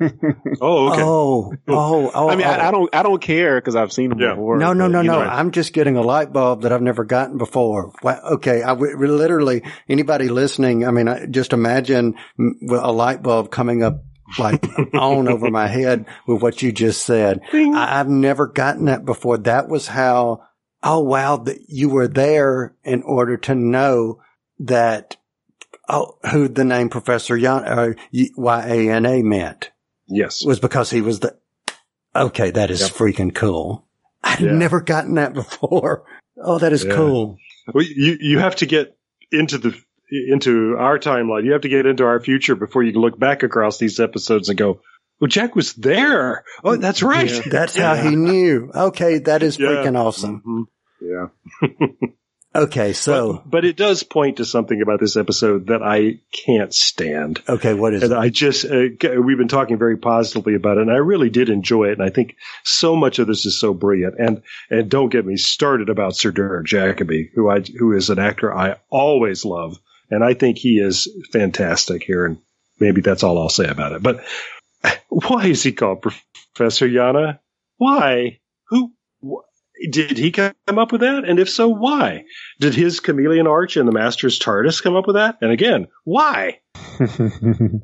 Oh, 0.60 0.88
okay. 0.92 1.02
oh, 1.02 1.52
oh, 1.68 2.10
oh. 2.14 2.28
I 2.28 2.36
mean, 2.36 2.46
oh. 2.46 2.50
I, 2.50 2.68
I 2.68 2.70
don't, 2.70 2.94
I 2.94 3.02
don't 3.02 3.22
care 3.22 3.58
because 3.60 3.76
I've 3.76 3.92
seen 3.92 4.10
them 4.10 4.18
Yeah. 4.20 4.30
before. 4.34 4.58
No, 4.58 4.72
no, 4.72 4.84
but, 4.86 4.92
no, 4.92 5.02
no. 5.02 5.12
know, 5.22 5.28
I'm 5.28 5.52
just 5.52 5.72
getting 5.72 5.96
a 5.96 6.02
light 6.02 6.32
bulb 6.32 6.62
that 6.62 6.72
I've 6.72 6.82
never 6.82 7.04
gotten 7.04 7.38
before. 7.38 7.92
Wow, 8.02 8.20
okay. 8.32 8.62
I 8.62 8.68
w- 8.74 8.96
literally, 8.98 9.62
anybody 9.88 10.28
listening, 10.28 10.84
I 10.86 10.90
mean, 10.90 11.08
I 11.08 11.26
just 11.26 11.52
imagine 11.52 12.16
a 12.68 12.92
light 12.92 13.22
bulb 13.22 13.50
coming 13.50 13.82
up 13.82 14.02
like 14.38 14.66
on 14.94 15.28
over 15.28 15.50
my 15.50 15.68
head 15.68 16.06
with 16.26 16.42
what 16.42 16.60
you 16.62 16.72
just 16.72 17.02
said. 17.06 17.40
I, 17.52 18.00
I've 18.00 18.08
never 18.08 18.48
gotten 18.48 18.86
that 18.86 19.04
before. 19.04 19.38
That 19.38 19.68
was 19.68 19.86
how, 19.86 20.42
oh 20.88 21.00
wow, 21.00 21.36
that 21.36 21.58
you 21.68 21.88
were 21.88 22.08
there 22.08 22.74
in 22.84 23.02
order 23.02 23.36
to 23.36 23.54
know 23.54 24.20
that, 24.60 25.16
oh, 25.88 26.16
who 26.30 26.48
the 26.48 26.64
name 26.64 26.88
Professor 26.88 27.36
Yana, 27.36 27.76
or 27.76 27.96
Y-A-N-A 28.36 29.22
meant 29.22 29.70
Yes. 30.06 30.44
was 30.44 30.60
because 30.60 30.90
he 30.90 31.00
was 31.00 31.20
the, 31.20 31.36
okay, 32.14 32.50
that 32.52 32.70
is 32.70 32.80
Yep. 32.82 32.90
freaking 32.90 33.34
cool. 33.34 33.84
I've 34.22 34.40
Yeah. 34.40 34.52
never 34.52 34.80
gotten 34.80 35.14
that 35.14 35.34
before. 35.34 36.04
Oh, 36.42 36.58
that 36.58 36.72
is 36.72 36.84
Yeah. 36.84 36.94
cool. 36.94 37.38
Well, 37.74 37.84
you 37.84 38.16
you 38.20 38.38
have 38.38 38.56
to 38.56 38.66
get 38.66 38.96
into 39.32 39.58
the 39.58 39.74
into 40.28 40.76
our 40.78 40.98
timeline. 41.00 41.44
You 41.44 41.52
have 41.52 41.62
to 41.62 41.68
get 41.68 41.84
into 41.86 42.04
our 42.04 42.20
future 42.20 42.54
before 42.54 42.84
you 42.84 42.92
can 42.92 43.00
look 43.00 43.18
back 43.18 43.42
across 43.42 43.78
these 43.78 43.98
episodes 43.98 44.48
and 44.48 44.56
go, 44.56 44.80
"Well, 45.20 45.26
Jack 45.28 45.56
was 45.56 45.72
there. 45.74 46.44
Oh, 46.62 46.76
that's 46.76 47.02
right. 47.02 47.28
Yeah. 47.30 47.42
That's 47.50 47.76
how 47.76 47.94
he 48.08 48.14
knew. 48.14 48.70
Okay, 48.72 49.18
that 49.18 49.42
is 49.42 49.56
freaking 49.58 49.96
awesome. 49.98 50.42
Mhm. 50.46 50.64
Yeah. 51.00 51.28
Okay, 52.56 52.94
so, 52.94 53.34
but, 53.34 53.50
but 53.50 53.64
it 53.66 53.76
does 53.76 54.02
point 54.02 54.38
to 54.38 54.46
something 54.46 54.80
about 54.80 54.98
this 54.98 55.16
episode 55.16 55.66
that 55.66 55.82
I 55.82 56.20
can't 56.32 56.72
stand. 56.72 57.42
okay, 57.46 57.74
what 57.74 57.92
is 57.92 58.02
And 58.02 58.12
it? 58.12 58.18
I 58.18 58.30
just, 58.30 58.64
uh, 58.64 59.20
we've 59.22 59.36
been 59.36 59.48
talking 59.48 59.76
very 59.76 59.98
positively 59.98 60.54
about 60.54 60.78
it, 60.78 60.82
and 60.82 60.90
I 60.90 60.96
really 60.96 61.28
did 61.28 61.50
enjoy 61.50 61.88
it. 61.88 61.98
And 61.98 62.02
I 62.02 62.08
think 62.08 62.36
so 62.64 62.96
much 62.96 63.18
of 63.18 63.26
this 63.26 63.44
is 63.44 63.60
so 63.60 63.74
brilliant. 63.74 64.14
And 64.18 64.42
and 64.70 64.88
don't 64.88 65.10
get 65.10 65.26
me 65.26 65.36
started 65.36 65.90
about 65.90 66.16
Sir 66.16 66.30
Derek 66.30 66.66
Jacobi, 66.66 67.28
who 67.34 67.50
I 67.50 67.60
who 67.60 67.92
is 67.92 68.08
an 68.08 68.18
actor 68.18 68.56
I 68.56 68.76
always 68.88 69.44
love, 69.44 69.78
and 70.10 70.24
I 70.24 70.32
think 70.32 70.56
he 70.56 70.78
is 70.78 71.08
fantastic 71.32 72.04
here. 72.04 72.24
And 72.24 72.38
maybe 72.80 73.02
that's 73.02 73.22
all 73.22 73.38
I'll 73.38 73.50
say 73.50 73.68
about 73.68 73.92
it. 73.92 74.02
But 74.02 74.24
why 75.10 75.46
is 75.46 75.62
he 75.62 75.72
called 75.72 76.06
Professor 76.54 76.88
Yana? 76.88 77.38
Why? 77.76 78.40
Who? 78.68 78.92
Wh- 79.82 79.90
did 79.90 80.18
he 80.18 80.30
come 80.30 80.54
up 80.78 80.92
with 80.92 81.00
that? 81.02 81.24
And 81.24 81.38
if 81.38 81.48
so, 81.50 81.68
why? 81.68 82.24
Did 82.60 82.74
his 82.74 83.00
chameleon 83.00 83.46
arch 83.46 83.76
and 83.76 83.86
the 83.88 83.92
Master's 83.92 84.38
TARDIS 84.38 84.82
come 84.82 84.96
up 84.96 85.06
with 85.06 85.16
that? 85.16 85.38
And 85.40 85.50
again, 85.52 85.86
why? 86.04 86.60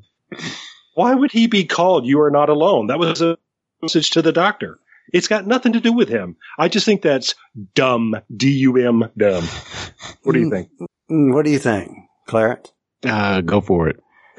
Why 0.95 1.15
would 1.15 1.33
he 1.33 1.47
be 1.47 1.65
called 1.65 2.05
You 2.07 2.21
Are 2.21 2.31
Not 2.31 2.49
Alone? 2.51 2.89
That 2.89 2.99
was 2.99 3.23
a 3.23 3.39
message 3.81 4.11
to 4.11 4.23
the 4.23 4.33
doctor. 4.33 4.79
It's 5.13 5.27
got 5.29 5.47
nothing 5.47 5.73
to 5.73 5.81
do 5.81 5.93
with 5.93 6.09
him. 6.09 6.37
I 6.59 6.69
just 6.69 6.85
think 6.87 7.01
that's 7.03 7.35
dumb. 7.75 8.15
D 8.35 8.51
U 8.59 8.77
M 8.77 9.11
dumb. 9.17 9.45
What 10.23 10.33
do 10.35 10.41
you 10.41 10.51
think? 10.51 10.69
Mm, 11.11 11.33
What 11.35 11.45
do 11.47 11.51
you 11.51 11.59
think, 11.59 11.91
Clarence? 12.27 12.73
uh, 13.07 13.41
go 13.41 13.61
for 13.63 13.89
it. 13.89 14.02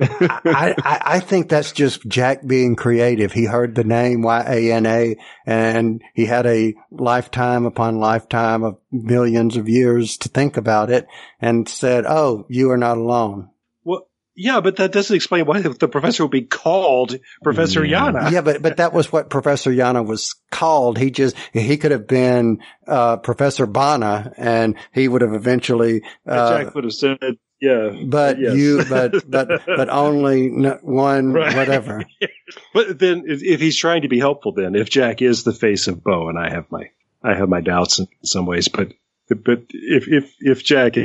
I, 0.00 0.74
I, 0.84 1.00
I 1.04 1.20
think 1.20 1.48
that's 1.48 1.72
just 1.72 2.06
Jack 2.06 2.46
being 2.46 2.76
creative. 2.76 3.32
He 3.32 3.44
heard 3.44 3.74
the 3.74 3.84
name 3.84 4.22
Y-A-N-A 4.22 5.16
and 5.46 6.02
he 6.14 6.26
had 6.26 6.46
a 6.46 6.74
lifetime 6.90 7.66
upon 7.66 7.98
lifetime 7.98 8.62
of 8.62 8.78
millions 8.90 9.56
of 9.56 9.68
years 9.68 10.16
to 10.18 10.28
think 10.28 10.56
about 10.56 10.90
it 10.90 11.06
and 11.40 11.68
said, 11.68 12.04
Oh, 12.06 12.44
you 12.48 12.70
are 12.70 12.76
not 12.76 12.98
alone. 12.98 13.50
well, 13.84 14.08
yeah, 14.36 14.60
but 14.60 14.76
that 14.76 14.92
doesn't 14.92 15.14
explain 15.14 15.44
why 15.44 15.60
the 15.60 15.88
professor 15.88 16.24
would 16.24 16.30
be 16.30 16.42
called 16.42 17.16
Professor 17.42 17.84
Yeah. 17.84 18.10
Yana. 18.10 18.30
yeah, 18.30 18.40
but 18.40 18.62
but 18.62 18.78
that 18.78 18.92
was 18.94 19.12
what 19.12 19.28
Professor 19.28 19.70
Yana 19.70 20.06
was 20.06 20.34
called. 20.50 20.96
He 20.98 21.10
just 21.10 21.36
he 21.52 21.76
could 21.76 21.90
have 21.90 22.06
been 22.06 22.60
uh, 22.86 23.18
Professor 23.18 23.66
Bana, 23.66 24.32
and 24.38 24.76
he 24.94 25.08
would 25.08 25.20
have 25.22 25.34
eventually. 25.34 26.02
Uh, 26.26 26.62
Jack 26.64 26.74
would 26.74 26.84
have 26.84 26.92
said, 26.94 27.18
yeah. 27.60 27.90
but 28.04 28.38
yes. 28.38 28.54
you, 28.56 28.84
but 28.88 29.30
but 29.30 29.66
but 29.66 29.88
only 29.88 30.48
one, 30.48 31.32
Right. 31.32 31.56
whatever. 31.56 32.04
But 32.74 32.98
then, 32.98 33.24
if, 33.26 33.42
if 33.44 33.60
he's 33.60 33.76
trying 33.76 34.02
to 34.02 34.08
be 34.08 34.18
helpful, 34.18 34.52
then 34.52 34.74
if 34.74 34.90
Jack 34.90 35.22
is 35.22 35.44
the 35.44 35.52
face 35.52 35.86
of 35.86 36.02
Boe, 36.02 36.28
and 36.28 36.38
I 36.38 36.50
have 36.50 36.70
my 36.70 36.90
I 37.22 37.34
have 37.34 37.48
my 37.48 37.60
doubts 37.60 38.00
in 38.00 38.08
some 38.24 38.44
ways, 38.46 38.68
but 38.68 38.92
but 39.28 39.62
if 39.70 40.08
if 40.08 40.34
if 40.40 40.64
Jack 40.64 40.96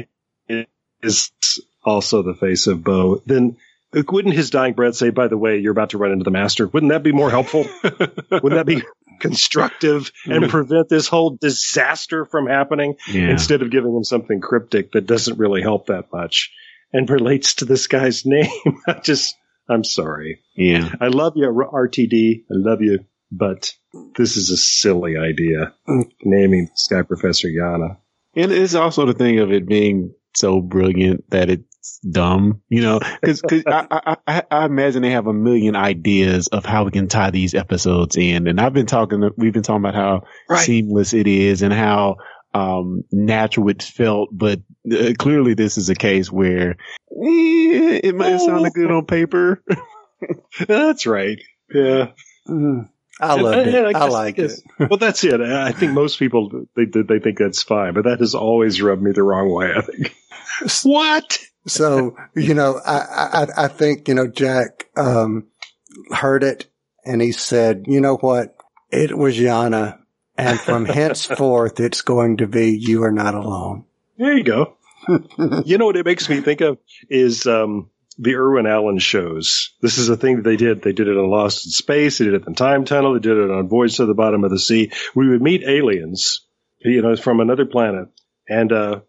is 1.03 1.31
also 1.83 2.23
the 2.23 2.33
face 2.33 2.65
of 2.67 2.83
Boe, 2.83 3.21
then 3.25 3.57
wouldn't 3.93 4.33
his 4.33 4.49
dying 4.49 4.73
breath 4.73 4.95
say, 4.95 5.09
"By 5.11 5.27
the 5.27 5.37
way, 5.37 5.59
you're 5.59 5.71
about 5.71 5.91
to 5.91 5.97
run 5.97 6.11
into 6.11 6.23
the 6.23 6.31
master"? 6.31 6.67
Wouldn't 6.67 6.91
that 6.91 7.03
be 7.03 7.11
more 7.11 7.29
helpful? 7.29 7.65
Wouldn't 7.83 8.55
that 8.55 8.65
be 8.65 8.81
constructive 9.19 10.11
and 10.25 10.43
mm-hmm. 10.43 10.49
prevent 10.49 10.89
this 10.89 11.07
whole 11.07 11.37
disaster 11.39 12.25
from 12.25 12.47
happening? 12.47 12.95
Yeah. 13.07 13.29
Instead 13.29 13.61
of 13.61 13.71
giving 13.71 13.95
him 13.95 14.03
something 14.03 14.41
cryptic 14.41 14.91
that 14.93 15.07
doesn't 15.07 15.39
really 15.39 15.61
help 15.61 15.87
that 15.87 16.11
much 16.11 16.51
and 16.93 17.09
relates 17.09 17.55
to 17.55 17.65
this 17.65 17.87
guy's 17.87 18.25
name, 18.25 18.49
I 18.87 18.93
just 19.03 19.35
I'm 19.67 19.83
sorry. 19.83 20.41
yeah. 20.55 20.93
I 21.01 21.07
love 21.07 21.33
you, 21.35 21.47
RTD. 21.47 22.43
I 22.43 22.53
love 22.53 22.81
you, 22.81 23.05
but 23.31 23.73
this 24.15 24.37
is 24.37 24.51
a 24.51 24.57
silly 24.57 25.17
idea. 25.17 25.73
Naming 26.23 26.69
Sky 26.75 27.01
Professor 27.01 27.47
Yana. 27.47 27.97
And 28.35 28.51
it's 28.51 28.75
also 28.75 29.05
the 29.05 29.13
thing 29.13 29.39
of 29.39 29.51
it 29.51 29.67
being 29.67 30.13
so 30.35 30.61
brilliant 30.61 31.29
that 31.29 31.49
it's 31.49 31.74
dumb, 32.09 32.61
you 32.69 32.81
know, 32.81 32.99
because 33.21 33.41
I, 33.67 33.87
I, 33.91 34.17
I, 34.27 34.43
I 34.51 34.65
imagine 34.65 35.01
they 35.01 35.11
have 35.11 35.27
a 35.27 35.33
million 35.33 35.75
ideas 35.75 36.47
of 36.47 36.65
how 36.65 36.83
we 36.85 36.91
can 36.91 37.07
tie 37.07 37.31
these 37.31 37.53
episodes 37.53 38.15
in. 38.17 38.47
And 38.47 38.59
I've 38.59 38.73
been 38.73 38.85
talking, 38.85 39.29
we've 39.37 39.53
been 39.53 39.63
talking 39.63 39.81
about 39.83 39.95
how 39.95 40.23
Right. 40.49 40.59
seamless 40.63 41.13
it 41.13 41.27
is 41.27 41.61
and 41.61 41.73
how, 41.73 42.17
um, 42.53 43.03
natural 43.11 43.69
it's 43.69 43.89
felt. 43.89 44.29
But 44.31 44.61
uh, 44.91 45.13
clearly 45.17 45.53
this 45.55 45.77
is 45.77 45.89
a 45.89 45.95
case 45.95 46.31
where 46.31 46.71
eh, 46.71 47.99
it 48.03 48.15
might 48.15 48.29
sound 48.37 48.41
sounded 48.41 48.73
good 48.73 48.91
on 48.91 49.05
paper. 49.05 49.63
That's 50.67 51.05
right. 51.05 51.39
Yeah. 51.73 52.11
Mm. 52.47 52.89
I 53.19 53.33
And- 53.33 53.43
loved 53.43 53.57
and 53.67 53.75
it. 53.75 53.85
I 53.85 53.93
guess- 53.93 54.11
like 54.11 54.37
it. 54.39 54.41
guess- 54.41 54.61
Well, 54.89 54.97
that's 54.97 55.23
it. 55.23 55.39
I 55.41 55.71
think 55.71 55.93
most 55.93 56.19
people 56.19 56.65
they 56.75 56.85
they 56.85 57.19
think 57.19 57.37
that's 57.37 57.63
fine, 57.63 57.93
but 57.93 58.03
that 58.05 58.19
has 58.19 58.35
always 58.35 58.81
rubbed 58.81 59.01
me 59.01 59.11
the 59.13 59.23
wrong 59.23 59.49
way. 59.53 59.73
I 59.75 59.81
think. 59.81 60.15
What? 60.83 61.39
So, 61.67 62.15
you 62.35 62.53
know, 62.53 62.79
I, 62.85 62.97
I, 62.97 63.65
I 63.65 63.67
think, 63.67 64.07
you 64.07 64.13
know, 64.13 64.27
Jack, 64.27 64.87
um, 64.95 65.47
heard 66.11 66.43
it 66.43 66.67
and 67.05 67.21
he 67.21 67.31
said, 67.31 67.85
you 67.87 68.01
know 68.01 68.17
what? 68.17 68.55
It 68.91 69.15
was 69.17 69.37
Yana. 69.37 69.99
And 70.37 70.59
from 70.59 70.85
henceforth, 70.85 71.79
it's 71.79 72.01
going 72.01 72.37
to 72.37 72.47
be 72.47 72.77
you 72.77 73.03
are 73.03 73.11
not 73.11 73.35
alone. 73.35 73.85
There 74.17 74.37
you 74.37 74.43
go. 74.43 74.77
you 75.65 75.77
know 75.77 75.85
what 75.85 75.97
it 75.97 76.05
makes 76.05 76.27
me 76.29 76.41
think 76.41 76.61
of 76.61 76.77
is 77.09 77.45
um, 77.45 77.89
the 78.17 78.35
Irwin 78.35 78.65
Allen 78.65 78.99
shows. 78.99 79.73
This 79.81 79.97
is 79.97 80.09
a 80.09 80.17
thing 80.17 80.37
that 80.37 80.43
they 80.43 80.57
did. 80.57 80.81
They 80.81 80.93
did 80.93 81.07
it 81.07 81.17
on 81.17 81.29
Lost 81.29 81.65
in 81.65 81.71
Space. 81.71 82.17
They 82.17 82.25
did 82.25 82.33
it 82.33 82.47
in 82.47 82.55
Time 82.55 82.85
Tunnel. 82.85 83.13
They 83.13 83.19
did 83.19 83.37
it 83.37 83.51
on 83.51 83.69
Voyage 83.69 83.97
to 83.97 84.05
the 84.05 84.13
Bottom 84.13 84.43
of 84.43 84.51
the 84.51 84.59
Sea. 84.59 84.91
We 85.13 85.29
would 85.29 85.41
meet 85.41 85.63
aliens, 85.63 86.41
you 86.79 87.01
know, 87.01 87.15
from 87.15 87.39
another 87.39 87.65
planet. 87.65 88.09
And 88.47 88.71
uh, 88.71 88.99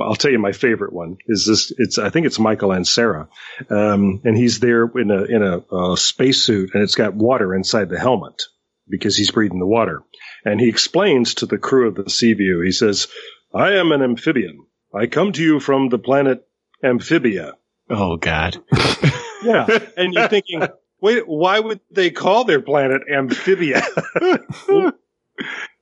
I'll 0.00 0.14
tell 0.14 0.30
you 0.30 0.38
my 0.38 0.52
favorite 0.52 0.92
one 0.92 1.18
is 1.26 1.46
this. 1.46 1.72
It's 1.76 1.98
I 1.98 2.10
think 2.10 2.26
it's 2.26 2.38
Michael 2.38 2.70
Ansara, 2.70 3.28
um, 3.68 4.22
and 4.24 4.36
he's 4.36 4.58
there 4.58 4.86
in 4.86 5.10
a 5.10 5.24
in 5.24 5.42
a, 5.42 5.58
a 5.74 5.96
spacesuit, 5.96 6.70
and 6.72 6.82
it's 6.82 6.94
got 6.94 7.14
water 7.14 7.54
inside 7.54 7.90
the 7.90 7.98
helmet 7.98 8.42
because 8.88 9.16
he's 9.16 9.30
breathing 9.30 9.58
the 9.58 9.66
water. 9.66 10.02
And 10.44 10.60
he 10.60 10.68
explains 10.68 11.34
to 11.34 11.46
the 11.46 11.58
crew 11.58 11.88
of 11.88 11.94
the 11.94 12.08
Seaview. 12.08 12.62
He 12.62 12.72
says, 12.72 13.08
"I 13.54 13.72
am 13.72 13.92
an 13.92 14.02
amphibian. 14.02 14.64
I 14.94 15.08
come 15.08 15.32
to 15.32 15.42
you 15.42 15.60
from 15.60 15.90
the 15.90 15.98
planet 15.98 16.46
Amphibia." 16.82 17.52
Oh 17.90 18.16
God. 18.16 18.62
Yeah, 19.42 19.66
and 19.96 20.12
you're 20.12 20.28
thinking, 20.28 20.62
wait, 21.00 21.26
why 21.26 21.60
would 21.60 21.80
they 21.90 22.10
call 22.10 22.44
their 22.44 22.60
planet 22.60 23.02
Amphibia? 23.10 23.82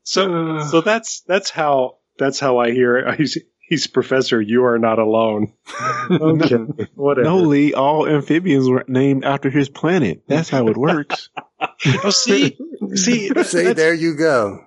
so, 0.02 0.58
so 0.70 0.80
that's 0.80 1.20
that's 1.22 1.50
how 1.50 1.98
that's 2.18 2.38
how 2.40 2.58
I 2.58 2.70
hear 2.72 2.96
it. 2.98 3.14
He's, 3.18 3.38
he's 3.68 3.86
Professor. 3.86 4.40
You 4.40 4.64
are 4.64 4.78
not 4.78 4.98
alone. 4.98 5.52
okay, 6.10 6.56
whatever. 6.94 7.24
No, 7.24 7.38
Lee. 7.38 7.74
All 7.74 8.06
amphibians 8.06 8.68
were 8.68 8.84
named 8.86 9.24
after 9.24 9.50
his 9.50 9.68
planet. 9.68 10.22
That's 10.28 10.48
how 10.50 10.68
it 10.68 10.76
works. 10.76 11.30
Oh, 12.04 12.10
see, 12.10 12.58
see, 12.94 13.30
See, 13.42 13.72
there 13.72 13.94
you 13.94 14.16
go. 14.16 14.64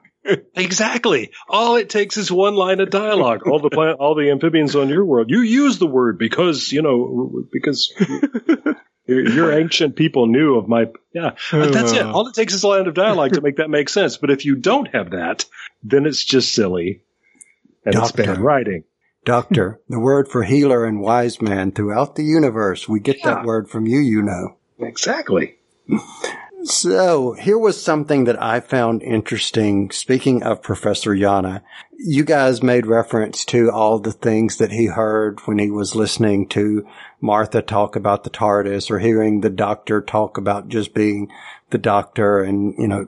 exactly. 0.56 1.32
All 1.48 1.76
it 1.78 1.89
takes 1.89 2.18
is 2.18 2.32
one 2.32 2.56
line 2.56 2.80
of 2.80 2.89
dialogue. 2.89 3.48
All 3.48 3.60
the 3.60 3.70
plan, 3.70 3.93
all 3.93 4.16
the 4.16 4.30
amphibians 4.32 4.76
on 4.76 4.89
your 4.89 5.06
world. 5.06 5.30
You 5.30 5.41
use 5.41 5.78
the 5.78 5.88
word 5.88 6.18
because 6.18 6.72
you 6.72 6.82
know 6.82 7.45
because 7.52 7.93
your, 9.08 9.30
your 9.30 9.54
ancient 9.54 9.95
people 9.95 10.28
knew 10.28 10.58
of 10.58 10.68
my. 10.68 10.88
Yeah, 11.14 11.32
But 11.52 11.70
oh, 11.70 11.72
that's 11.72 11.93
it. 11.93 12.06
All 12.06 12.28
it 12.28 12.34
takes 12.36 12.54
is 12.54 12.64
a 12.64 12.68
line 12.68 12.88
of 12.88 12.93
dialogue 12.93 13.34
to 13.34 13.41
make 13.41 13.58
that 13.58 13.70
make 13.70 13.89
sense. 13.89 14.18
But 14.18 14.30
if 14.32 14.43
you 14.45 14.56
don't 14.56 14.88
have 14.93 15.12
that, 15.12 15.45
then 15.84 16.06
it's 16.06 16.24
just 16.24 16.54
silly, 16.54 17.04
and 17.88 17.95
it's 17.95 18.11
Doctor. 18.11 18.23
bad 18.33 18.39
writing. 18.39 18.83
Doctor, 19.25 19.79
the 19.89 19.99
word 19.99 20.27
for 20.27 20.43
healer 20.43 20.85
and 20.85 21.01
wise 21.01 21.41
man 21.41 21.71
throughout 21.71 22.15
the 22.15 22.23
universe. 22.23 22.88
We 22.88 22.99
get 22.99 23.17
Yeah. 23.19 23.35
that 23.35 23.45
word 23.45 23.69
from 23.69 23.88
you, 23.88 23.99
you 23.99 24.21
know. 24.21 24.57
Exactly. 24.79 25.55
So 26.63 27.33
here 27.33 27.57
was 27.57 27.81
something 27.81 28.23
that 28.25 28.41
I 28.41 28.59
found 28.61 29.03
interesting. 29.03 29.91
Speaking 29.91 30.41
of 30.43 30.61
Professor 30.63 31.11
Yana, 31.15 31.61
you 31.97 32.23
guys 32.23 32.63
made 32.63 32.88
reference 32.88 33.45
to 33.45 33.69
all 33.71 33.99
the 33.99 34.11
things 34.11 34.57
that 34.57 34.71
he 34.71 34.88
heard 34.88 35.39
when 35.41 35.59
he 35.59 35.69
was 35.69 35.95
listening 35.95 36.47
to 36.49 36.85
Martha 37.21 37.61
talk 37.61 37.95
about 37.95 38.23
the 38.23 38.31
TARDIS 38.31 38.89
or 38.89 38.99
hearing 38.99 39.41
the 39.41 39.51
doctor 39.51 40.01
talk 40.01 40.38
about 40.38 40.67
just 40.67 40.93
being 40.95 41.31
the 41.69 41.77
doctor 41.77 42.41
and, 42.41 42.73
you 42.77 42.88
know, 42.88 43.07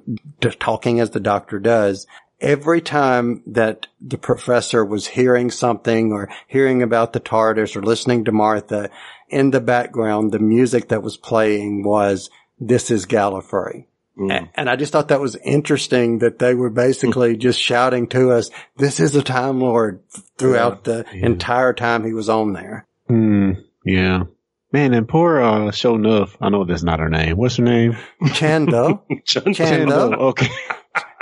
talking 0.59 0.99
as 0.99 1.09
the 1.09 1.19
doctor 1.19 1.59
does. 1.59 2.05
Every 2.41 2.79
time 2.81 3.43
that 3.47 3.87
the 3.99 4.17
professor 4.17 4.85
was 4.85 5.07
hearing 5.07 5.51
something 5.51 6.11
or 6.13 6.29
hearing 6.47 6.81
about 6.81 7.11
the 7.13 7.19
TARDIS 7.19 7.75
or 7.75 7.81
listening 7.81 8.25
to 8.25 8.31
Martha, 8.31 8.89
in 9.27 9.51
the 9.51 9.59
background, 9.59 10.31
the 10.31 10.39
music 10.39 10.87
that 10.89 11.03
was 11.03 11.17
playing 11.17 11.83
was 11.83 12.29
this 12.59 12.91
is 12.91 13.05
Gallifrey. 13.05 13.85
A- 14.19 14.49
And 14.55 14.69
I 14.69 14.75
just 14.75 14.91
thought 14.91 15.09
that 15.09 15.21
was 15.21 15.35
interesting 15.37 16.19
that 16.19 16.39
they 16.39 16.53
were 16.53 16.69
basically 16.69 17.37
just 17.37 17.59
shouting 17.61 18.07
to 18.09 18.31
us, 18.31 18.49
this 18.77 18.99
is 18.99 19.15
a 19.15 19.21
Time 19.21 19.59
Lord 19.61 20.01
throughout 20.37 20.83
the 20.85 21.05
entire 21.13 21.73
time 21.73 22.03
he 22.05 22.13
was 22.13 22.29
on 22.29 22.53
there. 22.53 22.85
Hmm. 23.07 23.51
Yeah. 23.85 24.23
Man, 24.71 24.93
and 24.93 25.07
poor 25.07 25.39
uh, 25.41 25.71
Show 25.71 25.97
Nuff. 25.97 26.37
I 26.39 26.49
know 26.49 26.63
that's 26.63 26.83
not 26.83 26.99
her 26.99 27.09
name. 27.09 27.37
What's 27.37 27.55
her 27.57 27.63
name? 27.63 27.97
Chantho, 28.21 29.01
John- 29.25 29.43
Chantho, 29.53 30.13
Okay. 30.15 30.47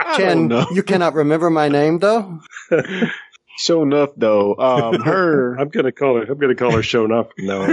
I 0.07 0.17
don't 0.17 0.19
Chan, 0.19 0.47
know. 0.47 0.65
you 0.71 0.83
cannot 0.83 1.13
remember 1.15 1.49
my 1.49 1.67
name 1.69 1.99
though? 1.99 2.39
Show 3.59 3.81
enough 3.81 4.11
though. 4.15 4.55
Um, 4.55 5.01
her. 5.01 5.55
I'm 5.59 5.69
gonna 5.69 5.91
call 5.91 6.17
her. 6.17 6.31
I'm 6.31 6.37
gonna 6.37 6.55
call 6.55 6.71
her 6.71 6.83
shown 6.83 7.11
up. 7.11 7.31
No, 7.39 7.65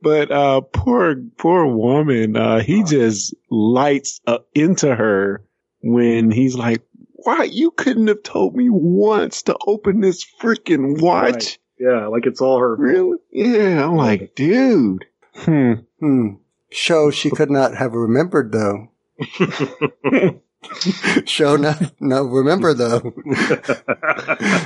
but 0.00 0.30
uh 0.30 0.60
poor 0.60 1.16
poor 1.36 1.66
woman 1.66 2.36
uh 2.36 2.60
he 2.60 2.82
just 2.84 3.34
lights 3.50 4.20
up 4.26 4.46
into 4.54 4.94
her 4.94 5.44
when 5.82 6.30
he's 6.30 6.54
like 6.54 6.82
why 7.12 7.42
you 7.44 7.70
couldn't 7.72 8.06
have 8.06 8.22
told 8.22 8.54
me 8.56 8.68
once 8.70 9.42
to 9.42 9.56
open 9.66 10.00
this 10.00 10.24
freaking 10.40 11.00
watch 11.00 11.32
Right. 11.34 11.58
yeah, 11.78 12.06
like 12.06 12.24
it's 12.26 12.40
all 12.40 12.58
her. 12.60 12.76
really 12.76 13.18
yeah 13.30 13.84
i'm 13.84 13.96
like 13.96 14.34
dude 14.34 15.04
hmm 15.34 15.72
Hmm. 15.98 16.28
Show 16.70 17.10
she 17.10 17.30
could 17.30 17.50
not 17.50 17.74
have 17.74 17.92
remembered 17.92 18.52
though. 18.52 18.88
Show 21.26 21.56
no, 21.56 21.74
no, 22.00 22.22
remember 22.24 22.74
though. 22.74 23.00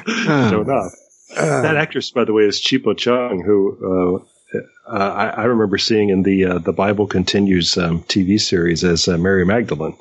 Shown 0.07 0.71
up. 0.71 0.93
that 1.35 1.77
actress, 1.77 2.11
by 2.11 2.25
the 2.25 2.33
way, 2.33 2.45
is 2.45 2.61
Chipo 2.61 2.97
Chung, 2.97 3.43
who 3.45 4.25
uh, 4.55 4.59
uh, 4.87 5.13
I, 5.13 5.27
I 5.29 5.45
remember 5.45 5.79
seeing 5.79 6.11
in 6.11 6.23
the 6.23 6.45
uh, 6.45 6.59
the 6.59 6.73
Bible 6.73 7.07
Continues 7.07 7.77
um, 7.79 8.03
TV 8.03 8.41
series 8.41 8.85
as 8.85 9.09
uh, 9.09 9.19
Mary 9.19 9.45
Magdalene. 9.47 9.97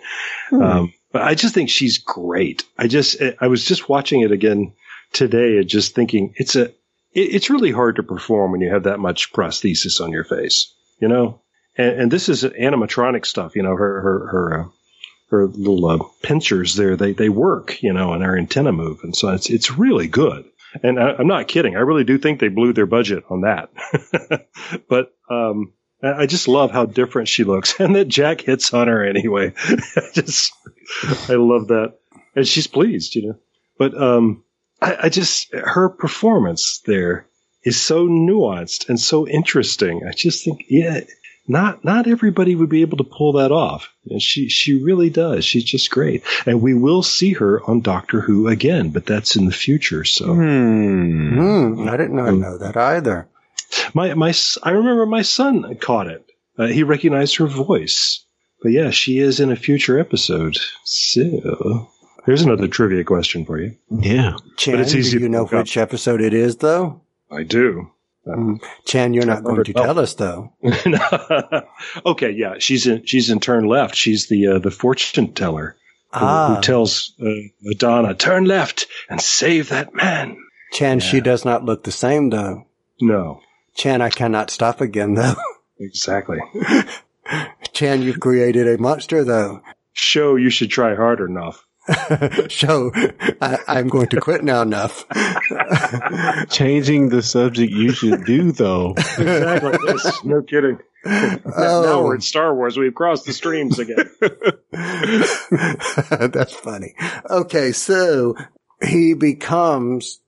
Um, 0.52 0.94
but 1.12 1.22
I 1.22 1.36
just 1.36 1.54
think 1.54 1.70
she's 1.70 2.00
great. 2.00 2.64
I 2.78 2.88
just 2.88 3.22
I 3.40 3.48
was 3.48 3.66
just 3.66 3.88
watching 3.88 4.22
it 4.22 4.32
again 4.32 4.74
today 5.14 5.58
and 5.58 5.68
just 5.68 5.96
thinking 5.96 6.34
it's 6.36 6.56
a 6.56 6.66
it, 6.66 6.74
it's 7.14 7.50
really 7.50 7.72
hard 7.72 7.96
to 7.98 8.04
perform 8.04 8.52
when 8.52 8.62
you 8.62 8.72
have 8.72 8.84
that 8.84 9.00
much 9.00 9.32
prosthesis 9.32 10.02
on 10.02 10.12
your 10.12 10.24
face, 10.24 10.74
you 11.00 11.08
know. 11.08 11.40
And, 11.78 12.02
and 12.02 12.12
this 12.12 12.30
is 12.30 12.44
animatronic 12.44 13.26
stuff, 13.26 13.56
you 13.56 13.64
know. 13.64 13.76
Her 13.76 14.02
her 14.02 14.28
her. 14.28 14.66
Her 15.34 15.48
little 15.48 15.86
uh, 15.88 15.98
pincers 16.22 16.76
there, 16.76 16.96
they, 16.96 17.14
they 17.14 17.28
work, 17.28 17.82
you 17.82 17.92
know, 17.92 18.14
and 18.14 18.24
our 18.24 18.38
antenna 18.38 18.72
move. 18.72 19.00
And 19.02 19.16
so 19.16 19.30
it's, 19.30 19.50
it's 19.50 19.72
really 19.72 20.08
good. 20.08 20.46
And 20.84 21.00
I, 21.00 21.16
I'm 21.18 21.26
not 21.26 21.48
kidding. 21.48 21.76
I 21.76 21.80
really 21.80 22.04
do 22.04 22.20
think 22.20 22.40
they 22.40 22.50
blew 22.50 22.72
their 22.72 22.86
budget 22.86 23.24
on 23.32 23.42
that. 23.42 23.72
but, 24.88 25.12
um, 25.32 25.74
I 26.04 26.14
I 26.22 26.26
just 26.28 26.48
love 26.48 26.70
how 26.70 26.86
different 26.86 27.30
she 27.30 27.46
looks 27.46 27.78
and 27.80 27.96
that 27.96 28.08
Jack 28.08 28.42
hits 28.42 28.76
on 28.76 28.88
her 28.88 29.04
anyway. 29.04 29.54
I 29.96 30.10
just, 30.14 30.54
I 31.28 31.34
love 31.34 31.70
that. 31.70 31.96
And 32.36 32.48
she's 32.48 32.68
pleased, 32.68 33.16
you 33.16 33.30
know, 33.30 33.40
but, 33.80 34.00
um, 34.00 34.44
I, 34.80 34.98
I 35.04 35.10
just, 35.10 35.52
her 35.52 35.90
performance 35.90 36.82
there 36.86 37.28
is 37.64 37.82
so 37.82 38.08
nuanced 38.08 38.88
and 38.88 39.00
so 39.00 39.28
interesting. 39.28 40.04
I 40.08 40.12
just 40.12 40.46
think, 40.46 40.66
yeah, 40.70 41.00
not 41.48 41.84
not 41.84 42.08
everybody 42.08 42.56
would 42.56 42.70
be 42.70 42.82
able 42.82 42.98
to 42.98 43.04
pull 43.04 43.34
that 43.34 43.52
off. 43.52 43.94
And 44.10 44.22
she 44.22 44.48
she 44.50 44.82
really 44.82 45.10
does. 45.10 45.44
She's 45.46 45.64
just 45.64 45.90
great. 45.92 46.24
And 46.46 46.62
we 46.62 46.74
will 46.74 47.04
see 47.04 47.34
her 47.34 47.62
on 47.70 47.82
Doctor 47.82 48.22
Who 48.22 48.48
again, 48.48 48.90
but 48.90 49.06
that's 49.06 49.36
in 49.36 49.46
the 49.46 49.52
future. 49.52 50.04
So 50.06 50.34
hmm 50.34 51.34
Hmm. 51.74 51.88
I 51.90 51.98
didn't 51.98 52.16
know, 52.16 52.32
know 52.32 52.58
that 52.58 52.78
either. 52.78 53.28
my 53.94 54.14
my 54.14 54.30
s- 54.30 54.58
I 54.64 54.72
remember 54.72 55.06
my 55.06 55.22
son 55.24 55.76
caught 55.82 56.08
it. 56.08 56.26
Uh, 56.58 56.68
he 56.68 56.84
recognized 56.84 57.36
her 57.38 57.48
voice. 57.48 58.24
But 58.62 58.72
yeah, 58.72 58.92
she 58.92 59.20
is 59.20 59.40
in 59.42 59.52
a 59.52 59.56
future 59.58 60.00
episode. 60.00 60.58
So 60.86 61.90
here's 62.26 62.44
another 62.44 62.68
trivia 62.70 63.04
question 63.04 63.46
for 63.46 63.60
you. 63.60 63.76
yeah 63.90 64.38
Chan, 64.56 64.80
it's 64.80 64.94
easy 64.96 65.18
do 65.18 65.24
you 65.24 65.28
to 65.28 65.30
know 65.30 65.42
look 65.44 65.54
up. 65.54 65.60
which 65.64 65.76
episode 65.78 66.22
it 66.22 66.34
is 66.34 66.58
though? 66.58 67.02
I 67.32 67.44
do. 67.44 67.92
Chan, 68.86 69.14
you're 69.14 69.26
not 69.26 69.44
going 69.44 69.64
to 69.66 69.74
tell 69.74 70.00
us 70.00 70.16
though. 70.16 70.54
okay, 72.06 72.32
yeah, 72.32 72.56
she's 72.60 72.88
in 72.88 73.06
she's 73.06 73.30
in 73.30 73.40
turn 73.40 73.66
left. 73.66 73.96
She's 73.96 74.28
the 74.28 74.48
uh, 74.48 74.60
the 74.60 74.72
fortune 74.72 75.34
teller 75.34 75.76
who, 76.14 76.20
Ah, 76.26 76.56
who 76.56 76.62
tells 76.62 77.14
uh, 77.22 77.30
Madonna 77.62 78.14
turn 78.14 78.46
left 78.46 78.88
and 79.10 79.20
save 79.20 79.70
that 79.70 79.94
man. 79.94 80.38
Chan, 80.72 81.02
she 81.02 81.20
does 81.22 81.44
not 81.46 81.66
look 81.66 81.84
the 81.84 81.92
same 81.92 82.30
though. 82.30 82.66
No, 83.02 83.42
Chan, 83.76 84.02
I 84.02 84.10
cannot 84.10 84.50
stop 84.50 84.80
again 84.80 85.16
though. 85.16 85.36
exactly. 85.80 86.40
Chan, 87.74 88.02
you've 88.04 88.20
created 88.20 88.68
a 88.68 88.78
monster 88.78 89.24
though. 89.24 89.62
Show 89.92 90.36
you 90.38 90.50
should 90.50 90.70
try 90.72 90.96
harder 90.96 91.28
enough. 91.28 91.66
so 92.50 92.92
I, 93.42 93.58
I'm 93.68 93.90
going 93.90 94.08
to 94.10 94.22
quit 94.22 94.44
now 94.44 94.62
enough. 94.62 95.06
changing 96.50 97.10
the 97.10 97.22
subject 97.22 97.72
you 97.74 97.92
should 97.92 98.26
do 98.26 98.52
though 98.52 98.94
Exactly. 98.98 99.78
yes, 99.88 100.24
no 100.24 100.42
kidding. 100.42 100.80
Now 101.06 101.40
Oh. 101.46 102.04
we're 102.06 102.16
in 102.16 102.22
Star 102.22 102.56
Wars. 102.56 102.78
We've 102.78 102.94
crossed 102.96 103.26
the 103.26 103.34
streams 103.34 103.80
again. 103.80 104.10
That's 106.32 106.54
funny. 106.54 106.96
Okay, 107.30 107.72
so 107.74 108.36
he 108.82 109.14
becomes 109.14 110.20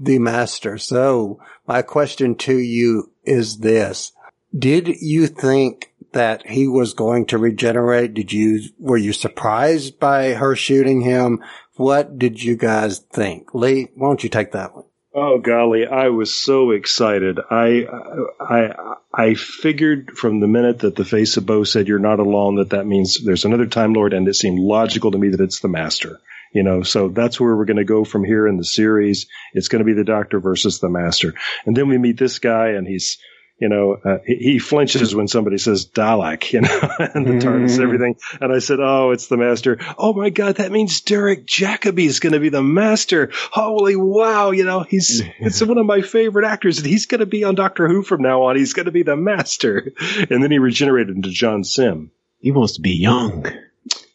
the 0.00 0.18
master. 0.18 0.76
So 0.78 1.40
my 1.66 1.82
question 1.82 2.34
to 2.36 2.58
you 2.58 3.10
is 3.24 3.58
this. 3.58 4.12
Did 4.56 4.88
you 4.88 5.26
think 5.26 5.89
that 6.12 6.46
he 6.46 6.68
was 6.68 6.94
going 6.94 7.26
to 7.26 7.38
regenerate? 7.38 8.14
Did 8.14 8.32
you, 8.32 8.60
were 8.78 8.96
you 8.96 9.12
surprised 9.12 9.98
by 9.98 10.34
her 10.34 10.56
shooting 10.56 11.00
him? 11.02 11.42
What 11.76 12.18
did 12.18 12.42
you 12.42 12.56
guys 12.56 12.98
think? 12.98 13.54
Lee, 13.54 13.88
why 13.94 14.08
don't 14.08 14.22
you 14.22 14.30
take 14.30 14.52
that 14.52 14.74
one? 14.74 14.84
Oh 15.12 15.38
golly, 15.38 15.86
I 15.86 16.08
was 16.10 16.32
so 16.32 16.70
excited. 16.70 17.40
I 17.50 17.84
I 18.38 18.94
I 19.12 19.34
figured 19.34 20.12
from 20.16 20.38
the 20.38 20.46
minute 20.46 20.80
that 20.80 20.94
the 20.94 21.04
face 21.04 21.36
of 21.36 21.46
Boe 21.46 21.64
said 21.64 21.88
you're 21.88 21.98
not 21.98 22.20
alone 22.20 22.56
that 22.56 22.70
that 22.70 22.86
means 22.86 23.24
there's 23.24 23.44
another 23.44 23.66
Time 23.66 23.92
Lord, 23.92 24.12
and 24.12 24.28
it 24.28 24.34
seemed 24.34 24.60
logical 24.60 25.10
to 25.10 25.18
me 25.18 25.30
that 25.30 25.40
it's 25.40 25.60
the 25.60 25.68
Master. 25.68 26.20
You 26.52 26.62
know, 26.62 26.82
so 26.82 27.08
that's 27.08 27.40
where 27.40 27.56
we're 27.56 27.64
going 27.64 27.76
to 27.76 27.84
go 27.84 28.04
from 28.04 28.24
here 28.24 28.46
in 28.46 28.56
the 28.56 28.64
series. 28.64 29.26
It's 29.52 29.68
going 29.68 29.80
to 29.80 29.84
be 29.84 29.94
the 29.94 30.04
Doctor 30.04 30.38
versus 30.38 30.78
the 30.78 30.88
Master, 30.88 31.34
and 31.66 31.76
then 31.76 31.88
we 31.88 31.98
meet 31.98 32.18
this 32.18 32.38
guy, 32.38 32.68
and 32.70 32.86
he's 32.86 33.18
you 33.60 33.68
know, 33.68 33.92
uh, 33.92 34.18
he, 34.26 34.36
he, 34.36 34.58
flinches 34.58 35.14
when 35.14 35.28
somebody 35.28 35.58
says 35.58 35.86
Dalek, 35.86 36.52
you 36.52 36.62
know, 36.62 36.68
and 37.14 37.26
the 37.26 37.32
TARDIS, 37.32 37.74
mm-hmm. 37.74 37.82
everything. 37.82 38.16
And 38.40 38.52
I 38.52 38.58
said, 38.58 38.78
Oh, 38.80 39.10
it's 39.10 39.26
the 39.26 39.36
master. 39.36 39.78
Oh 39.98 40.14
my 40.14 40.30
God, 40.30 40.56
that 40.56 40.72
means 40.72 41.02
Derek 41.02 41.46
Jacobi 41.46 42.06
is 42.06 42.20
going 42.20 42.32
to 42.32 42.40
be 42.40 42.48
the 42.48 42.62
master. 42.62 43.30
Holy 43.52 43.96
wow. 43.96 44.50
You 44.50 44.64
know, 44.64 44.80
he's, 44.80 45.22
it's 45.38 45.60
one 45.60 45.76
of 45.76 45.84
my 45.84 46.00
favorite 46.00 46.46
actors 46.46 46.78
and 46.78 46.86
he's 46.86 47.04
going 47.04 47.20
to 47.20 47.26
be 47.26 47.44
on 47.44 47.54
Doctor 47.54 47.86
Who 47.86 48.02
from 48.02 48.22
now 48.22 48.44
on. 48.44 48.56
He's 48.56 48.72
going 48.72 48.86
to 48.86 48.92
be 48.92 49.02
the 49.02 49.16
master. 49.16 49.92
And 50.30 50.42
then 50.42 50.50
he 50.50 50.58
regenerated 50.58 51.14
into 51.14 51.30
John 51.30 51.62
Simm. 51.62 52.12
He 52.38 52.52
wants 52.52 52.74
to 52.74 52.80
be 52.80 52.92
young. 52.92 53.46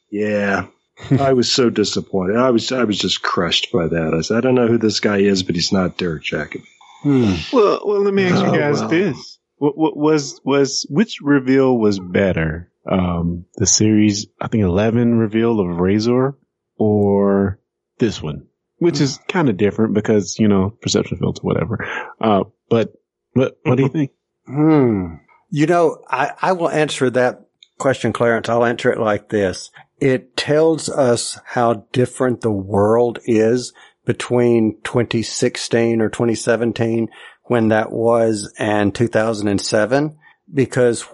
Yeah. 0.10 0.68
I 1.20 1.34
was 1.34 1.52
so 1.52 1.70
disappointed. 1.70 2.38
I 2.38 2.50
was, 2.50 2.72
I 2.72 2.86
was 2.86 2.98
just 2.98 3.22
crushed 3.22 3.72
by 3.72 3.88
that. 3.88 4.14
I 4.16 4.22
said, 4.22 4.38
I 4.38 4.41
don't 4.41 4.56
know 4.56 4.68
who 4.68 4.80
this 4.80 5.02
guy 5.02 5.18
is, 5.18 5.43
but 5.43 5.54
he's 5.54 5.72
not 5.72 5.98
Derek 5.98 6.24
Jacobi. 6.24 6.64
Hmm. 7.06 7.36
Well, 7.54 7.84
well, 7.86 8.02
let 8.02 8.16
me 8.16 8.24
ask 8.24 8.43
you 8.43 8.50
oh, 8.50 8.58
guys 8.58 8.80
well. 8.80 8.89
this: 8.89 9.16
what, 9.16 9.18
what, 9.18 9.35
was 9.76 10.39
was 10.43 10.86
which 10.89 11.20
reveal 11.22 11.78
was 11.78 11.99
better? 11.99 12.72
Um, 12.89 13.45
the 13.55 13.66
series, 13.66 14.28
I 14.39 14.47
think, 14.47 14.63
eleven 14.63 15.16
reveal 15.16 15.59
of 15.59 15.80
Razor, 15.80 16.38
or 16.78 17.59
this 17.97 18.22
one, 18.22 18.47
which 18.78 19.01
is 19.01 19.20
kind 19.28 19.49
of 19.49 19.57
different 19.57 19.93
because 19.93 20.38
you 20.39 20.47
know 20.47 20.70
perception 20.82 21.18
filter, 21.18 21.41
whatever. 21.41 21.86
Uh, 22.22 22.43
but 22.70 22.93
what 23.34 23.57
what 23.63 23.76
do 23.76 23.84
you 23.84 23.89
think? 23.89 24.11
Hmm. 24.45 25.16
You 25.49 25.66
know, 25.68 26.03
I 26.09 26.32
I 26.41 26.51
will 26.51 26.70
answer 26.70 27.09
that 27.11 27.45
question, 27.78 28.13
Clarence. 28.13 28.49
I'll 28.49 28.66
answer 28.66 28.91
it 28.91 28.99
like 28.99 29.30
this. 29.30 29.72
It 29.99 30.36
tells 30.36 30.89
us 30.89 31.39
how 31.45 31.86
different 31.91 32.41
the 32.41 32.51
world 32.51 33.20
is 33.26 33.74
between 34.05 34.78
2016 34.84 36.01
or 36.01 36.09
2017 36.09 37.09
when 37.46 37.70
that 37.70 37.91
was 37.91 38.52
and 38.58 38.93
2007 38.93 40.18
because 40.52 41.06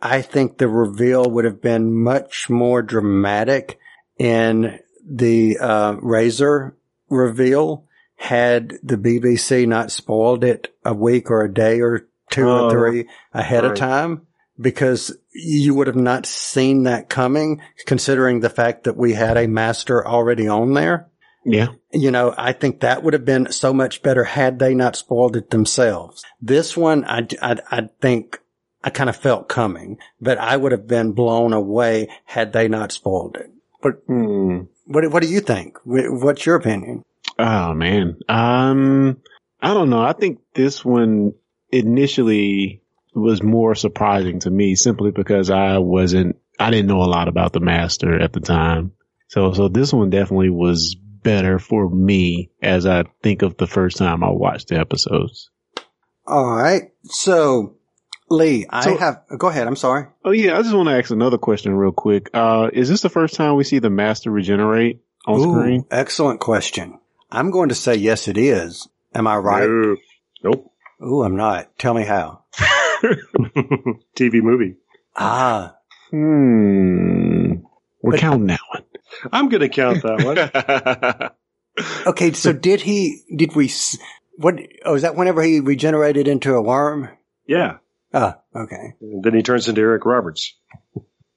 I 0.00 0.22
think 0.22 0.58
the 0.58 0.68
reveal 0.68 1.28
would 1.30 1.44
have 1.44 1.62
been 1.62 1.94
much 1.94 2.50
more 2.50 2.82
dramatic 2.82 3.78
in 4.18 4.78
the 5.06 5.58
uh, 5.58 5.96
Razor 6.00 6.76
reveal 7.08 7.84
had 8.16 8.74
the 8.82 8.96
BBC 8.96 9.66
not 9.66 9.90
spoiled 9.90 10.44
it 10.44 10.74
a 10.84 10.94
week 10.94 11.30
or 11.30 11.42
a 11.42 11.52
day 11.52 11.80
or 11.80 12.06
two 12.30 12.48
oh, 12.48 12.66
or 12.66 12.70
three 12.70 13.08
ahead 13.32 13.64
right. 13.64 13.72
of 13.72 13.78
time 13.78 14.26
because 14.58 15.16
you 15.32 15.74
would 15.74 15.88
have 15.88 15.96
not 15.96 16.26
seen 16.26 16.84
that 16.84 17.08
coming 17.08 17.60
considering 17.86 18.40
the 18.40 18.50
fact 18.50 18.84
that 18.84 18.96
we 18.96 19.12
had 19.12 19.36
a 19.36 19.48
master 19.48 20.06
already 20.06 20.48
on 20.48 20.74
there. 20.74 21.08
Yeah. 21.44 21.68
You 21.92 22.10
know, 22.10 22.34
I 22.36 22.52
think 22.52 22.80
that 22.80 23.02
would 23.02 23.12
have 23.12 23.24
been 23.24 23.52
so 23.52 23.72
much 23.72 24.02
better 24.02 24.24
had 24.24 24.58
they 24.58 24.74
not 24.74 24.96
spoiled 24.96 25.36
it 25.36 25.50
themselves. 25.50 26.24
This 26.40 26.76
one, 26.76 27.04
I, 27.04 27.26
I, 27.42 27.56
I 27.70 27.88
think 28.00 28.40
I 28.82 28.90
kind 28.90 29.10
of 29.10 29.16
felt 29.16 29.48
coming, 29.48 29.98
but 30.20 30.38
I 30.38 30.56
would 30.56 30.72
have 30.72 30.86
been 30.86 31.12
blown 31.12 31.52
away 31.52 32.08
had 32.24 32.52
they 32.52 32.68
not 32.68 32.92
spoiled 32.92 33.36
it. 33.36 33.50
But 33.82 34.02
hmm. 34.06 34.62
what, 34.86 35.10
what 35.10 35.22
do 35.22 35.28
you 35.28 35.40
think? 35.40 35.78
What's 35.84 36.46
your 36.46 36.56
opinion? 36.56 37.04
Oh 37.38 37.74
man. 37.74 38.18
Um, 38.28 39.18
I 39.60 39.74
don't 39.74 39.90
know. 39.90 40.02
I 40.02 40.12
think 40.12 40.40
this 40.54 40.84
one 40.84 41.32
initially 41.70 42.82
was 43.14 43.42
more 43.42 43.74
surprising 43.74 44.40
to 44.40 44.50
me 44.50 44.74
simply 44.74 45.10
because 45.10 45.50
I 45.50 45.78
wasn't, 45.78 46.36
I 46.58 46.70
didn't 46.70 46.88
know 46.88 47.02
a 47.02 47.04
lot 47.04 47.28
about 47.28 47.52
the 47.52 47.60
master 47.60 48.20
at 48.20 48.32
the 48.32 48.40
time. 48.40 48.92
So, 49.28 49.52
so 49.52 49.68
this 49.68 49.92
one 49.92 50.10
definitely 50.10 50.50
was 50.50 50.96
better 51.24 51.58
for 51.58 51.90
me 51.90 52.50
as 52.62 52.86
I 52.86 53.04
think 53.22 53.42
of 53.42 53.56
the 53.56 53.66
first 53.66 53.96
time 53.96 54.22
I 54.22 54.30
watched 54.30 54.68
the 54.68 54.78
episodes. 54.78 55.50
All 56.26 56.46
right. 56.46 56.92
So, 57.04 57.74
Lee, 58.30 58.66
I 58.70 58.84
so, 58.84 58.96
have, 58.96 59.22
go 59.36 59.48
ahead. 59.48 59.66
I'm 59.66 59.74
sorry. 59.74 60.06
Oh 60.24 60.30
yeah. 60.30 60.56
I 60.56 60.62
just 60.62 60.74
want 60.74 60.88
to 60.88 60.94
ask 60.94 61.10
another 61.10 61.38
question 61.38 61.74
real 61.74 61.90
quick. 61.90 62.30
Uh, 62.32 62.70
is 62.72 62.88
this 62.88 63.00
the 63.00 63.08
first 63.08 63.34
time 63.34 63.56
we 63.56 63.64
see 63.64 63.80
the 63.80 63.90
master 63.90 64.30
regenerate 64.30 65.02
on 65.26 65.40
Ooh, 65.40 65.52
screen? 65.52 65.84
Excellent 65.90 66.38
question. 66.38 67.00
I'm 67.32 67.50
going 67.50 67.70
to 67.70 67.74
say 67.74 67.96
yes, 67.96 68.28
it 68.28 68.38
is. 68.38 68.86
Am 69.14 69.26
I 69.26 69.36
right? 69.36 69.68
No. 69.68 69.96
Nope. 70.44 70.72
Ooh, 71.02 71.22
I'm 71.24 71.36
not. 71.36 71.76
Tell 71.78 71.94
me 71.94 72.04
how. 72.04 72.44
TV 74.16 74.42
movie. 74.42 74.76
Ah. 75.16 75.76
Hmm. 76.10 77.54
We're 78.02 78.12
but, 78.12 78.20
counting 78.20 78.46
that 78.48 78.60
one. 78.70 78.84
I'm 79.32 79.48
going 79.48 79.60
to 79.60 79.68
count 79.68 80.02
that 80.02 81.32
one. 81.76 81.86
okay, 82.06 82.32
so 82.32 82.52
did 82.52 82.80
he? 82.80 83.22
Did 83.34 83.54
we? 83.54 83.70
What? 84.36 84.58
Oh, 84.84 84.94
is 84.94 85.02
that 85.02 85.16
whenever 85.16 85.42
he 85.42 85.60
regenerated 85.60 86.28
into 86.28 86.54
a 86.54 86.62
worm? 86.62 87.08
Yeah. 87.46 87.78
Ah, 88.12 88.38
okay. 88.54 88.94
And 89.00 89.24
then 89.24 89.34
he 89.34 89.42
turns 89.42 89.68
into 89.68 89.80
Eric 89.80 90.04
Roberts. 90.04 90.54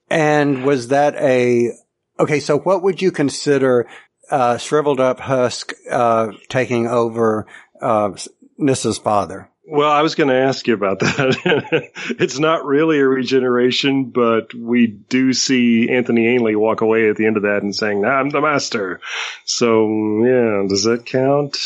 And 0.08 0.64
was 0.64 0.88
that 0.88 1.14
a? 1.16 1.72
Okay, 2.20 2.40
so 2.40 2.58
what 2.58 2.82
would 2.82 3.02
you 3.02 3.10
consider 3.10 3.88
uh, 4.30 4.58
shriveled 4.58 5.00
up 5.00 5.20
husk 5.20 5.72
uh, 5.90 6.32
taking 6.48 6.86
over 6.86 7.46
uh, 7.80 8.10
Nyssa's 8.58 8.98
father? 8.98 9.50
Well, 9.70 9.90
I 9.90 10.00
was 10.00 10.14
going 10.14 10.30
to 10.30 10.34
ask 10.34 10.66
you 10.66 10.72
about 10.72 11.00
that. 11.00 11.90
it's 12.18 12.38
not 12.38 12.64
really 12.64 13.00
a 13.00 13.06
regeneration, 13.06 14.06
but 14.06 14.54
we 14.54 14.86
do 14.86 15.34
see 15.34 15.90
Anthony 15.90 16.26
Ainley 16.26 16.56
walk 16.56 16.80
away 16.80 17.10
at 17.10 17.16
the 17.16 17.26
end 17.26 17.36
of 17.36 17.42
that 17.42 17.62
and 17.62 17.76
saying, 17.76 18.02
"I'm 18.02 18.30
the 18.30 18.40
master." 18.40 19.00
So, 19.44 19.86
yeah, 20.24 20.64
does 20.66 20.84
that 20.84 21.04
count? 21.04 21.58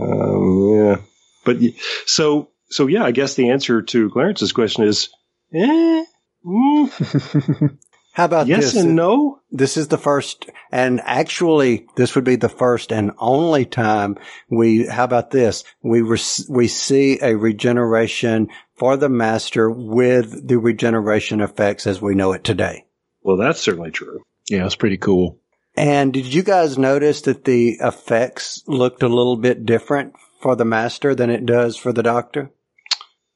Um, 0.00 0.68
yeah, 0.74 0.96
but 1.44 1.58
so 2.06 2.48
so 2.70 2.88
yeah, 2.88 3.04
I 3.04 3.12
guess 3.12 3.34
the 3.34 3.50
answer 3.50 3.82
to 3.82 4.10
Clarence's 4.10 4.52
question 4.52 4.84
is, 4.84 5.10
eh. 5.54 6.04
Mm. 6.44 7.78
How 8.14 8.26
about 8.26 8.46
this? 8.46 8.58
yes 8.58 8.72
this? 8.74 8.84
and 8.84 8.94
no? 8.94 9.40
This 9.50 9.76
is 9.76 9.88
the 9.88 9.98
first, 9.98 10.48
and 10.70 11.00
actually, 11.02 11.86
this 11.96 12.14
would 12.14 12.22
be 12.22 12.36
the 12.36 12.48
first 12.48 12.92
and 12.92 13.10
only 13.18 13.64
time 13.64 14.18
we. 14.48 14.86
How 14.86 15.02
about 15.02 15.32
this? 15.32 15.64
We 15.82 16.00
re, 16.00 16.18
we 16.48 16.68
see 16.68 17.18
a 17.20 17.36
regeneration 17.36 18.50
for 18.76 18.96
the 18.96 19.08
master 19.08 19.68
with 19.68 20.46
the 20.46 20.58
regeneration 20.58 21.40
effects 21.40 21.88
as 21.88 22.00
we 22.00 22.14
know 22.14 22.32
it 22.32 22.44
today. 22.44 22.86
Well, 23.22 23.36
that's 23.36 23.60
certainly 23.60 23.90
true. 23.90 24.22
Yeah, 24.48 24.64
it's 24.64 24.76
pretty 24.76 24.98
cool. 24.98 25.40
And 25.76 26.12
did 26.12 26.32
you 26.32 26.44
guys 26.44 26.78
notice 26.78 27.22
that 27.22 27.44
the 27.44 27.78
effects 27.80 28.62
looked 28.68 29.02
a 29.02 29.08
little 29.08 29.36
bit 29.36 29.66
different 29.66 30.14
for 30.40 30.54
the 30.54 30.64
master 30.64 31.16
than 31.16 31.30
it 31.30 31.44
does 31.44 31.76
for 31.76 31.92
the 31.92 32.04
doctor? 32.04 32.52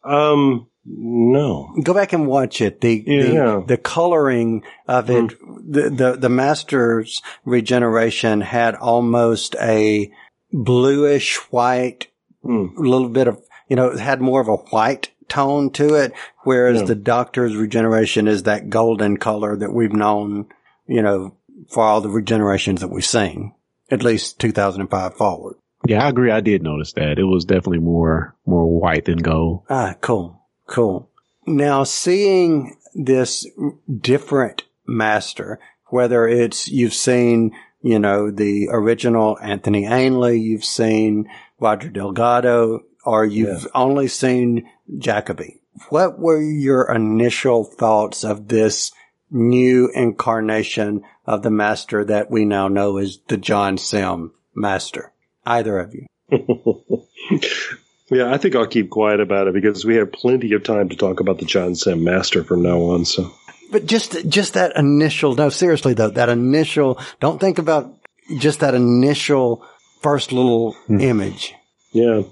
Um, 0.05 0.69
no. 0.91 1.75
Go 1.83 1.95
back 1.95 2.13
and 2.13 2.27
watch 2.27 2.61
it. 2.61 2.81
The 2.81 3.05
yeah. 3.07 3.31
the, 3.33 3.65
the, 3.69 3.77
coloring 3.77 4.65
of 4.87 5.11
it, 5.11 5.25
mm. 5.25 5.59
the, 5.67 5.91
the 5.91 6.17
the 6.17 6.29
master's 6.29 7.23
regeneration 7.45 8.41
had 8.41 8.75
almost 8.75 9.55
a 9.61 10.11
bluish 10.53 11.37
white, 11.51 12.09
mm. 12.45 12.71
little 12.77 13.09
bit 13.09 13.29
of 13.29 13.43
you 13.69 13.77
know, 13.77 13.89
it 13.89 14.01
had 14.01 14.21
more 14.21 14.41
of 14.41 14.49
a 14.49 14.57
white 14.57 15.11
tone 15.29 15.71
to 15.71 15.95
it, 15.95 16.13
whereas 16.45 16.81
yeah. 16.81 16.87
the 16.87 16.95
doctor's 16.95 17.55
regeneration 17.55 18.27
is 18.27 18.45
that 18.45 18.71
golden 18.71 19.19
color 19.19 19.57
that 19.57 19.73
we've 19.73 19.93
known, 19.93 20.47
you 20.87 21.03
know, 21.03 21.37
for 21.69 21.83
all 21.83 22.01
the 22.01 22.09
regenerations 22.09 22.81
that 22.81 22.89
we've 22.89 23.05
seen, 23.05 23.53
at 23.91 24.03
least 24.03 24.39
2005 24.39 25.15
forward. 25.15 25.57
Yeah, 25.87 26.05
I 26.05 26.09
agree. 26.09 26.31
I 26.31 26.41
did 26.41 26.63
notice 26.63 26.93
that. 26.95 27.19
It 27.19 27.25
was 27.25 27.45
definitely 27.45 27.79
more, 27.79 28.35
more 28.47 28.67
white 28.81 29.05
than 29.05 29.19
gold. 29.19 29.65
Ah, 29.71 29.95
cool. 30.01 30.38
Cool. 30.69 31.11
Now 31.47 31.83
seeing 31.83 32.77
this 32.95 33.47
different 34.01 34.65
master, 34.87 35.59
whether 35.87 36.29
it's 36.29 36.69
you've 36.69 36.95
seen, 36.95 37.53
you 37.81 37.99
know, 37.99 38.31
the 38.31 38.69
original 38.71 39.39
Anthony 39.41 39.87
Ainley, 39.87 40.39
you've 40.39 40.65
seen 40.65 41.29
Roger 41.59 41.89
Delgado, 41.89 42.85
or 43.05 43.25
you've 43.25 43.63
yeah. 43.63 43.69
only 43.75 44.09
seen 44.09 44.69
Jacobi. 44.99 45.61
What 45.89 46.19
were 46.19 46.41
your 46.41 46.93
initial 46.95 47.65
thoughts 47.65 48.23
of 48.23 48.49
this 48.49 48.93
new 49.31 49.91
incarnation 49.95 51.03
of 51.25 51.43
the 51.43 51.51
master 51.51 52.05
that 52.05 52.31
we 52.31 52.45
now 52.45 52.69
know 52.69 52.99
as 52.99 53.21
the 53.29 53.39
John 53.39 53.79
Simm 53.79 54.35
master? 54.55 55.13
Either 55.47 55.79
of 55.79 55.95
you. 55.95 56.07
Yeah, 58.11 58.33
I 58.33 58.39
think 58.39 58.57
I'll 58.57 58.67
keep 58.67 58.91
quiet 58.91 59.21
about 59.21 59.49
it 59.49 59.55
because 59.55 59.85
we 59.85 59.97
have 59.97 60.13
plenty 60.13 60.53
of 60.55 60.65
time 60.65 60.89
to 60.89 60.97
talk 60.97 61.21
about 61.21 61.39
the 61.39 61.45
John 61.45 61.75
Simm 61.75 62.05
Master 62.05 62.43
from 62.43 62.63
now 62.63 62.81
on. 62.81 63.05
So, 63.05 63.35
But 63.71 63.87
just, 63.87 64.29
just 64.29 64.55
that 64.55 64.77
initial, 64.77 65.35
no, 65.35 65.51
seriously 65.51 65.95
though, 65.95 66.11
that 66.11 66.31
initial, 66.31 66.99
don't 67.21 67.39
think 67.39 67.59
about 67.59 67.95
just 68.39 68.61
that 68.61 68.75
initial 68.75 69.65
first 70.01 70.33
little 70.33 70.73
hmm. 70.87 71.01
image. 71.01 71.55
yeah, 71.93 72.23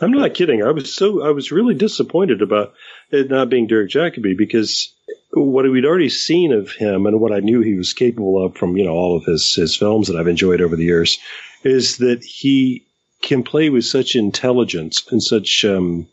I'm 0.00 0.10
not 0.10 0.34
kidding. 0.34 0.62
I 0.62 0.70
was 0.72 0.94
so 0.94 1.22
I 1.22 1.30
was 1.30 1.52
really 1.52 1.74
disappointed 1.74 2.42
about 2.42 2.74
it 3.10 3.30
not 3.30 3.48
being 3.48 3.66
Derek 3.66 3.90
Jacobi 3.90 4.36
because 4.36 4.92
what 5.32 5.70
we'd 5.70 5.84
already 5.84 6.08
seen 6.08 6.52
of 6.52 6.70
him 6.72 7.06
and 7.06 7.20
what 7.20 7.32
I 7.32 7.40
knew 7.40 7.60
he 7.60 7.76
was 7.76 7.92
capable 7.92 8.44
of 8.44 8.56
from 8.56 8.76
you 8.76 8.84
know 8.84 8.92
all 8.92 9.16
of 9.16 9.24
his 9.24 9.54
his 9.54 9.76
films 9.76 10.08
that 10.08 10.16
I've 10.16 10.28
enjoyed 10.28 10.60
over 10.60 10.76
the 10.76 10.84
years 10.84 11.18
is 11.62 11.98
that 11.98 12.24
he 12.24 12.86
can 13.22 13.42
play 13.42 13.70
with 13.70 13.84
such 13.84 14.14
intelligence 14.14 15.06
and 15.10 15.22
such 15.22 15.64
um, 15.64 16.06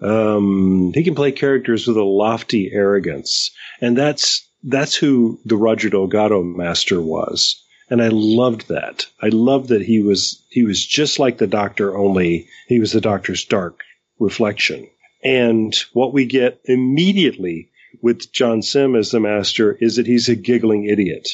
um, 0.00 0.92
he 0.94 1.02
can 1.02 1.14
play 1.14 1.32
characters 1.32 1.86
with 1.86 1.96
a 1.96 2.02
lofty 2.02 2.70
arrogance, 2.72 3.50
and 3.80 3.96
that's 3.96 4.46
that's 4.62 4.94
who 4.94 5.40
the 5.44 5.56
Roger 5.56 5.90
Delgado 5.90 6.42
master 6.42 7.00
was. 7.00 7.62
And 7.88 8.00
I 8.00 8.08
loved 8.08 8.68
that. 8.68 9.06
I 9.20 9.28
loved 9.28 9.70
that 9.70 9.82
he 9.82 10.00
was 10.00 10.42
he 10.48 10.64
was 10.64 10.84
just 10.84 11.18
like 11.18 11.38
the 11.38 11.46
Doctor, 11.46 11.96
only 11.96 12.46
he 12.68 12.78
was 12.78 12.92
the 12.92 13.00
Doctor's 13.00 13.44
dark 13.44 13.82
reflection. 14.18 14.88
And 15.22 15.74
what 15.92 16.14
we 16.14 16.24
get 16.24 16.60
immediately 16.64 17.70
with 18.00 18.32
John 18.32 18.62
Simm 18.62 18.94
as 18.94 19.10
the 19.10 19.20
master 19.20 19.72
is 19.72 19.96
that 19.96 20.06
he's 20.06 20.28
a 20.28 20.36
giggling 20.36 20.84
idiot. 20.84 21.28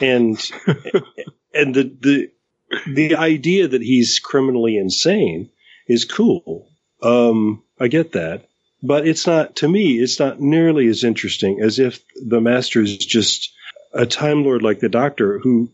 And 0.00 0.38
and 1.54 1.74
the 1.74 1.92
the 2.00 2.30
the 2.86 3.16
idea 3.16 3.68
that 3.68 3.82
he's 3.82 4.18
criminally 4.18 4.76
insane 4.76 5.50
is 5.86 6.04
cool. 6.04 6.68
Um, 7.02 7.62
I 7.80 7.88
get 7.88 8.12
that, 8.12 8.48
but 8.82 9.06
it's 9.06 9.26
not 9.26 9.56
to 9.56 9.68
me. 9.68 9.98
It's 9.98 10.18
not 10.18 10.40
nearly 10.40 10.88
as 10.88 11.04
interesting 11.04 11.60
as 11.60 11.78
if 11.78 12.00
the 12.14 12.40
master 12.40 12.80
is 12.80 12.98
just 12.98 13.52
a 13.92 14.04
time 14.04 14.44
lord 14.44 14.62
like 14.62 14.80
the 14.80 14.88
Doctor 14.88 15.38
who 15.38 15.70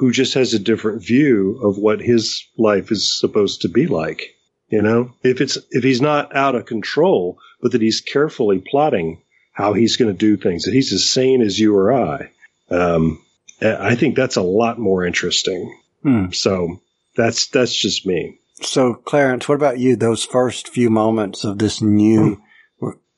who 0.00 0.10
just 0.10 0.34
has 0.34 0.54
a 0.54 0.58
different 0.58 1.04
view 1.04 1.60
of 1.62 1.76
what 1.76 2.00
his 2.00 2.46
life 2.56 2.90
is 2.90 3.18
supposed 3.18 3.62
to 3.62 3.68
be 3.68 3.86
like. 3.86 4.34
You 4.68 4.82
know, 4.82 5.12
if 5.22 5.40
it's 5.40 5.58
if 5.70 5.84
he's 5.84 6.00
not 6.00 6.34
out 6.34 6.54
of 6.54 6.66
control, 6.66 7.38
but 7.60 7.72
that 7.72 7.82
he's 7.82 8.00
carefully 8.00 8.62
plotting 8.66 9.22
how 9.52 9.72
he's 9.72 9.96
going 9.96 10.12
to 10.12 10.18
do 10.18 10.36
things, 10.36 10.64
that 10.64 10.74
he's 10.74 10.92
as 10.92 11.08
sane 11.08 11.42
as 11.42 11.58
you 11.58 11.76
or 11.76 11.92
I. 11.92 12.30
Um, 12.70 13.22
I 13.62 13.94
think 13.94 14.16
that's 14.16 14.36
a 14.36 14.42
lot 14.42 14.78
more 14.78 15.06
interesting. 15.06 15.78
Hmm. 16.04 16.30
So 16.30 16.80
that's 17.16 17.48
that's 17.48 17.74
just 17.74 18.06
me. 18.06 18.38
So, 18.62 18.94
Clarence, 18.94 19.48
what 19.48 19.56
about 19.56 19.78
you? 19.78 19.96
Those 19.96 20.24
first 20.24 20.68
few 20.68 20.88
moments 20.88 21.42
of 21.44 21.58
this 21.58 21.82
new 21.82 22.40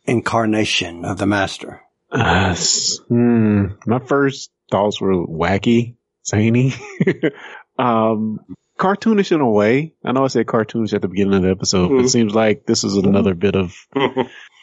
incarnation 0.07 1.05
of 1.05 1.19
the 1.19 1.27
master. 1.27 1.83
Uh, 2.11 2.55
hmm, 3.09 3.67
my 3.87 3.99
first 3.99 4.51
thoughts 4.71 5.01
were 5.01 5.15
wacky, 5.27 5.97
zany, 6.27 6.73
um, 7.79 8.39
cartoonish 8.79 9.33
in 9.33 9.41
a 9.41 9.51
way. 9.51 9.93
I 10.05 10.13
know 10.13 10.25
I 10.25 10.29
said 10.29 10.47
cartoonish 10.47 10.95
at 10.95 11.03
the 11.03 11.09
beginning 11.09 11.35
of 11.35 11.43
the 11.43 11.51
episode, 11.51 11.89
but 11.89 12.05
it 12.05 12.09
seems 12.09 12.35
like 12.35 12.65
this 12.65 12.85
is 12.85 12.97
another 12.97 13.35
bit 13.35 13.57
of, 13.57 13.77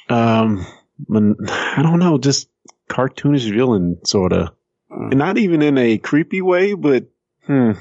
um, 0.09 0.65
I 1.11 1.81
don't 1.81 1.99
know, 1.99 2.17
just 2.17 2.49
cartoonish 2.89 3.53
villain 3.53 3.99
sort 4.05 4.33
of, 4.33 4.49
and 4.89 5.19
not 5.19 5.37
even 5.37 5.61
in 5.61 5.77
a 5.77 5.97
creepy 5.97 6.41
way, 6.41 6.73
but 6.73 7.05
hmm, 7.45 7.73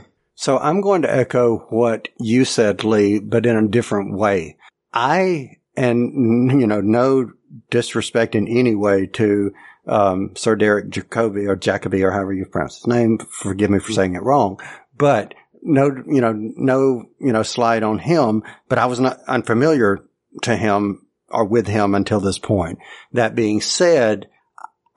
So 0.43 0.59
I'm 0.59 0.81
going 0.81 1.03
to 1.03 1.15
echo 1.15 1.59
what 1.69 2.09
you 2.19 2.45
said, 2.45 2.83
Lee, 2.83 3.21
but 3.21 3.47
in 3.47 3.55
a 3.55 3.69
different 3.69 4.19
way. 4.19 4.57
I, 4.93 5.59
and, 5.77 6.61
you 6.61 6.67
know, 6.67 6.81
no 6.81 7.31
disrespect 7.71 8.35
in 8.35 8.49
any 8.49 8.75
way 8.75 9.07
to, 9.07 9.55
um, 9.87 10.35
Sir 10.35 10.57
Derek 10.57 10.91
Jacobi 10.91 11.49
or 11.49 11.55
Jacobi 11.55 12.03
or 12.03 12.11
however 12.11 12.33
you 12.33 12.45
pronounce 12.47 12.79
his 12.79 12.89
name. 12.89 13.19
Forgive 13.19 13.71
me 13.71 13.79
for 13.79 13.93
saying 13.93 14.17
it 14.17 14.25
wrong, 14.25 14.61
but 14.99 15.33
no, 15.63 15.87
you 16.09 16.21
know, 16.21 16.33
no, 16.33 17.05
you 17.21 17.33
know, 17.33 17.45
slide 17.45 17.85
on 17.85 18.01
him, 18.01 18.43
but 18.69 18.79
I 18.79 18.87
was 18.87 18.99
not 18.99 19.21
unfamiliar 19.29 20.05
to 20.43 20.57
him 20.57 21.07
or 21.29 21.45
with 21.45 21.69
him 21.69 21.95
until 21.95 22.19
this 22.19 22.39
point. 22.39 22.81
That 23.13 23.37
being 23.37 23.61
said, 23.61 24.29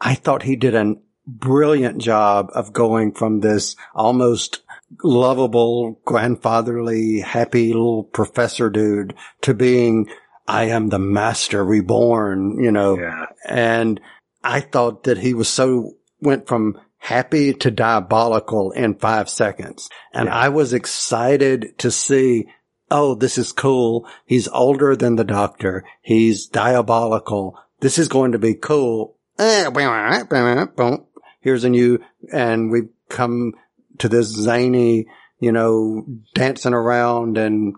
I 0.02 0.16
thought 0.16 0.42
he 0.42 0.56
did 0.56 0.74
a 0.74 0.96
brilliant 1.28 2.02
job 2.02 2.50
of 2.54 2.74
going 2.74 3.12
from 3.12 3.42
this 3.42 3.76
almost 3.94 4.62
lovable, 5.04 6.00
grandfatherly, 6.06 7.20
happy 7.20 7.68
little 7.74 8.04
professor 8.04 8.70
dude 8.70 9.14
to 9.42 9.54
being, 9.54 10.08
I 10.48 10.66
am 10.66 10.90
the 10.90 11.00
master 11.00 11.64
reborn, 11.66 12.64
you 12.64 12.72
know, 12.72 12.98
Yeah. 13.00 13.26
and 13.48 14.00
I 14.44 14.60
thought 14.62 15.04
that 15.04 15.18
he 15.20 15.34
was 15.34 15.48
so 15.50 15.94
went 16.22 16.48
from 16.48 16.80
happy 16.98 17.54
to 17.54 17.70
diabolical 17.72 18.72
in 18.72 18.96
five 18.96 19.30
seconds. 19.30 19.90
And 20.14 20.30
I 20.30 20.50
was 20.50 20.74
excited 20.74 21.78
to 21.80 21.92
see, 21.92 22.48
oh, 22.90 23.16
this 23.16 23.38
is 23.38 23.52
cool. 23.52 24.08
He's 24.26 24.48
older 24.48 24.96
than 24.96 25.16
the 25.16 25.24
doctor. 25.24 25.84
He's 26.02 26.48
diabolical. 26.48 27.58
This 27.82 27.98
is 28.00 28.08
going 28.08 28.32
to 28.32 28.40
be 28.40 28.54
cool. 28.56 29.18
Eh, 29.38 29.70
Here's 31.42 31.64
a 31.64 31.70
new, 31.70 32.00
and 32.34 32.72
we've 32.72 32.90
come 33.10 33.54
to 34.00 34.10
this 34.10 34.28
zany, 34.28 35.08
you 35.40 35.52
know, 35.52 36.06
dancing 36.34 36.74
around 36.74 37.38
and 37.38 37.76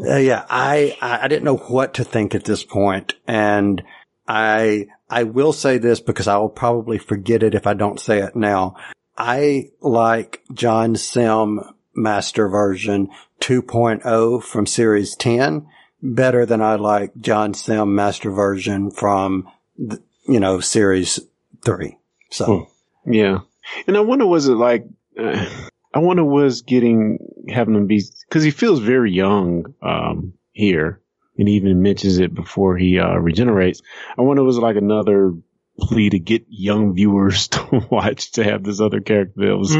uh, 0.00 0.16
yeah, 0.16 0.44
I, 0.48 0.96
I 1.00 1.28
didn't 1.28 1.44
know 1.44 1.56
what 1.56 1.94
to 1.94 2.04
think 2.04 2.34
at 2.34 2.44
this 2.44 2.64
point. 2.64 3.14
and 3.26 3.82
I 4.28 4.86
I 5.10 5.24
will 5.24 5.52
say 5.52 5.78
this 5.78 6.00
because 6.00 6.28
I 6.28 6.36
will 6.38 6.48
probably 6.48 6.96
forget 6.96 7.42
it 7.42 7.54
if 7.54 7.66
I 7.66 7.74
don't 7.74 8.00
say 8.00 8.20
it 8.20 8.36
now. 8.36 8.76
I 9.18 9.70
like 9.80 10.42
John 10.54 10.94
Simm 10.96 11.60
Master 11.94 12.48
version 12.48 13.10
2.0 13.40 14.42
from 14.42 14.66
Series 14.66 15.16
10 15.16 15.66
better 16.00 16.46
than 16.46 16.62
I 16.62 16.76
like 16.76 17.12
John 17.18 17.52
Simm 17.52 17.94
Master 17.94 18.30
version 18.30 18.90
from 18.90 19.48
you 19.76 20.40
know 20.40 20.60
Series 20.60 21.18
3. 21.62 21.98
So 22.30 22.68
Yeah. 23.04 23.40
And 23.86 23.96
I 23.96 24.00
wonder, 24.00 24.26
was 24.26 24.48
it 24.48 24.54
like, 24.54 24.86
uh, 25.18 25.46
I 25.94 25.98
wonder 25.98 26.24
was 26.24 26.62
getting, 26.62 27.18
having 27.48 27.74
him 27.74 27.86
be, 27.86 28.02
cause 28.30 28.42
he 28.42 28.50
feels 28.50 28.80
very 28.80 29.12
young, 29.12 29.74
um, 29.82 30.34
here. 30.52 31.00
And 31.38 31.48
he 31.48 31.54
even 31.54 31.82
mentions 31.82 32.18
it 32.18 32.34
before 32.34 32.76
he, 32.76 32.98
uh, 32.98 33.16
regenerates. 33.16 33.82
I 34.18 34.22
wonder 34.22 34.44
was 34.44 34.58
like 34.58 34.76
another 34.76 35.34
plea 35.78 36.10
to 36.10 36.18
get 36.18 36.46
young 36.48 36.94
viewers 36.94 37.48
to 37.48 37.86
watch 37.90 38.32
to 38.32 38.44
have 38.44 38.62
this 38.62 38.80
other 38.80 39.00
character 39.00 39.46
that 39.46 39.56
was, 39.56 39.74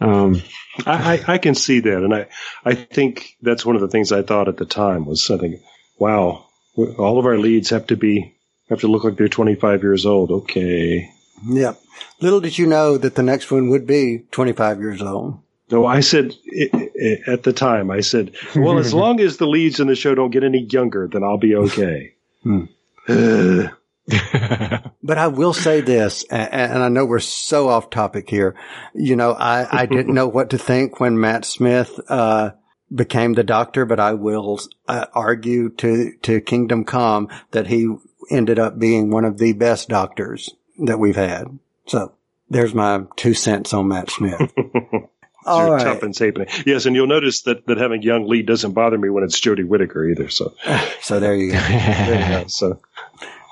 um, 0.00 0.42
I, 0.86 1.14
I, 1.14 1.34
I 1.34 1.38
can 1.38 1.54
see 1.54 1.80
that, 1.80 2.02
and 2.02 2.14
I, 2.14 2.28
I 2.64 2.74
think 2.74 3.36
that's 3.42 3.66
one 3.66 3.76
of 3.76 3.82
the 3.82 3.88
things 3.88 4.12
I 4.12 4.22
thought 4.22 4.48
at 4.48 4.56
the 4.56 4.64
time 4.64 5.04
was 5.04 5.24
something. 5.24 5.60
wow, 5.98 6.46
all 6.76 7.18
of 7.18 7.26
our 7.26 7.36
leads 7.36 7.70
have 7.70 7.86
to 7.88 7.96
be 7.96 8.34
have 8.70 8.80
to 8.80 8.88
look 8.88 9.04
like 9.04 9.16
they're 9.16 9.28
25 9.28 9.82
years 9.82 10.06
old. 10.06 10.30
Okay. 10.30 11.10
Yeah. 11.44 11.74
Little 12.20 12.40
did 12.40 12.58
you 12.58 12.66
know 12.66 12.96
that 12.98 13.14
the 13.14 13.22
next 13.22 13.50
one 13.50 13.70
would 13.70 13.86
be 13.86 14.24
25 14.30 14.80
years 14.80 15.02
old. 15.02 15.40
No, 15.70 15.86
I 15.86 16.00
said 16.00 16.34
i 16.52 16.68
i 16.74 17.18
at 17.30 17.44
the 17.44 17.52
time. 17.52 17.90
I 17.90 18.00
said, 18.00 18.32
well, 18.56 18.78
as 18.78 18.92
long 18.92 19.20
as 19.20 19.36
the 19.36 19.46
leads 19.46 19.78
in 19.78 19.86
the 19.86 19.94
show 19.94 20.14
don't 20.14 20.30
get 20.30 20.42
any 20.44 20.66
younger, 20.68 21.06
then 21.06 21.22
I'll 21.22 21.38
be 21.38 21.54
okay. 21.54 22.14
Uh, 23.08 23.68
But 25.02 25.18
I 25.18 25.28
will 25.28 25.52
say 25.54 25.80
this, 25.80 26.24
a- 26.30 26.34
a- 26.36 26.54
and 26.54 26.82
I 26.82 26.88
know 26.88 27.04
we're 27.04 27.18
so 27.20 27.68
off 27.68 27.90
topic 27.90 28.28
here. 28.28 28.54
You 28.94 29.16
know, 29.16 29.32
I, 29.32 29.82
I 29.82 29.86
didn't 29.86 30.14
know 30.14 30.28
what 30.28 30.50
to 30.50 30.58
think 30.58 31.00
when 31.00 31.18
Matt 31.20 31.44
Smith, 31.44 31.98
uh, 32.08 32.50
became 32.94 33.32
the 33.34 33.42
doctor, 33.44 33.84
but 33.84 33.98
I 34.00 34.14
will 34.14 34.60
uh, 34.88 35.06
argue 35.14 35.70
to, 35.76 36.12
to 36.22 36.40
Kingdom 36.40 36.84
Come 36.84 37.28
that 37.52 37.68
he 37.68 37.88
ended 38.30 38.58
up 38.58 38.78
being 38.78 39.10
one 39.10 39.24
of 39.24 39.38
the 39.38 39.52
best 39.52 39.88
doctors 39.88 40.50
that 40.80 40.98
we've 40.98 41.16
had. 41.16 41.58
So 41.86 42.12
there's 42.48 42.74
my 42.74 43.02
two 43.16 43.34
cents 43.34 43.72
on 43.74 43.88
Matt 43.88 44.10
Smith. 44.10 44.52
All 45.46 45.66
you're 45.66 45.76
right. 45.76 45.84
tuppence 45.84 46.18
halfpenny. 46.18 46.46
Yes, 46.66 46.84
and 46.84 46.94
you'll 46.94 47.06
notice 47.06 47.42
that, 47.42 47.66
that 47.66 47.78
having 47.78 48.02
young 48.02 48.28
Lee 48.28 48.42
doesn't 48.42 48.72
bother 48.72 48.98
me 48.98 49.08
when 49.08 49.24
it's 49.24 49.40
Jodie 49.40 49.66
Whittaker 49.66 50.06
either. 50.06 50.28
So, 50.28 50.54
So 51.00 51.18
there 51.18 51.34
you 51.34 51.52
go. 51.52 51.58
yeah, 51.58 52.44
so 52.48 52.80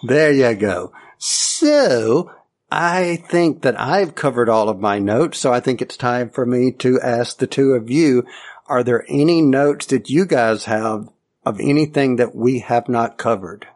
There 0.03 0.31
you 0.33 0.55
go. 0.55 0.93
So 1.17 2.31
I 2.71 3.17
think 3.29 3.63
that 3.63 3.81
I've 3.81 4.15
covered 4.15 4.51
all 4.51 4.69
of 4.69 4.79
my 4.81 4.99
notes. 4.99 5.39
So 5.39 5.51
I 5.53 5.61
think 5.61 5.81
it's 5.81 5.97
time 5.97 6.29
for 6.29 6.45
me 6.45 6.73
to 6.73 7.01
ask 7.01 7.39
the 7.39 7.47
two 7.47 7.71
of 7.73 7.89
you, 7.91 8.27
are 8.67 8.85
there 8.85 9.07
any 9.09 9.41
notes 9.41 9.87
that 9.87 10.11
you 10.11 10.27
guys 10.27 10.67
have 10.67 11.09
of 11.47 11.59
anything 11.59 12.17
that 12.17 12.35
we 12.35 12.59
have 12.59 12.89
not 12.91 13.17
covered? 13.17 13.67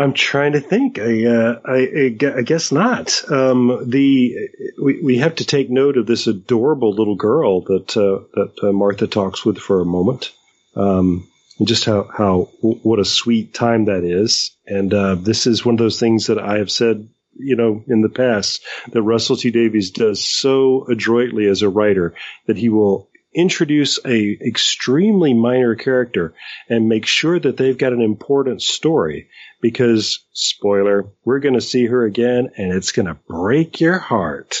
I'm 0.00 0.12
trying 0.14 0.52
to 0.52 0.60
think. 0.60 0.98
I, 0.98 1.26
uh, 1.26 1.60
I, 1.64 2.16
I 2.36 2.42
guess 2.42 2.72
not. 2.72 3.30
Um, 3.30 3.84
the 3.88 4.48
we, 4.80 5.02
we 5.02 5.18
have 5.18 5.34
to 5.36 5.44
take 5.44 5.68
note 5.70 5.96
of 5.96 6.06
this 6.06 6.26
adorable 6.26 6.94
little 6.94 7.16
girl 7.16 7.60
that 7.62 7.96
uh, 7.96 8.24
that 8.34 8.52
uh, 8.62 8.72
Martha 8.72 9.06
talks 9.06 9.44
with 9.44 9.58
for 9.58 9.80
a 9.80 9.84
moment. 9.86 10.32
Um, 10.74 11.28
and 11.60 11.68
just 11.68 11.84
how, 11.84 12.08
how, 12.10 12.48
what 12.62 12.98
a 12.98 13.04
sweet 13.04 13.52
time 13.52 13.84
that 13.84 14.02
is. 14.02 14.56
And, 14.66 14.92
uh, 14.94 15.14
this 15.16 15.46
is 15.46 15.64
one 15.64 15.74
of 15.74 15.78
those 15.78 16.00
things 16.00 16.28
that 16.28 16.38
I 16.38 16.56
have 16.56 16.70
said, 16.70 17.10
you 17.36 17.54
know, 17.54 17.84
in 17.86 18.00
the 18.00 18.08
past 18.08 18.62
that 18.92 19.02
Russell 19.02 19.36
T 19.36 19.50
Davies 19.50 19.90
does 19.90 20.24
so 20.24 20.86
adroitly 20.88 21.46
as 21.46 21.60
a 21.60 21.68
writer 21.68 22.14
that 22.46 22.56
he 22.56 22.70
will 22.70 23.09
introduce 23.34 23.98
a 24.04 24.36
extremely 24.44 25.34
minor 25.34 25.74
character 25.74 26.34
and 26.68 26.88
make 26.88 27.06
sure 27.06 27.38
that 27.38 27.56
they've 27.56 27.78
got 27.78 27.92
an 27.92 28.02
important 28.02 28.62
story 28.62 29.28
because 29.60 30.24
spoiler, 30.32 31.06
we're 31.24 31.38
going 31.40 31.54
to 31.54 31.60
see 31.60 31.86
her 31.86 32.04
again 32.04 32.50
and 32.56 32.72
it's 32.72 32.92
going 32.92 33.06
to 33.06 33.14
break 33.28 33.80
your 33.80 33.98
heart. 33.98 34.58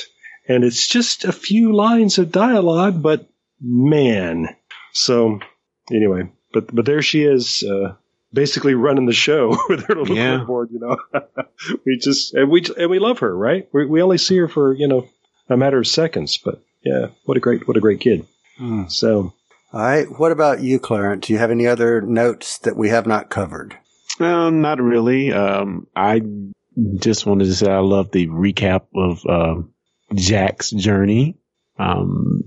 And 0.48 0.64
it's 0.64 0.86
just 0.88 1.24
a 1.24 1.32
few 1.32 1.74
lines 1.74 2.18
of 2.18 2.32
dialogue, 2.32 3.02
but 3.02 3.28
man. 3.60 4.48
So 4.92 5.40
anyway, 5.90 6.30
but, 6.52 6.74
but 6.74 6.84
there 6.84 7.02
she 7.02 7.22
is, 7.24 7.62
uh, 7.62 7.94
basically 8.32 8.74
running 8.74 9.06
the 9.06 9.12
show 9.12 9.48
with 9.68 9.84
her 9.86 9.94
little 9.96 10.16
Yeah. 10.16 10.36
clipboard, 10.38 10.70
you 10.72 10.78
know. 10.80 10.96
we 11.86 11.98
just, 11.98 12.34
and 12.34 12.48
we, 12.50 12.64
and 12.78 12.90
we 12.90 12.98
love 13.00 13.20
her, 13.20 13.36
right? 13.36 13.68
We, 13.72 13.86
we 13.86 14.02
only 14.02 14.18
see 14.18 14.36
her 14.36 14.48
for, 14.48 14.72
you 14.72 14.86
know, 14.88 15.08
a 15.48 15.56
matter 15.56 15.78
of 15.78 15.86
seconds, 15.86 16.38
but 16.38 16.62
yeah, 16.84 17.08
what 17.24 17.36
a 17.36 17.40
great, 17.40 17.66
what 17.66 17.76
a 17.76 17.80
great 17.80 18.00
kid. 18.00 18.26
So, 18.88 19.32
All 19.72 19.80
right. 19.80 20.06
What 20.18 20.32
about 20.32 20.60
you, 20.62 20.78
Clarence? 20.78 21.26
Do 21.26 21.32
you 21.32 21.38
have 21.38 21.50
any 21.50 21.66
other 21.66 22.00
notes 22.00 22.58
that 22.58 22.76
we 22.76 22.88
have 22.90 23.06
not 23.06 23.30
covered? 23.30 23.76
Well, 24.18 24.50
not 24.50 24.80
really. 24.80 25.32
Um, 25.32 25.86
I 25.96 26.20
just 26.96 27.26
wanted 27.26 27.46
to 27.46 27.54
say 27.54 27.70
I 27.70 27.78
love 27.78 28.10
the 28.10 28.26
recap 28.26 28.82
of 28.94 29.24
uh, 29.26 29.62
Jack's 30.14 30.70
journey. 30.70 31.38
Um, 31.78 32.42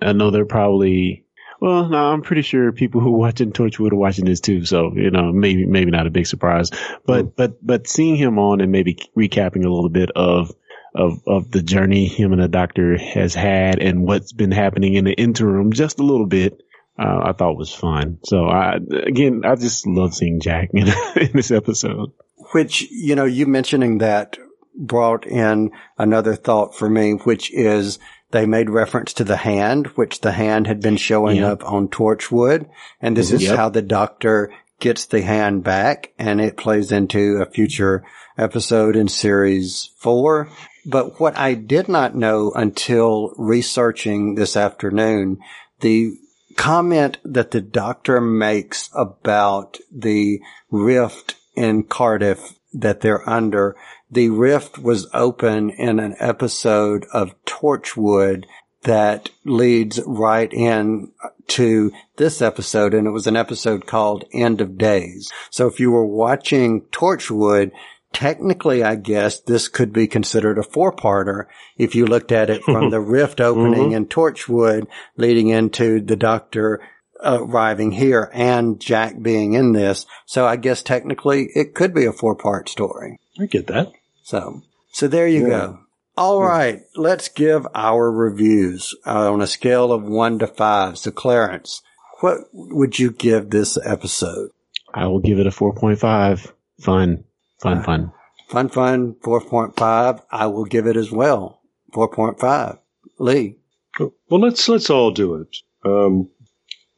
I 0.00 0.12
know 0.12 0.30
they're 0.30 0.46
probably 0.46 1.26
well. 1.60 1.88
No, 1.88 1.98
I'm 2.12 2.22
pretty 2.22 2.42
sure 2.42 2.72
people 2.72 3.00
who 3.00 3.12
watching 3.12 3.52
Torchwood 3.52 3.92
are 3.92 3.96
watching 3.96 4.24
this 4.24 4.40
too. 4.40 4.64
So 4.64 4.92
you 4.94 5.10
know, 5.10 5.30
maybe 5.32 5.66
maybe 5.66 5.90
not 5.90 6.06
a 6.06 6.10
big 6.10 6.26
surprise. 6.26 6.70
But 7.04 7.36
but 7.36 7.64
but 7.64 7.86
seeing 7.86 8.16
him 8.16 8.38
on 8.38 8.60
and 8.60 8.72
maybe 8.72 8.96
recapping 9.16 9.64
a 9.64 9.68
little 9.68 9.90
bit 9.90 10.10
of 10.16 10.52
of 10.94 11.22
of 11.26 11.50
the 11.50 11.62
journey 11.62 12.06
him 12.06 12.32
and 12.32 12.42
the 12.42 12.48
doctor 12.48 12.98
has 12.98 13.34
had 13.34 13.78
and 13.78 14.06
what's 14.06 14.32
been 14.32 14.52
happening 14.52 14.94
in 14.94 15.04
the 15.04 15.12
interim, 15.12 15.72
just 15.72 15.98
a 15.98 16.04
little 16.04 16.26
bit 16.26 16.62
uh, 16.98 17.20
I 17.24 17.32
thought 17.32 17.56
was 17.56 17.72
fun. 17.72 18.18
So 18.24 18.46
I, 18.46 18.76
again, 19.06 19.42
I 19.44 19.54
just 19.54 19.86
love 19.86 20.14
seeing 20.14 20.40
Jack 20.40 20.70
in, 20.74 20.88
in 20.88 21.32
this 21.32 21.50
episode. 21.50 22.12
Which, 22.52 22.82
you 22.90 23.14
know, 23.14 23.24
you 23.24 23.46
mentioning 23.46 23.98
that 23.98 24.36
brought 24.74 25.26
in 25.26 25.70
another 25.98 26.34
thought 26.34 26.76
for 26.76 26.88
me, 26.88 27.12
which 27.12 27.52
is 27.52 27.98
they 28.30 28.46
made 28.46 28.70
reference 28.70 29.12
to 29.14 29.24
the 29.24 29.36
hand, 29.36 29.88
which 29.88 30.20
the 30.20 30.32
hand 30.32 30.66
had 30.66 30.80
been 30.80 30.96
showing 30.96 31.42
up 31.42 31.64
on 31.64 31.88
Torchwood. 31.88 32.68
And 33.00 33.16
this 33.16 33.30
is 33.30 33.42
Yep. 33.42 33.56
how 33.56 33.68
the 33.68 33.82
doctor 33.82 34.52
gets 34.80 35.06
the 35.06 35.22
hand 35.22 35.62
back 35.62 36.12
and 36.18 36.40
it 36.40 36.56
plays 36.56 36.90
into 36.90 37.36
a 37.40 37.46
future 37.46 38.04
episode 38.36 38.96
in 38.96 39.08
series 39.08 39.90
four. 39.98 40.48
But 40.84 41.20
what 41.20 41.36
I 41.36 41.54
did 41.54 41.88
not 41.88 42.14
know 42.14 42.52
until 42.54 43.32
researching 43.36 44.34
this 44.34 44.56
afternoon, 44.56 45.38
the 45.80 46.14
comment 46.56 47.18
that 47.24 47.50
the 47.50 47.60
doctor 47.60 48.20
makes 48.20 48.90
about 48.94 49.78
the 49.90 50.40
rift 50.70 51.36
in 51.54 51.84
Cardiff 51.84 52.54
that 52.72 53.00
they're 53.00 53.28
under. 53.28 53.76
The 54.10 54.30
rift 54.30 54.78
was 54.78 55.08
open 55.12 55.70
in 55.70 55.98
an 55.98 56.14
episode 56.18 57.06
of 57.12 57.34
Torchwood 57.44 58.44
that 58.82 59.30
leads 59.44 60.00
right 60.06 60.52
in 60.52 61.12
to 61.46 61.92
this 62.16 62.42
episode 62.42 62.94
and 62.94 63.06
it 63.06 63.10
was 63.10 63.26
an 63.26 63.36
episode 63.36 63.86
called 63.86 64.24
End 64.32 64.60
of 64.60 64.76
Days. 64.76 65.30
So 65.50 65.66
if 65.66 65.78
you 65.78 65.90
were 65.90 66.06
watching 66.06 66.82
Torchwood, 66.90 67.70
technically 68.12 68.82
I 68.82 68.96
guess 68.96 69.40
this 69.40 69.68
could 69.68 69.92
be 69.92 70.06
considered 70.06 70.58
a 70.58 70.62
four-parter 70.62 71.46
if 71.76 71.94
you 71.94 72.06
looked 72.06 72.32
at 72.32 72.50
it 72.50 72.62
from 72.62 72.90
the 72.90 73.00
rift 73.16 73.40
opening 73.40 73.92
in 73.92 74.06
Torchwood 74.06 74.86
leading 75.16 75.48
into 75.48 76.00
the 76.00 76.16
doctor 76.16 76.80
arriving 77.24 77.92
here 77.92 78.30
and 78.32 78.80
Jack 78.80 79.20
being 79.22 79.54
in 79.54 79.72
this. 79.72 80.06
So 80.26 80.46
I 80.46 80.56
guess 80.56 80.82
technically 80.82 81.48
it 81.54 81.74
could 81.74 81.94
be 81.94 82.04
a 82.04 82.12
four-part 82.12 82.68
story. 82.68 83.18
I 83.38 83.46
get 83.46 83.68
that. 83.68 83.92
So, 84.22 84.62
so 84.92 85.08
there 85.08 85.28
you 85.28 85.46
go. 85.46 85.78
All 86.16 86.42
right, 86.42 86.82
let's 86.94 87.28
give 87.28 87.66
our 87.74 88.12
reviews 88.12 88.94
uh, 89.06 89.32
on 89.32 89.40
a 89.40 89.46
scale 89.46 89.92
of 89.92 90.02
one 90.02 90.38
to 90.40 90.46
five. 90.46 90.98
So, 90.98 91.10
Clarence, 91.10 91.80
what 92.20 92.40
would 92.52 92.98
you 92.98 93.10
give 93.10 93.48
this 93.48 93.78
episode? 93.82 94.50
I 94.92 95.06
will 95.06 95.20
give 95.20 95.38
it 95.38 95.46
a 95.46 95.50
4.5. 95.50 96.52
Fun, 96.80 97.24
fun, 97.62 97.82
fun. 97.82 98.12
Fun, 98.48 98.68
fun, 98.68 99.16
four 99.22 99.40
point 99.40 99.76
five. 99.76 100.20
I 100.30 100.46
will 100.46 100.64
give 100.66 100.86
it 100.86 100.96
as 100.96 101.10
well, 101.10 101.60
four 101.92 102.08
point 102.08 102.38
five. 102.38 102.76
Lee, 103.18 103.56
Well, 103.98 104.40
let's 104.40 104.68
let's 104.68 104.90
all 104.90 105.10
do 105.10 105.36
it. 105.36 105.56
Um, 105.84 106.28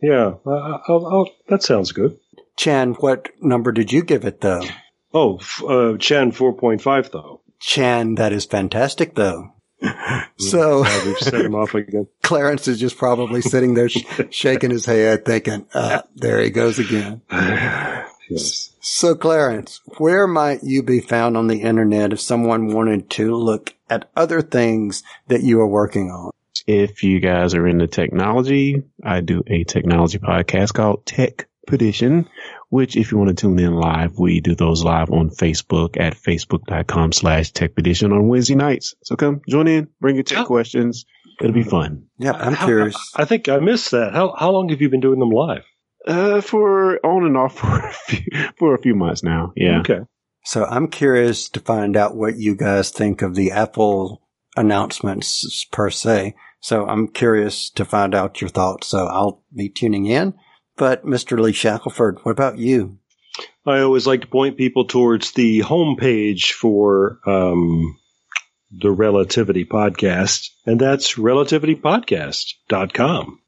yeah, 0.02 0.34
I- 0.46 0.80
I'll, 0.88 1.06
I'll, 1.06 1.28
that 1.48 1.62
sounds 1.62 1.92
good. 1.92 2.18
Chan, 2.56 2.94
what 2.94 3.28
number 3.40 3.72
did 3.72 3.92
you 3.92 4.02
give 4.02 4.24
it 4.24 4.40
though? 4.40 4.62
Oh, 5.12 5.36
f- 5.38 5.62
uh, 5.66 5.96
Chan 5.98 6.32
four 6.32 6.52
point 6.54 6.82
five 6.82 7.10
though. 7.10 7.40
Chan, 7.60 8.16
that 8.16 8.32
is 8.32 8.44
fantastic 8.44 9.14
though. 9.14 9.50
so 10.38 10.82
Uh, 10.84 11.00
we've 11.04 11.18
set 11.18 11.34
him 11.44 11.54
off 11.54 11.74
again. 11.74 12.06
Clarence 12.22 12.68
is 12.68 12.78
just 12.80 12.96
probably 12.98 13.42
sitting 13.42 13.74
there 13.74 13.88
sh- 13.88 14.04
shaking 14.30 14.70
his 14.70 14.86
head, 14.86 15.24
thinking, 15.24 15.66
uh, 15.74 16.02
"There 16.16 16.40
he 16.40 16.50
goes 16.50 16.78
again." 16.78 17.20
Yes. 18.28 18.74
So, 18.80 19.14
Clarence, 19.14 19.80
where 19.98 20.26
might 20.26 20.62
you 20.62 20.82
be 20.82 21.00
found 21.00 21.36
on 21.36 21.46
the 21.46 21.62
internet 21.62 22.12
if 22.12 22.20
someone 22.20 22.72
wanted 22.72 23.10
to 23.10 23.34
look 23.34 23.74
at 23.88 24.10
other 24.16 24.42
things 24.42 25.02
that 25.28 25.42
you 25.42 25.60
are 25.60 25.66
working 25.66 26.10
on? 26.10 26.30
If 26.66 27.02
you 27.02 27.20
guys 27.20 27.54
are 27.54 27.66
into 27.66 27.86
technology, 27.86 28.82
I 29.04 29.20
do 29.20 29.42
a 29.46 29.64
technology 29.64 30.18
podcast 30.18 30.72
called 30.72 31.04
Tech 31.04 31.46
Petition, 31.66 32.28
which 32.70 32.96
if 32.96 33.12
you 33.12 33.18
want 33.18 33.28
to 33.28 33.34
tune 33.34 33.58
in 33.58 33.74
live, 33.74 34.18
we 34.18 34.40
do 34.40 34.54
those 34.54 34.82
live 34.82 35.10
on 35.10 35.30
Facebook 35.30 35.98
at 36.00 36.14
facebook.com 36.14 37.12
slash 37.12 37.52
Tech 37.52 37.74
Petition 37.74 38.12
on 38.12 38.28
Wednesday 38.28 38.54
nights. 38.54 38.94
So 39.02 39.16
come 39.16 39.42
join 39.48 39.68
in, 39.68 39.88
bring 40.00 40.16
your 40.16 40.24
tech 40.24 40.46
questions. 40.46 41.04
It'll 41.40 41.52
be 41.52 41.62
fun. 41.64 42.06
Yeah, 42.18 42.32
I'm 42.32 42.54
How- 42.54 42.66
curious. 42.66 42.96
I 43.16 43.24
think 43.24 43.48
I 43.48 43.58
missed 43.58 43.90
that. 43.90 44.14
How 44.14 44.34
how 44.38 44.50
long 44.50 44.68
have 44.70 44.80
you 44.80 44.88
been 44.88 45.00
doing 45.00 45.18
them 45.18 45.30
live? 45.30 45.64
Uh, 46.06 46.40
for 46.40 47.04
on 47.04 47.24
and 47.24 47.36
off 47.36 47.54
for 47.58 47.86
a 47.86 47.92
few, 47.92 48.26
for 48.58 48.74
a 48.74 48.80
few 48.80 48.94
months 48.94 49.22
now. 49.22 49.52
Yeah. 49.56 49.80
Okay. 49.80 50.00
So 50.44 50.64
I'm 50.64 50.88
curious 50.88 51.48
to 51.50 51.60
find 51.60 51.96
out 51.96 52.14
what 52.14 52.36
you 52.36 52.54
guys 52.54 52.90
think 52.90 53.22
of 53.22 53.34
the 53.34 53.52
Apple 53.52 54.22
announcements 54.56 55.64
per 55.72 55.90
se. 55.90 56.36
So 56.60 56.86
I'm 56.86 57.08
curious 57.08 57.70
to 57.70 57.84
find 57.84 58.14
out 58.14 58.40
your 58.40 58.50
thoughts. 58.50 58.86
So 58.88 59.06
I'll 59.06 59.42
be 59.54 59.70
tuning 59.70 60.06
in. 60.06 60.34
But 60.76 61.04
Mr. 61.04 61.38
Lee 61.38 61.52
Shackelford, 61.52 62.18
what 62.22 62.32
about 62.32 62.58
you? 62.58 62.98
I 63.66 63.80
always 63.80 64.06
like 64.06 64.20
to 64.22 64.26
point 64.26 64.56
people 64.58 64.86
towards 64.86 65.32
the 65.32 65.60
homepage 65.60 66.52
for 66.52 67.20
um, 67.26 67.98
the 68.70 68.90
Relativity 68.90 69.64
Podcast, 69.64 70.48
and 70.66 70.78
that's 70.80 71.14
relativitypodcast.com. 71.14 73.40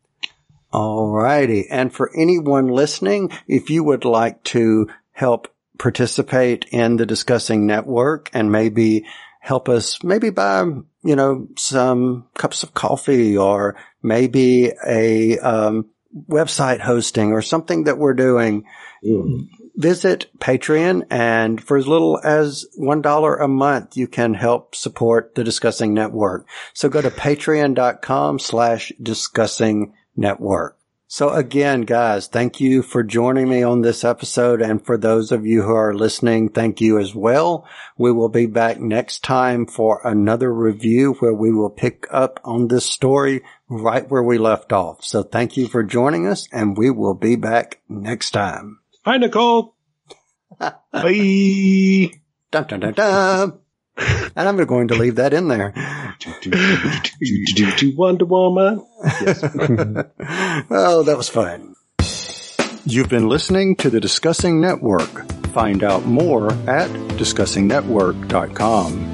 All 0.73 1.11
righty. 1.11 1.69
And 1.71 1.93
for 1.93 2.11
anyone 2.14 2.69
listening, 2.69 3.31
if 3.47 3.71
you 3.71 3.85
would 3.85 4.05
like 4.05 4.43
to 4.45 4.89
help 5.12 5.49
participate 5.79 6.67
in 6.71 6.97
the 6.97 7.07
discussing 7.07 7.67
network 7.67 8.31
and 8.33 8.51
maybe 8.51 9.05
help 9.41 9.69
us 9.69 10.03
maybe 10.03 10.31
buy, 10.31 10.62
you 10.62 11.17
know, 11.17 11.49
some 11.57 12.27
cups 12.35 12.62
of 12.62 12.75
coffee 12.75 13.37
or 13.37 13.77
maybe 14.03 14.73
a 14.87 15.39
um, 15.39 15.87
website 16.29 16.81
hosting 16.81 17.33
or 17.33 17.43
something 17.43 17.85
that 17.85 17.99
we're 17.99 18.14
doing, 18.14 18.64
visit 19.77 20.27
Patreon 20.39 21.07
and 21.11 21.62
for 21.62 21.77
as 21.77 21.87
little 21.87 22.19
as 22.25 22.67
$1 22.79 23.43
a 23.43 23.49
month, 23.49 23.97
you 23.97 24.09
can 24.09 24.35
help 24.35 24.75
support 24.75 25.35
the 25.35 25.45
discussing 25.45 25.95
network. 25.95 26.49
So 26.73 26.89
go 26.89 27.03
to 27.03 27.11
patreon.com 27.11 28.39
slash 28.39 28.93
discussing 29.01 29.93
network. 30.17 30.77
So 31.09 31.31
again, 31.31 31.83
guys, 31.83 32.27
thank 32.27 32.61
you 32.61 32.83
for 32.83 33.05
joining 33.05 33.49
me 33.49 33.62
on 33.62 33.83
this 33.83 34.03
episode. 34.03 34.61
And 34.61 34.85
for 34.85 34.99
those 34.99 35.31
of 35.31 35.47
you 35.47 35.62
who 35.62 35.73
are 35.73 35.95
listening, 35.95 36.49
thank 36.49 36.81
you 36.81 36.99
as 36.99 37.14
well. 37.14 37.64
We 37.97 38.11
will 38.11 38.29
be 38.29 38.47
back 38.47 38.81
next 38.81 39.23
time 39.23 39.67
for 39.67 40.01
another 40.05 40.53
review 40.53 41.14
where 41.21 41.35
we 41.35 41.53
will 41.53 41.71
pick 41.71 42.09
up 42.11 42.41
on 42.43 42.67
this 42.67 42.91
story 42.91 43.43
right 43.69 44.09
where 44.11 44.23
we 44.23 44.37
left 44.37 44.73
off. 44.73 45.05
So 45.05 45.23
thank 45.23 45.57
you 45.57 45.69
for 45.69 45.85
joining 45.85 46.27
us 46.27 46.49
and 46.51 46.77
we 46.77 46.91
will 46.91 47.14
be 47.14 47.37
back 47.37 47.81
next 47.89 48.33
time. 48.33 48.81
Hi, 49.05 49.17
Nicole. 49.17 49.77
Bye. 50.59 52.11
Dun, 52.51 52.67
dun, 52.67 52.81
dun, 52.81 52.95
dun. 52.95 53.59
And 53.99 54.49
I'm 54.49 54.57
going 54.57 54.89
to 54.89 54.95
leave 54.95 55.15
that 55.17 55.33
in 55.33 55.49
there. 55.49 55.73
Wonder 57.97 58.25
Woman. 58.27 58.87
oh, 60.71 61.03
that 61.05 61.17
was 61.17 61.29
fun. 61.29 61.75
You've 62.85 63.09
been 63.09 63.29
listening 63.29 63.75
to 63.77 63.91
the 63.91 64.01
Discussing 64.01 64.61
Network. 64.61 65.31
Find 65.49 65.83
out 65.83 66.05
more 66.07 66.53
at 66.69 66.91
discussingnetwork.com. 67.19 69.06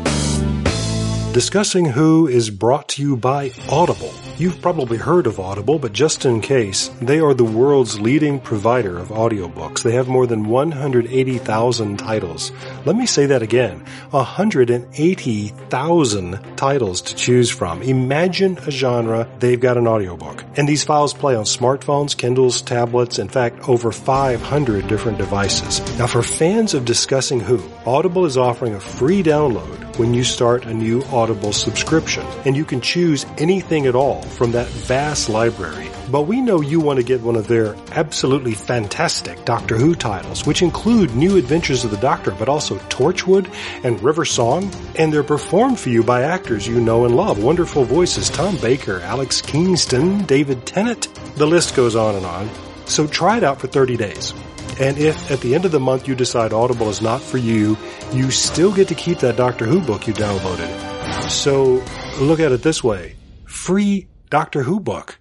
Discussing 1.33 1.87
Who 1.87 2.29
is 2.29 2.51
brought 2.51 2.91
to 2.91 3.01
you 3.01 3.17
by 3.17 3.53
Audible. 3.71 4.13
You've 4.37 4.61
probably 4.61 4.99
heard 4.99 5.27
of 5.27 5.41
Audible, 5.41 5.79
but 5.79 5.95
just 5.95 6.27
in 6.27 6.43
case, 6.43 6.91
they 7.01 7.21
are 7.21 7.33
the 7.33 7.43
world's 7.43 7.99
leading 7.99 8.39
provider 8.39 8.99
of 8.99 9.09
audiobooks. 9.09 9.83
They 9.83 9.93
have 9.93 10.09
more 10.09 10.27
than 10.27 10.45
180,000 10.45 11.99
titles. 11.99 12.53
Let 12.85 12.97
me 12.97 13.07
say 13.07 13.25
that 13.27 13.41
again. 13.41 13.83
180,000 14.11 16.57
titles 16.57 17.01
to 17.01 17.17
choose 17.17 17.51
from. 17.51 17.81
Imagine 17.81 18.59
a 18.59 18.71
genre, 18.71 19.27
they've 19.39 19.59
got 19.59 19.79
an 19.79 19.87
audiobook. 19.87 20.45
And 20.57 20.69
these 20.69 20.85
files 20.85 21.15
play 21.15 21.35
on 21.35 21.45
smartphones, 21.45 22.15
Kindles, 22.15 22.61
tablets, 22.61 23.19
in 23.19 23.29
fact, 23.29 23.71
over 23.71 23.91
500 23.91 24.87
different 24.87 25.17
devices. 25.17 25.81
Now 25.99 26.09
for 26.09 26.23
fans 26.23 26.75
of 26.75 26.85
Discussing 26.85 27.41
Who, 27.41 27.63
Audible 27.87 28.27
is 28.27 28.37
offering 28.37 28.75
a 28.75 28.81
free 28.81 29.23
download 29.23 29.79
when 29.99 30.15
you 30.15 30.25
start 30.25 30.65
a 30.67 30.75
new 30.75 31.03
Audible 31.23 31.53
subscription. 31.53 32.27
And 32.45 32.57
you 32.57 32.65
can 32.65 32.81
choose 32.81 33.25
anything 33.39 33.87
at 33.87 33.95
all 33.95 34.23
from 34.23 34.53
that 34.53 34.67
vast 34.67 35.29
library. 35.29 35.89
But 36.11 36.23
we 36.23 36.41
know 36.41 36.61
you 36.61 36.81
want 36.81 36.99
to 36.99 37.05
get 37.05 37.21
one 37.21 37.37
of 37.37 37.47
their 37.47 37.77
absolutely 37.93 38.55
fantastic 38.55 39.45
Doctor 39.45 39.77
Who 39.77 39.95
titles, 39.95 40.45
which 40.45 40.63
include 40.63 41.15
New 41.15 41.37
Adventures 41.37 41.85
of 41.85 41.93
the 41.93 41.97
Doctor, 41.97 42.33
but 42.33 42.49
also 42.49 42.77
Torchwood 42.91 43.49
and 43.85 44.03
River 44.03 44.25
Song, 44.25 44.69
and 44.97 45.13
they're 45.13 45.23
performed 45.23 45.79
for 45.79 45.91
you 45.91 46.03
by 46.03 46.23
actors 46.23 46.67
you 46.67 46.81
know 46.81 47.05
and 47.05 47.15
love. 47.15 47.41
Wonderful 47.43 47.85
voices, 47.85 48.29
Tom 48.29 48.57
Baker, 48.57 48.99
Alex 49.01 49.41
Kingston, 49.41 50.25
David 50.25 50.67
Tennant. 50.67 51.09
The 51.37 51.47
list 51.47 51.77
goes 51.77 51.95
on 51.95 52.17
and 52.17 52.27
on. 52.27 52.51
So 52.87 53.07
try 53.07 53.37
it 53.37 53.45
out 53.45 53.61
for 53.61 53.69
30 53.69 53.97
days. 53.97 54.35
And 54.81 54.99
if 54.99 55.31
at 55.31 55.41
the 55.41 55.55
end 55.55 55.65
of 55.65 55.73
the 55.73 55.81
month 55.81 56.09
you 56.09 56.15
decide 56.15 56.53
Audible 56.53 56.89
is 56.89 57.01
not 57.01 57.21
for 57.21 57.39
you, 57.39 57.79
you 58.13 58.31
still 58.31 58.75
get 58.75 58.89
to 58.89 58.95
keep 58.95 59.19
that 59.21 59.37
Doctor 59.37 59.65
Who 59.65 59.81
book 59.81 60.07
you 60.07 60.15
downloaded. 60.15 60.92
So 61.29 61.83
look 62.21 62.41
at 62.41 62.53
it 62.53 62.63
this 62.63 62.85
way. 62.85 63.17
Free 63.47 64.09
Doctor 64.31 64.63
Who 64.63 64.81
book. 64.81 65.19